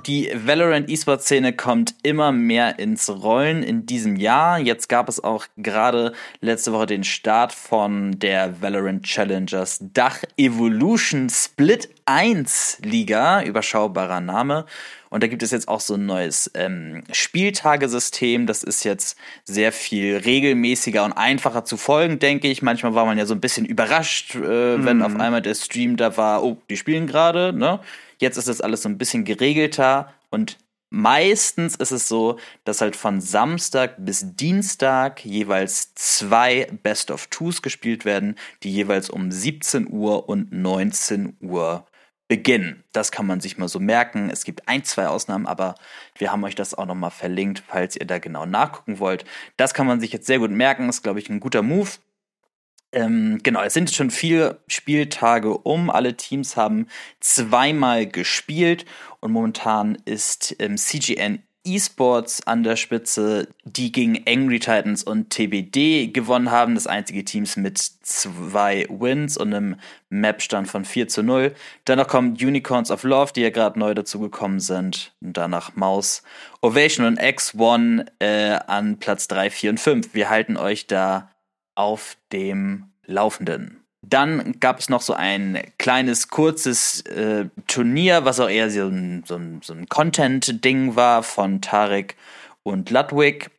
Die 0.07 0.31
Valorant 0.35 0.89
E-Sport 0.89 1.23
Szene 1.23 1.53
kommt 1.53 1.95
immer 2.03 2.33
mehr 2.33 2.79
ins 2.79 3.11
Rollen 3.11 3.63
in 3.63 3.87
diesem 3.87 4.17
Jahr. 4.17 4.59
Jetzt 4.59 4.89
gab 4.89 5.09
es 5.09 5.23
auch 5.23 5.47
gerade 5.57 6.13
letzte 6.41 6.73
Woche 6.73 6.87
den 6.87 7.05
Start 7.05 7.53
von 7.53 8.19
der 8.19 8.63
Valorant 8.63 9.05
Challengers 9.05 9.79
Dach 9.81 10.23
Evolution 10.37 11.29
Split 11.29 11.89
1 12.07 12.79
Liga, 12.83 13.43
überschaubarer 13.43 14.21
Name. 14.21 14.65
Und 15.11 15.25
da 15.25 15.27
gibt 15.27 15.43
es 15.43 15.51
jetzt 15.51 15.67
auch 15.67 15.81
so 15.81 15.95
ein 15.95 16.07
neues 16.07 16.51
ähm, 16.55 17.03
Spieltagesystem. 17.11 18.47
Das 18.47 18.63
ist 18.63 18.85
jetzt 18.85 19.19
sehr 19.45 19.73
viel 19.73 20.17
regelmäßiger 20.17 21.05
und 21.05 21.13
einfacher 21.13 21.65
zu 21.65 21.77
folgen, 21.77 22.21
denke 22.21 22.49
ich. 22.49 22.63
Manchmal 22.63 22.95
war 22.95 23.07
man 23.07 23.19
ja 23.19 23.27
so 23.27 23.35
ein 23.35 23.41
bisschen 23.41 23.67
überrascht, 23.67 24.37
äh, 24.37 24.85
wenn 24.85 24.99
mhm. 24.99 25.03
auf 25.03 25.17
einmal 25.17 25.43
der 25.43 25.57
Stream 25.57 25.97
da 25.97 26.17
war, 26.17 26.45
oh, 26.45 26.59
die 26.71 26.77
spielen 26.77 27.09
gerade, 27.09 27.53
ne? 27.53 27.81
Jetzt 28.21 28.37
ist 28.37 28.49
das 28.49 28.61
alles 28.61 28.83
so 28.83 28.89
ein 28.89 28.99
bisschen 28.99 29.25
geregelter 29.25 30.13
und 30.29 30.59
meistens 30.91 31.75
ist 31.77 31.91
es 31.91 32.07
so, 32.07 32.39
dass 32.65 32.83
halt 32.83 32.97
von 32.97 33.21
Samstag 33.21 33.95
bis 33.99 34.37
Dienstag 34.37 35.25
jeweils 35.25 35.95
zwei 35.95 36.69
Best 36.83 37.11
of 37.11 37.29
Twos 37.29 37.63
gespielt 37.63 38.05
werden, 38.05 38.37
die 38.63 38.71
jeweils 38.71 39.09
um 39.09 39.33
17 39.33 39.91
Uhr 39.91 40.29
und 40.29 40.53
19 40.53 41.39
Uhr 41.41 41.87
beginnen. 42.29 42.85
Das 42.93 43.11
kann 43.11 43.27
man 43.27 43.41
sich 43.41 43.57
mal 43.57 43.69
so 43.69 43.81
merken. 43.81 44.29
Es 44.31 44.45
gibt 44.45 44.69
ein, 44.69 44.85
zwei 44.85 45.09
Ausnahmen, 45.09 45.47
aber 45.47 45.75
wir 46.17 46.31
haben 46.31 46.45
euch 46.45 46.55
das 46.55 46.75
auch 46.75 46.87
nochmal 46.87 47.11
verlinkt, 47.11 47.63
falls 47.67 47.97
ihr 47.97 48.07
da 48.07 48.19
genau 48.19 48.45
nachgucken 48.45 48.99
wollt. 48.99 49.25
Das 49.57 49.73
kann 49.73 49.87
man 49.87 49.99
sich 49.99 50.13
jetzt 50.13 50.27
sehr 50.27 50.39
gut 50.41 50.51
merken, 50.51 50.91
ist, 50.91 51.03
glaube 51.03 51.21
ich, 51.21 51.31
ein 51.31 51.41
guter 51.41 51.63
Move. 51.63 51.89
Ähm, 52.93 53.41
genau, 53.43 53.63
es 53.63 53.75
sind 53.75 53.91
schon 53.91 54.11
vier 54.11 54.59
Spieltage 54.67 55.57
um. 55.57 55.91
Alle 55.91 56.17
Teams 56.17 56.57
haben 56.57 56.87
zweimal 57.21 58.07
gespielt 58.07 58.85
und 59.21 59.33
momentan 59.33 59.97
ist 60.05 60.57
ähm, 60.59 60.77
CGN 60.77 61.43
eSports 61.65 62.47
an 62.47 62.63
der 62.63 62.77
Spitze, 62.77 63.49
die 63.65 63.93
gegen 63.93 64.23
Angry 64.27 64.59
Titans 64.59 65.03
und 65.03 65.31
TBD 65.31 66.09
gewonnen 66.09 66.51
haben. 66.51 66.75
Das 66.75 66.87
einzige 66.87 67.25
Teams 67.25 67.57
mit 67.57 67.79
zwei 67.79 68.87
Wins 68.89 69.37
und 69.37 69.53
einem 69.53 69.77
Mapstand 70.09 70.69
von 70.69 70.85
4 70.85 71.09
zu 71.09 71.23
0. 71.23 71.55
Danach 71.85 72.09
kommen 72.09 72.33
Unicorns 72.33 72.91
of 72.91 73.03
Love, 73.03 73.33
die 73.35 73.43
ja 73.43 73.51
gerade 73.51 73.79
neu 73.79 73.95
dazugekommen 73.95 74.59
sind. 74.59 75.13
Und 75.21 75.37
danach 75.37 75.77
Maus, 75.77 76.23
Ovation 76.63 77.07
und 77.07 77.21
X1 77.21 78.07
äh, 78.21 78.59
an 78.67 78.99
Platz 78.99 79.29
3, 79.29 79.51
4 79.51 79.71
und 79.71 79.81
5. 79.81 80.15
Wir 80.15 80.31
halten 80.31 80.57
euch 80.57 80.87
da 80.87 81.31
auf 81.81 82.19
dem 82.31 82.91
Laufenden. 83.07 83.83
Dann 84.03 84.61
gab 84.61 84.81
es 84.81 84.91
noch 84.91 85.01
so 85.01 85.15
ein 85.15 85.63
kleines, 85.79 86.29
kurzes 86.29 87.01
äh, 87.03 87.47
Turnier, 87.67 88.25
was 88.27 88.39
auch 88.39 88.51
eher 88.51 88.71
so 88.71 88.87
ein, 88.87 89.25
so 89.27 89.37
ein, 89.37 89.61
so 89.63 89.73
ein 89.73 89.89
Content-Ding 89.89 90.95
war 90.97 91.23
von 91.23 91.63
Tarek 91.63 92.17
und 92.63 92.91
Ludwig. 92.91 93.51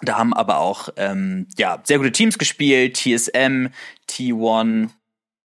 Da 0.00 0.16
haben 0.16 0.32
aber 0.32 0.58
auch 0.58 0.88
ähm, 0.96 1.46
ja, 1.58 1.80
sehr 1.84 1.98
gute 1.98 2.12
Teams 2.12 2.38
gespielt: 2.38 2.96
TSM, 2.96 3.68
T1, 4.08 4.88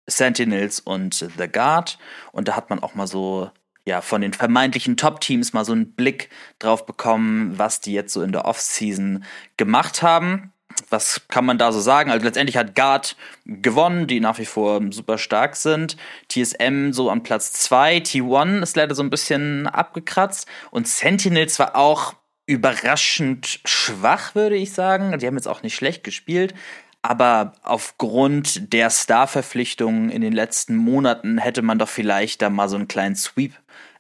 Sentinels 0.07 0.79
und 0.79 1.13
The 1.37 1.47
Guard. 1.51 1.99
Und 2.31 2.47
da 2.47 2.55
hat 2.55 2.69
man 2.69 2.79
auch 2.79 2.95
mal 2.95 3.07
so 3.07 3.51
ja, 3.85 4.01
von 4.01 4.21
den 4.21 4.33
vermeintlichen 4.33 4.95
Top-Teams 4.95 5.53
mal 5.53 5.65
so 5.65 5.73
einen 5.73 5.93
Blick 5.93 6.29
drauf 6.59 6.85
bekommen, 6.85 7.57
was 7.57 7.81
die 7.81 7.93
jetzt 7.93 8.13
so 8.13 8.21
in 8.21 8.31
der 8.31 8.45
Off-Season 8.45 9.25
gemacht 9.57 10.01
haben 10.01 10.53
was 10.89 11.21
kann 11.27 11.45
man 11.45 11.57
da 11.57 11.71
so 11.71 11.79
sagen? 11.79 12.11
Also 12.11 12.25
letztendlich 12.25 12.57
hat 12.57 12.75
Guard 12.75 13.15
gewonnen, 13.45 14.07
die 14.07 14.19
nach 14.19 14.39
wie 14.39 14.45
vor 14.45 14.81
super 14.91 15.17
stark 15.17 15.55
sind. 15.55 15.97
TSM 16.29 16.91
so 16.91 17.09
an 17.09 17.23
Platz 17.23 17.51
2. 17.53 17.97
T1 17.97 18.61
ist 18.63 18.75
leider 18.75 18.95
so 18.95 19.03
ein 19.03 19.09
bisschen 19.09 19.67
abgekratzt. 19.67 20.47
Und 20.71 20.87
Sentinels 20.87 21.59
war 21.59 21.75
auch 21.75 22.13
überraschend 22.45 23.59
schwach, 23.65 24.33
würde 24.33 24.55
ich 24.55 24.73
sagen. 24.73 25.17
Die 25.19 25.27
haben 25.27 25.35
jetzt 25.35 25.47
auch 25.47 25.63
nicht 25.63 25.75
schlecht 25.75 26.03
gespielt. 26.03 26.53
Aber 27.01 27.53
aufgrund 27.63 28.73
der 28.73 28.89
Star-Verpflichtungen 28.89 30.09
in 30.09 30.21
den 30.21 30.33
letzten 30.33 30.75
Monaten 30.75 31.37
hätte 31.37 31.61
man 31.61 31.79
doch 31.79 31.89
vielleicht 31.89 32.41
da 32.41 32.49
mal 32.49 32.69
so 32.69 32.75
einen 32.75 32.87
kleinen 32.87 33.15
Sweep 33.15 33.53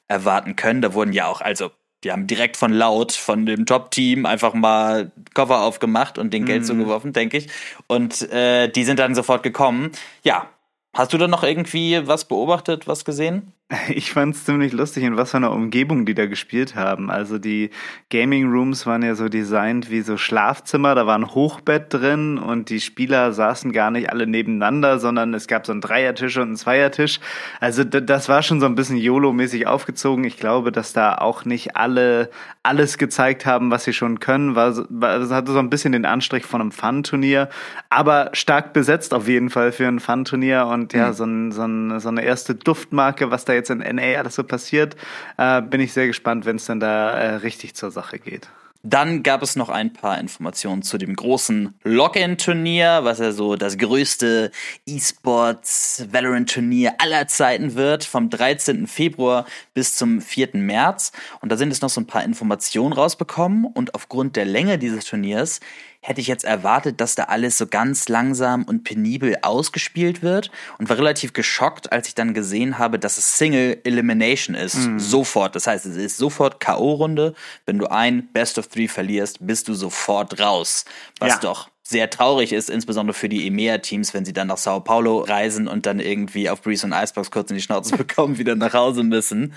erwarten 0.07 0.55
können. 0.55 0.81
Da 0.81 0.93
wurden 0.93 1.13
ja 1.13 1.27
auch, 1.27 1.41
also 1.41 1.71
die 2.03 2.11
haben 2.11 2.27
direkt 2.27 2.57
von 2.57 2.71
laut, 2.71 3.11
von 3.11 3.45
dem 3.45 3.65
Top-Team 3.65 4.25
einfach 4.25 4.53
mal 4.53 5.11
Koffer 5.33 5.61
aufgemacht 5.61 6.17
und 6.17 6.33
den 6.33 6.45
Geld 6.45 6.61
mhm. 6.61 6.65
zugeworfen, 6.65 7.13
denke 7.13 7.37
ich. 7.37 7.47
Und 7.87 8.31
äh, 8.31 8.67
die 8.69 8.83
sind 8.83 8.99
dann 8.99 9.15
sofort 9.15 9.43
gekommen. 9.43 9.91
Ja, 10.23 10.49
hast 10.93 11.13
du 11.13 11.17
da 11.17 11.27
noch 11.27 11.43
irgendwie 11.43 12.07
was 12.07 12.25
beobachtet, 12.25 12.87
was 12.87 13.03
gesehen? 13.05 13.53
Ich 13.89 14.11
fand 14.11 14.35
es 14.35 14.45
ziemlich 14.45 14.73
lustig, 14.73 15.03
in 15.03 15.17
was 15.17 15.31
für 15.31 15.37
einer 15.37 15.51
Umgebung 15.51 16.05
die 16.05 16.13
da 16.13 16.25
gespielt 16.25 16.75
haben. 16.75 17.09
Also 17.09 17.37
die 17.37 17.69
Gaming 18.09 18.49
Rooms 18.49 18.85
waren 18.85 19.03
ja 19.03 19.15
so 19.15 19.29
designt 19.29 19.89
wie 19.89 20.01
so 20.01 20.17
Schlafzimmer, 20.17 20.95
da 20.95 21.05
war 21.07 21.17
ein 21.17 21.33
Hochbett 21.33 21.93
drin 21.93 22.37
und 22.37 22.69
die 22.69 22.79
Spieler 22.79 23.33
saßen 23.33 23.71
gar 23.71 23.91
nicht 23.91 24.09
alle 24.09 24.27
nebeneinander, 24.27 24.99
sondern 24.99 25.33
es 25.33 25.47
gab 25.47 25.65
so 25.65 25.71
einen 25.71 25.81
Dreiertisch 25.81 26.37
und 26.37 26.43
einen 26.43 26.55
Zweiertisch. 26.55 27.19
Also 27.59 27.83
das 27.83 28.29
war 28.29 28.41
schon 28.41 28.59
so 28.59 28.65
ein 28.65 28.75
bisschen 28.75 28.97
YOLO-mäßig 28.97 29.67
aufgezogen. 29.67 30.23
Ich 30.23 30.37
glaube, 30.37 30.71
dass 30.71 30.93
da 30.93 31.17
auch 31.17 31.45
nicht 31.45 31.75
alle 31.75 32.29
alles 32.67 32.97
gezeigt 32.97 33.45
haben, 33.45 33.71
was 33.71 33.85
sie 33.85 33.93
schon 33.93 34.19
können. 34.19 34.55
War, 34.55 34.75
war, 34.89 35.29
hatte 35.29 35.53
so 35.53 35.59
ein 35.59 35.69
bisschen 35.69 35.93
den 35.93 36.05
Anstrich 36.05 36.45
von 36.45 36.59
einem 36.59 36.71
Fun-Turnier, 36.71 37.49
aber 37.89 38.29
stark 38.33 38.73
besetzt 38.73 39.13
auf 39.13 39.27
jeden 39.27 39.49
Fall 39.49 39.71
für 39.71 39.87
ein 39.87 39.99
Fun-Turnier 39.99 40.67
und 40.67 40.91
ja, 40.93 41.07
mhm. 41.07 41.13
so, 41.13 41.23
ein, 41.23 41.51
so, 41.51 41.63
ein, 41.63 41.99
so 41.99 42.09
eine 42.09 42.23
erste 42.23 42.55
Duftmarke, 42.55 43.31
was 43.31 43.45
da 43.45 43.53
jetzt 43.57 43.69
in 43.69 43.79
NA 43.79 44.17
alles 44.17 44.35
so 44.35 44.43
passiert, 44.43 44.95
äh, 45.37 45.61
bin 45.61 45.81
ich 45.81 45.93
sehr 45.93 46.07
gespannt, 46.07 46.45
wenn 46.45 46.55
es 46.55 46.65
dann 46.65 46.79
da 46.79 47.11
äh, 47.11 47.35
richtig 47.35 47.75
zur 47.75 47.91
Sache 47.91 48.19
geht. 48.19 48.49
Dann 48.89 49.21
gab 49.21 49.43
es 49.43 49.57
noch 49.57 49.67
ein 49.67 49.91
paar 49.91 50.17
Informationen 50.17 50.81
zu 50.81 50.97
dem 50.97 51.13
großen 51.13 51.73
Login-Turnier, 51.83 53.01
was 53.03 53.19
ja 53.19 53.33
so 53.33 53.57
das 53.57 53.77
größte 53.77 54.49
E-Sports 54.85 56.05
Valorant-Turnier 56.09 56.93
aller 56.99 57.27
Zeiten 57.27 57.75
wird, 57.75 58.05
vom 58.05 58.29
13. 58.29 58.87
Februar 58.87 59.45
bis 59.73 59.97
zum 59.97 60.21
4. 60.21 60.51
März. 60.53 61.11
Und 61.41 61.51
da 61.51 61.57
sind 61.57 61.71
jetzt 61.71 61.81
noch 61.81 61.89
so 61.89 61.99
ein 61.99 62.07
paar 62.07 62.23
Informationen 62.23 62.93
rausbekommen 62.93 63.65
und 63.65 63.93
aufgrund 63.93 64.37
der 64.37 64.45
Länge 64.45 64.77
dieses 64.77 65.03
Turniers 65.03 65.59
hätte 66.07 66.21
ich 66.21 66.27
jetzt 66.27 66.45
erwartet, 66.45 67.01
dass 67.01 67.15
da 67.15 67.23
alles 67.23 67.57
so 67.57 67.67
ganz 67.67 68.07
langsam 68.07 68.63
und 68.63 68.85
penibel 68.85 69.35
ausgespielt 69.41 70.21
wird 70.21 70.51
und 70.77 70.89
war 70.89 70.97
relativ 70.97 71.33
geschockt, 71.33 71.91
als 71.91 72.07
ich 72.07 72.15
dann 72.15 72.33
gesehen 72.33 72.77
habe, 72.77 72.97
dass 72.97 73.17
es 73.17 73.37
Single 73.37 73.81
Elimination 73.83 74.55
ist. 74.55 74.75
Mhm. 74.75 74.99
Sofort. 74.99 75.55
Das 75.55 75.67
heißt, 75.67 75.85
es 75.85 75.97
ist 75.97 76.17
sofort 76.17 76.61
K.O.-Runde. 76.61 77.33
Wenn 77.65 77.77
du 77.77 77.87
ein 77.87 78.27
Best 78.27 78.57
of 78.57 78.69
Three 78.77 78.87
verlierst, 78.87 79.39
bist 79.41 79.67
du 79.67 79.73
sofort 79.73 80.39
raus. 80.39 80.85
Was 81.19 81.33
ja. 81.33 81.39
doch 81.39 81.69
sehr 81.83 82.09
traurig 82.09 82.53
ist, 82.53 82.69
insbesondere 82.69 83.13
für 83.15 83.29
die 83.29 83.47
EMEA-Teams, 83.47 84.13
wenn 84.13 84.25
sie 84.25 84.33
dann 84.33 84.47
nach 84.47 84.57
Sao 84.57 84.81
Paulo 84.81 85.19
reisen 85.21 85.67
und 85.67 85.85
dann 85.85 85.99
irgendwie 85.99 86.49
auf 86.49 86.61
Breeze 86.61 86.85
und 86.85 86.93
Icebox 86.93 87.31
kurz 87.31 87.49
in 87.49 87.55
die 87.55 87.61
Schnauze 87.61 87.97
bekommen, 87.97 88.37
wieder 88.37 88.55
nach 88.55 88.73
Hause 88.73 89.03
müssen. 89.03 89.53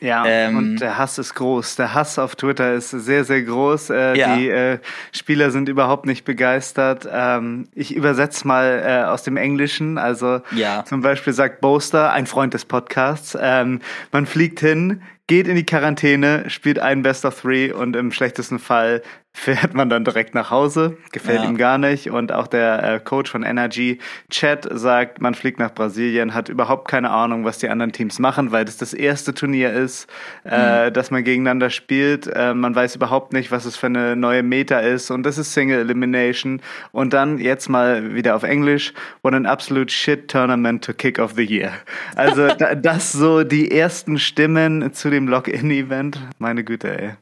Ja, 0.00 0.26
ähm, 0.26 0.56
und 0.56 0.76
der 0.78 0.98
Hass 0.98 1.18
ist 1.18 1.34
groß. 1.34 1.76
Der 1.76 1.94
Hass 1.94 2.18
auf 2.18 2.36
Twitter 2.36 2.74
ist 2.74 2.90
sehr, 2.90 3.24
sehr 3.24 3.42
groß. 3.42 3.90
Äh, 3.90 4.18
ja. 4.18 4.36
Die 4.36 4.48
äh, 4.48 4.78
Spieler 5.12 5.50
sind 5.50 5.68
überhaupt 5.68 6.04
nicht 6.04 6.24
begeistert. 6.24 7.08
Ähm, 7.10 7.68
ich 7.74 7.94
übersetze 7.94 8.46
mal 8.46 8.82
äh, 8.84 9.04
aus 9.04 9.22
dem 9.22 9.36
Englischen. 9.36 9.96
Also 9.96 10.40
ja. 10.50 10.84
zum 10.84 11.00
Beispiel 11.00 11.32
sagt 11.32 11.60
Boaster, 11.60 12.12
ein 12.12 12.26
Freund 12.26 12.52
des 12.52 12.64
Podcasts, 12.66 13.36
ähm, 13.40 13.80
man 14.12 14.26
fliegt 14.26 14.60
hin, 14.60 15.02
geht 15.26 15.48
in 15.48 15.56
die 15.56 15.66
Quarantäne, 15.66 16.48
spielt 16.50 16.78
einen 16.78 17.02
Best 17.02 17.24
of 17.24 17.40
Three 17.40 17.72
und 17.72 17.96
im 17.96 18.12
schlechtesten 18.12 18.58
Fall 18.58 19.02
fährt 19.36 19.74
man 19.74 19.90
dann 19.90 20.04
direkt 20.04 20.34
nach 20.34 20.50
Hause. 20.50 20.96
Gefällt 21.10 21.42
ja. 21.42 21.48
ihm 21.48 21.56
gar 21.56 21.76
nicht. 21.76 22.08
Und 22.08 22.30
auch 22.30 22.46
der 22.46 22.82
äh, 22.84 23.00
Coach 23.00 23.30
von 23.30 23.42
Energy, 23.42 23.98
Chad, 24.30 24.66
sagt, 24.70 25.20
man 25.20 25.34
fliegt 25.34 25.58
nach 25.58 25.74
Brasilien, 25.74 26.34
hat 26.34 26.48
überhaupt 26.48 26.88
keine 26.88 27.10
Ahnung, 27.10 27.44
was 27.44 27.58
die 27.58 27.68
anderen 27.68 27.90
Teams 27.90 28.20
machen, 28.20 28.52
weil 28.52 28.64
das 28.64 28.76
das 28.76 28.94
erste 28.94 29.34
Turnier 29.34 29.72
ist, 29.72 30.08
äh, 30.44 30.88
mhm. 30.88 30.94
dass 30.94 31.10
man 31.10 31.24
gegeneinander 31.24 31.68
spielt. 31.68 32.28
Äh, 32.28 32.54
man 32.54 32.76
weiß 32.76 32.94
überhaupt 32.94 33.32
nicht, 33.32 33.50
was 33.50 33.64
es 33.64 33.76
für 33.76 33.86
eine 33.86 34.14
neue 34.14 34.44
Meta 34.44 34.78
ist. 34.78 35.10
Und 35.10 35.24
das 35.24 35.36
ist 35.36 35.52
Single 35.52 35.80
Elimination. 35.80 36.62
Und 36.92 37.12
dann 37.12 37.38
jetzt 37.38 37.68
mal 37.68 38.14
wieder 38.14 38.36
auf 38.36 38.44
Englisch. 38.44 38.94
What 39.22 39.34
an 39.34 39.46
absolute 39.46 39.92
shit 39.92 40.30
tournament 40.30 40.84
to 40.84 40.94
kick 40.94 41.18
off 41.18 41.32
the 41.34 41.44
year. 41.44 41.72
Also 42.14 42.48
das 42.82 43.10
so 43.10 43.42
die 43.42 43.72
ersten 43.72 44.16
Stimmen 44.18 44.92
zu 44.92 45.10
dem 45.10 45.26
Login-Event. 45.26 46.20
Meine 46.38 46.62
Güte, 46.62 46.96
ey. 46.96 47.14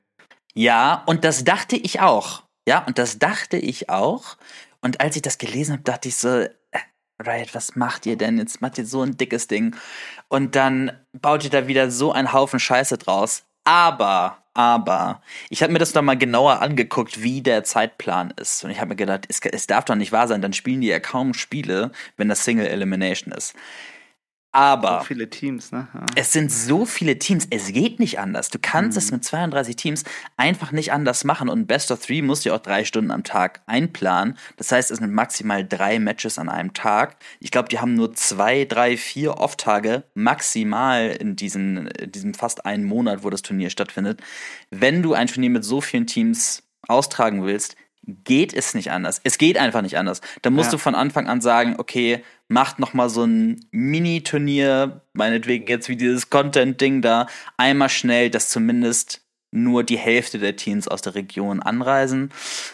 Ja, 0.55 1.03
und 1.07 1.25
das 1.25 1.45
dachte 1.45 1.77
ich 1.77 2.01
auch. 2.01 2.43
Ja, 2.67 2.85
und 2.85 2.99
das 2.99 3.19
dachte 3.19 3.57
ich 3.57 3.89
auch. 3.89 4.37
Und 4.81 5.01
als 5.01 5.17
ich 5.17 5.23
das 5.23 5.39
gelesen 5.39 5.73
habe, 5.75 5.83
dachte 5.83 6.09
ich 6.09 6.17
so, 6.17 6.29
äh, 6.29 6.49
Riot, 7.25 7.55
was 7.55 7.77
macht 7.77 8.07
ihr 8.07 8.17
denn? 8.17 8.39
Jetzt 8.39 8.61
macht 8.61 8.79
ihr 8.79 8.87
so 8.87 9.03
ein 9.03 9.17
dickes 9.17 9.47
Ding. 9.47 9.75
Und 10.29 10.55
dann 10.57 10.93
baut 11.13 11.45
ihr 11.45 11.51
da 11.51 11.67
wieder 11.69 11.91
so 11.91 12.13
einen 12.13 12.33
Haufen 12.33 12.61
Scheiße 12.61 12.99
draus. 12.99 13.45
Aber, 13.65 14.39
aber, 14.55 15.23
ich 15.49 15.63
habe 15.63 15.73
mir 15.73 15.79
das 15.79 15.95
noch 15.95 16.03
mal 16.03 16.19
genauer 16.19 16.61
angeguckt, 16.61 17.23
wie 17.23 17.43
der 17.43 17.65
Zeitplan 17.65 18.33
ist. 18.37 18.65
Und 18.65 18.71
ich 18.71 18.81
habe 18.81 18.91
mir 18.91 18.97
gedacht, 18.97 19.27
es, 19.29 19.41
es 19.41 19.67
darf 19.67 19.85
doch 19.85 19.95
nicht 19.95 20.13
wahr 20.13 20.29
sein, 20.29 20.43
dann 20.43 20.53
spielen 20.53 20.81
die 20.81 20.89
ja 20.89 21.01
kaum 21.01 21.33
Spiele, 21.33 21.93
wenn 22.17 22.29
das 22.29 22.45
Single 22.45 22.67
Elimination 22.67 23.33
ist. 23.33 23.55
Aber 24.53 25.01
so 25.01 25.07
viele 25.07 25.31
Teams, 25.31 25.73
ne? 25.73 25.89
Ja. 25.95 26.05
Es 26.15 26.33
sind 26.33 26.53
so 26.53 26.85
viele 26.85 27.19
Teams, 27.19 27.47
es 27.49 27.73
geht 27.73 27.99
nicht 27.99 28.19
anders. 28.19 28.51
Du 28.51 28.59
kannst 28.61 28.97
mhm. 28.97 28.99
es 28.99 29.11
mit 29.11 29.25
32 29.25 29.77
Teams 29.77 30.05
einfach 30.37 30.73
nicht 30.73 30.93
anders 30.93 31.25
machen. 31.25 31.49
Und 31.49 31.67
Best 31.67 31.91
of 31.91 32.05
Three 32.05 32.21
musst 32.21 32.45
du 32.45 32.55
auch 32.55 32.59
drei 32.59 32.85
Stunden 32.85 33.11
am 33.11 33.25
Tag 33.25 33.63
einplanen. 33.67 34.37
Das 34.59 34.71
heißt, 34.71 34.91
es 34.91 34.99
sind 34.99 35.13
maximal 35.13 35.67
drei 35.67 35.99
Matches 35.99 36.39
an 36.39 36.51
einem 36.51 36.75
Tag. 36.75 37.17
Ich 37.41 37.51
glaube, 37.51 37.71
die 37.71 37.79
haben 37.79 37.95
nur 37.95 38.15
zwei, 38.15 38.67
drei, 38.67 38.99
vier 38.99 39.39
Off-Tage 39.39 40.05
maximal 40.13 41.17
in, 41.19 41.35
diesen, 41.35 41.87
in 41.87 42.13
diesem 42.13 42.35
fast 42.35 42.67
einen 42.67 42.85
Monat, 42.85 43.25
wo 43.25 43.31
das 43.31 43.41
Turnier 43.41 43.71
stattfindet. 43.71 44.21
Wenn 44.71 45.03
du 45.03 45.15
ein 45.15 45.29
Turnier 45.29 45.51
mit 45.51 45.65
so 45.65 45.81
vielen 45.81 46.07
Teams 46.07 46.63
austragen 46.89 47.45
willst, 47.45 47.77
geht 48.05 48.53
es 48.53 48.75
nicht 48.75 48.91
anders. 48.91 49.21
Es 49.25 49.39
geht 49.39 49.57
einfach 49.57 49.83
nicht 49.83 49.97
anders. 49.97 50.21
Da 50.43 50.51
musst 50.51 50.69
ja. 50.69 50.73
du 50.73 50.79
von 50.79 50.95
Anfang 50.95 51.29
an 51.29 51.41
sagen, 51.41 51.77
okay, 51.79 52.23
macht 52.49 52.79
noch 52.79 52.95
mal 52.95 53.09
so 53.09 53.25
ein 53.25 53.65
Mini-Turnier, 53.71 55.03
meinetwegen 55.13 55.67
jetzt 55.67 55.89
wie 55.89 55.97
dieses 55.97 56.31
Content-Ding 56.31 57.03
da, 57.03 57.27
einmal 57.57 57.89
schnell, 57.89 58.31
dass 58.31 58.49
zumindest 58.49 59.23
nur 59.53 59.85
die 59.85 59.99
Hälfte 59.99 60.39
der 60.39 60.57
Teams 60.57 60.89
aus 60.89 61.03
der 61.03 61.15
Region 61.15 61.61
anreisen. 61.61 62.31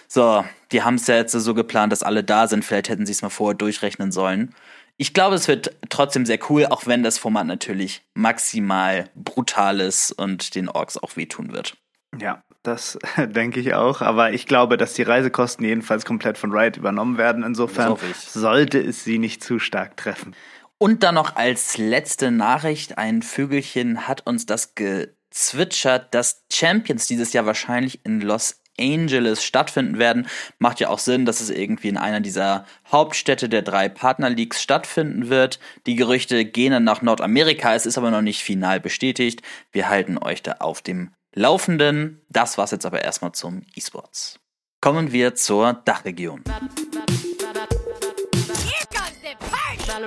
So, 0.06 0.44
die 0.72 0.82
haben 0.82 0.94
es 0.94 1.06
ja 1.06 1.16
jetzt 1.16 1.32
so 1.32 1.54
geplant, 1.54 1.92
dass 1.92 2.02
alle 2.02 2.24
da 2.24 2.46
sind. 2.46 2.64
Vielleicht 2.64 2.88
hätten 2.88 3.04
sie 3.04 3.12
es 3.12 3.22
mal 3.22 3.30
vorher 3.30 3.56
durchrechnen 3.56 4.12
sollen. 4.12 4.54
Ich 4.96 5.14
glaube, 5.14 5.36
es 5.36 5.46
wird 5.46 5.76
trotzdem 5.90 6.26
sehr 6.26 6.38
cool, 6.48 6.66
auch 6.66 6.86
wenn 6.86 7.02
das 7.02 7.18
Format 7.18 7.46
natürlich 7.46 8.02
maximal 8.14 9.08
brutal 9.14 9.80
ist 9.80 10.12
und 10.12 10.54
den 10.54 10.68
Orks 10.68 10.96
auch 10.96 11.16
wehtun 11.16 11.52
wird. 11.52 11.76
Ja, 12.18 12.42
das 12.68 12.98
denke 13.16 13.60
ich 13.60 13.74
auch. 13.74 14.00
Aber 14.00 14.32
ich 14.32 14.46
glaube, 14.46 14.76
dass 14.76 14.94
die 14.94 15.02
Reisekosten 15.02 15.64
jedenfalls 15.64 16.04
komplett 16.04 16.38
von 16.38 16.52
Riot 16.52 16.76
übernommen 16.76 17.18
werden. 17.18 17.42
Insofern 17.42 17.96
sollte 18.26 18.78
es 18.78 19.04
sie 19.04 19.18
nicht 19.18 19.42
zu 19.42 19.58
stark 19.58 19.96
treffen. 19.96 20.34
Und 20.78 21.02
dann 21.02 21.16
noch 21.16 21.34
als 21.34 21.76
letzte 21.76 22.30
Nachricht, 22.30 22.98
ein 22.98 23.22
Vögelchen 23.22 24.06
hat 24.06 24.24
uns 24.26 24.46
das 24.46 24.76
gezwitschert, 24.76 26.14
dass 26.14 26.44
Champions 26.52 27.08
dieses 27.08 27.32
Jahr 27.32 27.46
wahrscheinlich 27.46 28.04
in 28.04 28.20
Los 28.20 28.60
Angeles 28.78 29.44
stattfinden 29.44 29.98
werden. 29.98 30.28
Macht 30.58 30.78
ja 30.78 30.88
auch 30.88 31.00
Sinn, 31.00 31.24
dass 31.24 31.40
es 31.40 31.50
irgendwie 31.50 31.88
in 31.88 31.96
einer 31.96 32.20
dieser 32.20 32.64
Hauptstädte 32.90 33.48
der 33.48 33.62
drei 33.62 33.88
Partnerleagues 33.88 34.62
stattfinden 34.62 35.28
wird. 35.28 35.58
Die 35.86 35.96
Gerüchte 35.96 36.44
gehen 36.44 36.70
dann 36.70 36.84
nach 36.84 37.02
Nordamerika, 37.02 37.74
es 37.74 37.86
ist 37.86 37.98
aber 37.98 38.12
noch 38.12 38.22
nicht 38.22 38.44
final 38.44 38.78
bestätigt. 38.78 39.42
Wir 39.72 39.88
halten 39.88 40.16
euch 40.16 40.42
da 40.42 40.56
auf 40.60 40.80
dem 40.80 41.10
Laufenden. 41.34 42.24
Das 42.28 42.58
war's 42.58 42.70
jetzt 42.70 42.86
aber 42.86 43.02
erstmal 43.02 43.32
zum 43.32 43.62
E-Sports. 43.74 44.40
Kommen 44.80 45.12
wir 45.12 45.34
zur 45.34 45.74
Dachregion. 45.84 46.42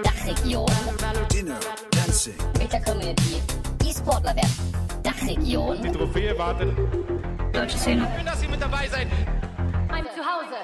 Dachregion. 0.03 0.65
Dinner, 1.31 1.59
Dancing. 1.91 2.33
Mit 2.57 2.71
der 2.71 2.81
Community. 2.83 3.41
E-Sportler 3.85 4.35
werden. 4.35 5.01
Dachregion. 5.03 5.81
Die 5.83 5.91
Trophäe 5.91 6.37
wartet. 6.37 6.77
Deutsche 7.53 7.77
Szene. 7.77 8.07
Schön, 8.15 8.25
dass 8.25 8.39
Sie 8.39 8.47
mit 8.47 8.61
dabei 8.61 8.87
seid. 8.87 9.07
Mein 9.89 10.05
Zuhause. 10.05 10.55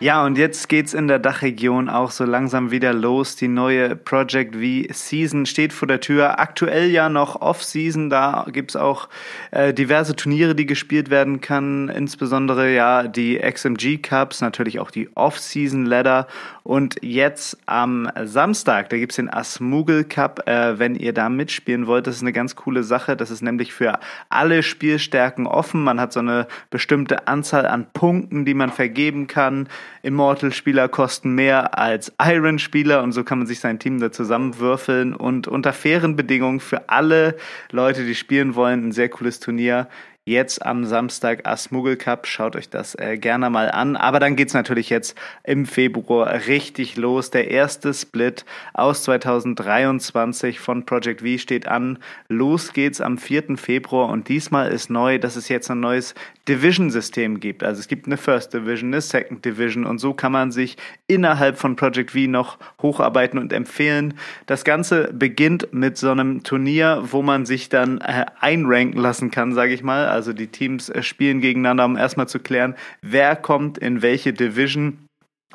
Ja, 0.00 0.24
und 0.24 0.38
jetzt 0.38 0.68
geht's 0.68 0.94
in 0.94 1.08
der 1.08 1.18
Dachregion 1.18 1.88
auch 1.88 2.12
so 2.12 2.24
langsam 2.24 2.70
wieder 2.70 2.92
los. 2.92 3.34
Die 3.34 3.48
neue 3.48 3.96
Project 3.96 4.54
V 4.54 4.92
Season 4.94 5.44
steht 5.44 5.72
vor 5.72 5.88
der 5.88 5.98
Tür. 5.98 6.38
Aktuell 6.38 6.88
ja 6.88 7.08
noch 7.08 7.40
Off-Season. 7.40 8.08
Da 8.08 8.46
gibt's 8.52 8.76
auch 8.76 9.08
äh, 9.50 9.74
diverse 9.74 10.14
Turniere, 10.14 10.54
die 10.54 10.66
gespielt 10.66 11.10
werden 11.10 11.40
kann. 11.40 11.88
Insbesondere 11.88 12.72
ja 12.72 13.08
die 13.08 13.40
XMG 13.40 13.98
Cups, 14.00 14.40
natürlich 14.40 14.78
auch 14.78 14.92
die 14.92 15.08
Off-Season 15.16 15.84
Ladder. 15.84 16.28
Und 16.62 17.02
jetzt 17.02 17.58
am 17.66 18.08
Samstag, 18.22 18.90
da 18.90 18.98
gibt's 18.98 19.16
den 19.16 19.32
Asmugel 19.32 20.04
Cup. 20.04 20.48
Äh, 20.48 20.78
wenn 20.78 20.94
ihr 20.94 21.12
da 21.12 21.28
mitspielen 21.28 21.88
wollt, 21.88 22.06
das 22.06 22.14
ist 22.14 22.22
eine 22.22 22.32
ganz 22.32 22.54
coole 22.54 22.84
Sache. 22.84 23.16
Das 23.16 23.32
ist 23.32 23.42
nämlich 23.42 23.72
für 23.72 23.98
alle 24.28 24.62
Spielstärken 24.62 25.48
offen. 25.48 25.82
Man 25.82 25.98
hat 25.98 26.12
so 26.12 26.20
eine 26.20 26.46
bestimmte 26.70 27.26
Anzahl 27.26 27.66
an 27.66 27.88
Punkten, 27.92 28.44
die 28.44 28.54
man 28.54 28.70
vergeben 28.70 29.26
kann. 29.26 29.66
Immortal-Spieler 30.02 30.88
kosten 30.88 31.34
mehr 31.34 31.78
als 31.78 32.12
Iron-Spieler 32.22 33.02
und 33.02 33.12
so 33.12 33.24
kann 33.24 33.38
man 33.38 33.46
sich 33.46 33.60
sein 33.60 33.78
Team 33.78 34.00
da 34.00 34.12
zusammenwürfeln. 34.12 35.14
Und 35.14 35.48
unter 35.48 35.72
fairen 35.72 36.16
Bedingungen 36.16 36.60
für 36.60 36.88
alle 36.88 37.36
Leute, 37.70 38.04
die 38.04 38.14
spielen 38.14 38.54
wollen, 38.54 38.88
ein 38.88 38.92
sehr 38.92 39.08
cooles 39.08 39.40
Turnier 39.40 39.88
jetzt 40.28 40.64
am 40.64 40.84
Samstag 40.84 41.46
Asmugel 41.46 41.96
Cup. 41.96 42.26
Schaut 42.26 42.54
euch 42.54 42.68
das 42.68 42.94
äh, 42.94 43.18
gerne 43.18 43.50
mal 43.50 43.70
an. 43.70 43.96
Aber 43.96 44.20
dann 44.20 44.36
geht's 44.36 44.54
natürlich 44.54 44.90
jetzt 44.90 45.16
im 45.42 45.66
Februar 45.66 46.46
richtig 46.46 46.96
los. 46.96 47.30
Der 47.30 47.50
erste 47.50 47.92
Split 47.94 48.44
aus 48.74 49.02
2023 49.04 50.60
von 50.60 50.84
Project 50.84 51.22
V 51.22 51.38
steht 51.38 51.66
an. 51.66 51.98
Los 52.28 52.72
geht's 52.72 53.00
am 53.00 53.18
4. 53.18 53.56
Februar 53.56 54.08
und 54.10 54.28
diesmal 54.28 54.70
ist 54.70 54.90
neu, 54.90 55.18
dass 55.18 55.36
es 55.36 55.48
jetzt 55.48 55.70
ein 55.70 55.80
neues 55.80 56.14
Division-System 56.48 57.40
gibt. 57.40 57.62
Also 57.62 57.80
es 57.80 57.88
gibt 57.88 58.06
eine 58.06 58.16
First 58.16 58.54
Division, 58.54 58.90
eine 58.90 59.00
Second 59.00 59.44
Division 59.44 59.84
und 59.84 59.98
so 59.98 60.14
kann 60.14 60.32
man 60.32 60.50
sich 60.50 60.76
innerhalb 61.06 61.58
von 61.58 61.76
Project 61.76 62.12
V 62.12 62.20
noch 62.20 62.58
hocharbeiten 62.80 63.38
und 63.38 63.52
empfehlen. 63.52 64.14
Das 64.46 64.64
Ganze 64.64 65.12
beginnt 65.12 65.72
mit 65.72 65.98
so 65.98 66.10
einem 66.10 66.42
Turnier, 66.42 67.02
wo 67.10 67.22
man 67.22 67.46
sich 67.46 67.68
dann 67.68 67.98
äh, 67.98 68.26
einranken 68.40 69.00
lassen 69.00 69.30
kann, 69.30 69.52
sage 69.54 69.74
ich 69.74 69.82
mal. 69.82 70.06
Also 70.06 70.17
die 70.22 70.48
Teams 70.48 70.88
äh, 70.88 71.02
spielen 71.02 71.40
gegeneinander, 71.40 71.84
um 71.84 71.96
erstmal 71.96 72.28
zu 72.28 72.38
klären, 72.38 72.74
wer 73.02 73.36
kommt 73.36 73.78
in 73.78 74.02
welche 74.02 74.32
Division. 74.32 74.98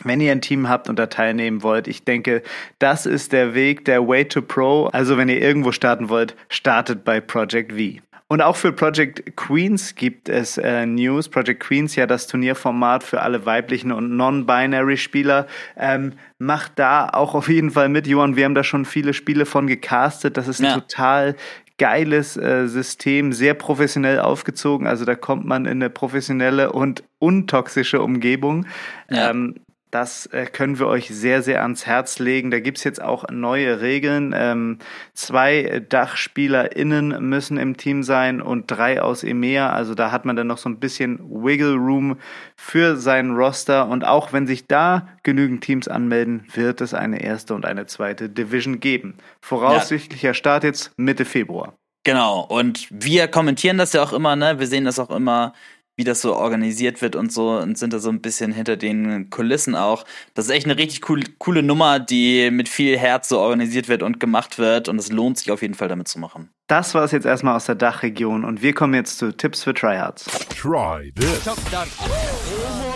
Wenn 0.04 0.22
ihr 0.22 0.32
ein 0.32 0.42
Team 0.42 0.70
habt 0.70 0.90
und 0.90 0.98
da 0.98 1.06
teilnehmen 1.06 1.62
wollt, 1.62 1.88
ich 1.88 2.04
denke, 2.04 2.42
das 2.80 3.06
ist 3.06 3.32
der 3.32 3.54
Weg, 3.54 3.86
der 3.86 4.08
Way 4.08 4.26
to 4.26 4.42
Pro. 4.42 4.88
Also 4.88 5.18
wenn 5.18 5.30
ihr 5.30 5.40
irgendwo 5.40 5.72
starten 5.72 6.10
wollt, 6.10 6.36
startet 6.50 7.04
bei 7.04 7.22
Project 7.22 7.74
V. 7.74 8.02
Und 8.34 8.42
auch 8.42 8.56
für 8.56 8.72
Project 8.72 9.36
Queens 9.36 9.94
gibt 9.94 10.28
es 10.28 10.58
äh, 10.58 10.88
News. 10.88 11.30
Project 11.30 11.60
Queens, 11.62 11.96
ja 11.96 12.08
das 12.08 12.26
Turnierformat 12.26 13.04
für 13.04 13.22
alle 13.22 13.46
weiblichen 13.46 13.92
und 13.92 14.18
non-binary 14.18 14.98
Spieler, 14.98 15.46
ähm, 15.78 16.14
macht 16.40 16.80
da 16.80 17.10
auch 17.10 17.36
auf 17.36 17.48
jeden 17.48 17.70
Fall 17.70 17.90
mit. 17.90 18.08
Johann, 18.08 18.36
wir 18.36 18.46
haben 18.46 18.56
da 18.56 18.64
schon 18.64 18.86
viele 18.86 19.14
Spiele 19.14 19.46
von 19.46 19.68
gecastet. 19.68 20.36
Das 20.36 20.48
ist 20.48 20.62
ja. 20.62 20.74
total 20.74 21.36
geiles 21.84 22.38
äh, 22.38 22.70
System, 22.70 23.34
sehr 23.34 23.56
professionell 23.56 24.22
aufgezogen. 24.22 24.88
Also 24.88 25.04
da 25.04 25.16
kommt 25.16 25.44
man 25.44 25.66
in 25.66 25.72
eine 25.72 25.90
professionelle 25.90 26.72
und 26.72 27.04
untoxische 27.20 28.02
Umgebung. 28.02 28.68
Ja. 29.10 29.32
Ähm, 29.32 29.56
das 29.94 30.26
äh, 30.28 30.46
können 30.46 30.80
wir 30.80 30.88
euch 30.88 31.10
sehr, 31.10 31.44
sehr 31.44 31.62
ans 31.62 31.86
Herz 31.86 32.18
legen. 32.18 32.50
Da 32.50 32.60
gibt's 32.60 32.84
jetzt 32.84 33.02
auch 33.02 33.26
neue 33.30 33.82
Regeln. 33.82 34.34
Ähm, 34.36 34.80
zwei 35.14 35.84
DachspielerInnen 35.88 37.30
müssen 37.30 37.58
im 37.58 37.78
Team 37.78 38.02
sein 38.02 38.42
und 38.42 38.66
drei 38.68 39.02
aus 39.02 39.24
EMEA. 39.24 39.70
Also 39.70 39.94
da 39.94 40.12
hat 40.12 40.26
man 40.26 40.36
dann 40.36 40.48
noch 40.48 40.58
so 40.58 40.68
ein 40.68 40.80
bisschen 40.80 41.20
Wiggle 41.20 41.76
Room 41.76 42.18
für 42.56 42.98
seinen 42.98 43.36
Roster. 43.36 43.88
Und 43.88 44.04
auch 44.04 44.34
wenn 44.34 44.48
sich 44.48 44.66
da 44.66 45.10
genügend 45.22 45.64
Teams 45.64 45.88
anmelden, 45.88 46.48
wird 46.54 46.82
es 46.82 46.96
eine 46.96 47.22
erste 47.22 47.54
und 47.54 47.66
eine 47.66 47.86
zweite 47.86 48.30
Division 48.30 48.80
geben. 48.80 49.18
Voraussichtlicher 49.42 50.30
ja. 50.30 50.34
Start 50.34 50.64
jetzt 50.64 50.92
Mitte 50.98 51.26
Februar. 51.26 51.74
Genau, 52.06 52.42
und 52.42 52.88
wir 52.90 53.30
kommentieren 53.30 53.78
das 53.78 53.94
ja 53.94 54.04
auch 54.04 54.12
immer, 54.12 54.36
ne? 54.36 54.60
Wir 54.60 54.68
sehen 54.68 54.84
das 54.84 55.00
auch 55.00 55.10
immer 55.10 55.54
wie 55.96 56.04
das 56.04 56.22
so 56.22 56.36
organisiert 56.36 57.02
wird 57.02 57.16
und 57.16 57.32
so 57.32 57.52
und 57.52 57.78
sind 57.78 57.94
da 57.94 58.00
so 58.00 58.10
ein 58.10 58.22
bisschen 58.22 58.52
hinter 58.52 58.78
den 58.78 59.30
Kulissen 59.30 59.76
auch. 59.76 60.06
Das 60.34 60.46
ist 60.46 60.52
echt 60.52 60.66
eine 60.66 60.78
richtig 60.78 61.10
cool, 61.10 61.24
coole 61.38 61.64
Nummer, 61.64 62.00
die 62.00 62.50
mit 62.52 62.70
viel 62.70 62.98
Herz 62.98 63.30
so 63.30 63.40
organisiert 63.40 63.88
wird 63.88 64.04
und 64.04 64.20
gemacht 64.20 64.58
wird 64.58 64.90
und 64.90 64.98
es 65.00 65.12
lohnt 65.12 65.38
sich 65.38 65.52
auf 65.52 65.62
jeden 65.62 65.76
Fall 65.76 65.88
damit 65.88 66.08
zu 66.08 66.20
machen. 66.20 66.50
Das 66.68 66.96
war 66.96 67.04
es 67.04 67.12
jetzt 67.12 67.26
erstmal 67.26 67.56
aus 67.56 67.66
der 67.66 67.76
Dachregion 67.76 68.46
und 68.46 68.62
wir 68.62 68.74
kommen 68.74 68.94
jetzt 68.94 69.18
zu 69.18 69.36
Tipps 69.36 69.64
für 69.64 69.74
Tryhards. 69.74 70.26
Try 70.50 71.12
this. 71.16 71.48
Oh 71.48 71.56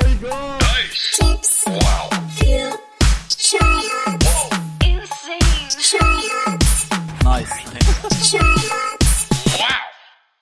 my 0.03 0.15
god. 0.21 0.59
Nice. 0.61 1.19
Tipps 1.19 1.65
wow. 1.65 2.06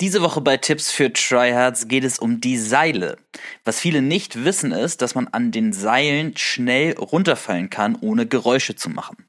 Diese 0.05 0.21
Woche 0.21 0.39
bei 0.39 0.57
Tipps 0.57 0.91
für 0.91 1.11
Tryhards 1.11 1.87
geht 1.87 2.03
es 2.03 2.19
um 2.19 2.39
die 2.39 2.59
Seile. 2.59 3.17
Was 3.63 3.79
viele 3.79 4.03
nicht 4.03 4.45
wissen 4.45 4.71
ist, 4.71 5.01
dass 5.01 5.15
man 5.15 5.27
an 5.29 5.49
den 5.49 5.73
Seilen 5.73 6.37
schnell 6.37 6.93
runterfallen 6.93 7.71
kann, 7.71 7.97
ohne 7.99 8.27
Geräusche 8.27 8.75
zu 8.75 8.91
machen. 8.91 9.25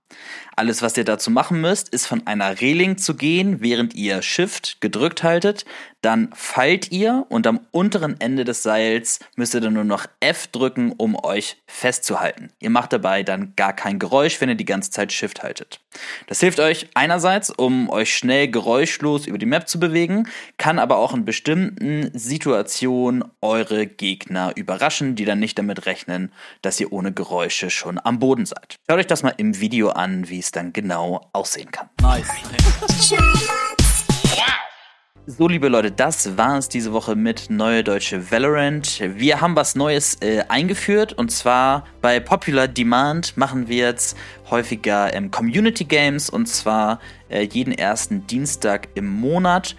Alles, 0.58 0.80
was 0.80 0.96
ihr 0.96 1.04
dazu 1.04 1.30
machen 1.30 1.60
müsst, 1.60 1.90
ist 1.90 2.06
von 2.06 2.26
einer 2.26 2.62
Reling 2.62 2.96
zu 2.96 3.14
gehen, 3.14 3.60
während 3.60 3.94
ihr 3.94 4.22
Shift 4.22 4.80
gedrückt 4.80 5.22
haltet. 5.22 5.66
Dann 6.00 6.30
fallt 6.34 6.92
ihr 6.92 7.26
und 7.28 7.46
am 7.46 7.60
unteren 7.72 8.20
Ende 8.20 8.44
des 8.44 8.62
Seils 8.62 9.18
müsst 9.34 9.54
ihr 9.54 9.60
dann 9.60 9.74
nur 9.74 9.84
noch 9.84 10.06
F 10.20 10.46
drücken, 10.46 10.92
um 10.96 11.14
euch 11.22 11.56
festzuhalten. 11.66 12.52
Ihr 12.58 12.70
macht 12.70 12.92
dabei 12.92 13.22
dann 13.22 13.54
gar 13.56 13.74
kein 13.74 13.98
Geräusch, 13.98 14.40
wenn 14.40 14.48
ihr 14.48 14.54
die 14.54 14.64
ganze 14.64 14.90
Zeit 14.90 15.12
Shift 15.12 15.42
haltet. 15.42 15.80
Das 16.26 16.40
hilft 16.40 16.60
euch 16.60 16.88
einerseits, 16.94 17.50
um 17.50 17.90
euch 17.90 18.16
schnell 18.16 18.48
geräuschlos 18.48 19.26
über 19.26 19.38
die 19.38 19.46
Map 19.46 19.68
zu 19.68 19.80
bewegen, 19.80 20.28
kann 20.58 20.78
aber 20.78 20.98
auch 20.98 21.12
in 21.12 21.24
bestimmten 21.24 22.10
Situationen 22.16 23.24
eure 23.40 23.86
Gegner 23.86 24.52
überraschen, 24.54 25.16
die 25.16 25.24
dann 25.24 25.40
nicht 25.40 25.58
damit 25.58 25.86
rechnen, 25.86 26.32
dass 26.62 26.80
ihr 26.80 26.92
ohne 26.92 27.12
Geräusche 27.12 27.68
schon 27.68 28.00
am 28.02 28.20
Boden 28.20 28.46
seid. 28.46 28.76
Schaut 28.88 29.00
euch 29.00 29.06
das 29.06 29.22
mal 29.22 29.34
im 29.36 29.60
Video 29.60 29.90
an, 29.90 30.05
wie 30.28 30.38
es 30.38 30.50
dann 30.50 30.72
genau 30.72 31.28
aussehen 31.32 31.70
kann. 31.70 31.88
Nice. 32.00 32.28
So, 35.28 35.48
liebe 35.48 35.66
Leute, 35.66 35.90
das 35.90 36.36
war 36.36 36.56
es 36.56 36.68
diese 36.68 36.92
Woche 36.92 37.16
mit 37.16 37.50
Neue 37.50 37.82
Deutsche 37.82 38.30
Valorant. 38.30 39.00
Wir 39.00 39.40
haben 39.40 39.56
was 39.56 39.74
Neues 39.74 40.16
äh, 40.20 40.44
eingeführt 40.48 41.14
und 41.14 41.32
zwar 41.32 41.84
bei 42.00 42.20
Popular 42.20 42.68
Demand 42.68 43.36
machen 43.36 43.66
wir 43.66 43.86
jetzt 43.88 44.16
häufiger 44.50 45.12
ähm, 45.12 45.32
Community 45.32 45.82
Games 45.82 46.30
und 46.30 46.46
zwar 46.46 47.00
äh, 47.28 47.42
jeden 47.42 47.72
ersten 47.72 48.24
Dienstag 48.28 48.88
im 48.94 49.08
Monat. 49.08 49.74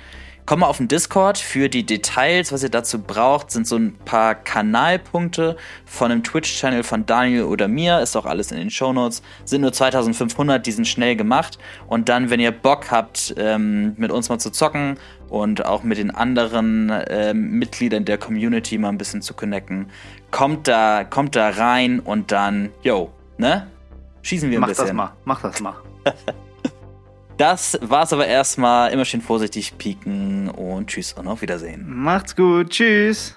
Komm 0.48 0.62
mal 0.62 0.68
auf 0.68 0.78
den 0.78 0.88
Discord 0.88 1.38
für 1.38 1.68
die 1.68 1.86
Details. 1.86 2.54
Was 2.54 2.64
ihr 2.64 2.70
dazu 2.70 3.00
braucht, 3.00 3.52
sind 3.52 3.68
so 3.68 3.76
ein 3.76 3.98
paar 4.06 4.34
Kanalpunkte 4.34 5.58
von 5.86 6.10
einem 6.10 6.24
Twitch-Channel 6.24 6.84
von 6.84 7.06
Daniel 7.06 7.44
oder 7.44 7.68
mir. 7.68 8.00
Ist 8.00 8.16
auch 8.16 8.26
alles 8.26 8.54
in 8.54 8.58
den 8.58 8.70
Shownotes. 8.70 9.22
Sind 9.44 9.60
nur 9.60 9.74
2500, 9.74 10.66
die 10.66 10.72
sind 10.72 10.88
schnell 10.88 11.18
gemacht. 11.18 11.60
Und 11.88 12.08
dann, 12.08 12.30
wenn 12.30 12.40
ihr 12.40 12.52
Bock 12.52 12.92
habt, 12.92 13.36
ähm, 13.38 13.94
mit 13.98 14.10
uns 14.10 14.30
mal 14.30 14.40
zu 14.40 14.50
zocken 14.50 14.98
und 15.28 15.66
auch 15.66 15.84
mit 15.84 15.98
den 15.98 16.12
anderen 16.12 16.94
ähm, 17.10 17.60
Mitgliedern 17.60 18.06
der 18.06 18.18
Community 18.18 18.78
mal 18.78 18.88
ein 18.88 18.98
bisschen 18.98 19.22
zu 19.22 19.34
connecten, 19.34 19.90
kommt 20.32 20.70
da, 20.70 21.04
kommt 21.04 21.36
da 21.36 21.50
rein 21.50 22.00
und 22.00 22.32
dann, 22.32 22.70
yo, 22.84 23.12
ne? 23.38 23.68
Schießen 24.22 24.50
wir 24.50 24.60
ein 24.60 24.62
mach 24.62 24.70
bisschen. 24.70 24.96
Mach 24.96 25.12
das 25.26 25.42
mal, 25.42 25.76
mach 26.06 26.14
das 26.14 26.16
mal. 26.32 26.36
Das 27.38 27.78
war's 27.82 28.14
aber 28.14 28.28
erstmal. 28.28 28.92
Immer 28.92 29.06
schön 29.06 29.22
vorsichtig 29.22 29.78
pieken 29.78 30.50
und 30.50 30.88
tschüss 30.88 31.14
und 31.14 31.28
auf 31.28 31.42
Wiedersehen. 31.42 31.86
Macht's 31.88 32.36
gut. 32.36 32.72
Tschüss. 32.72 33.36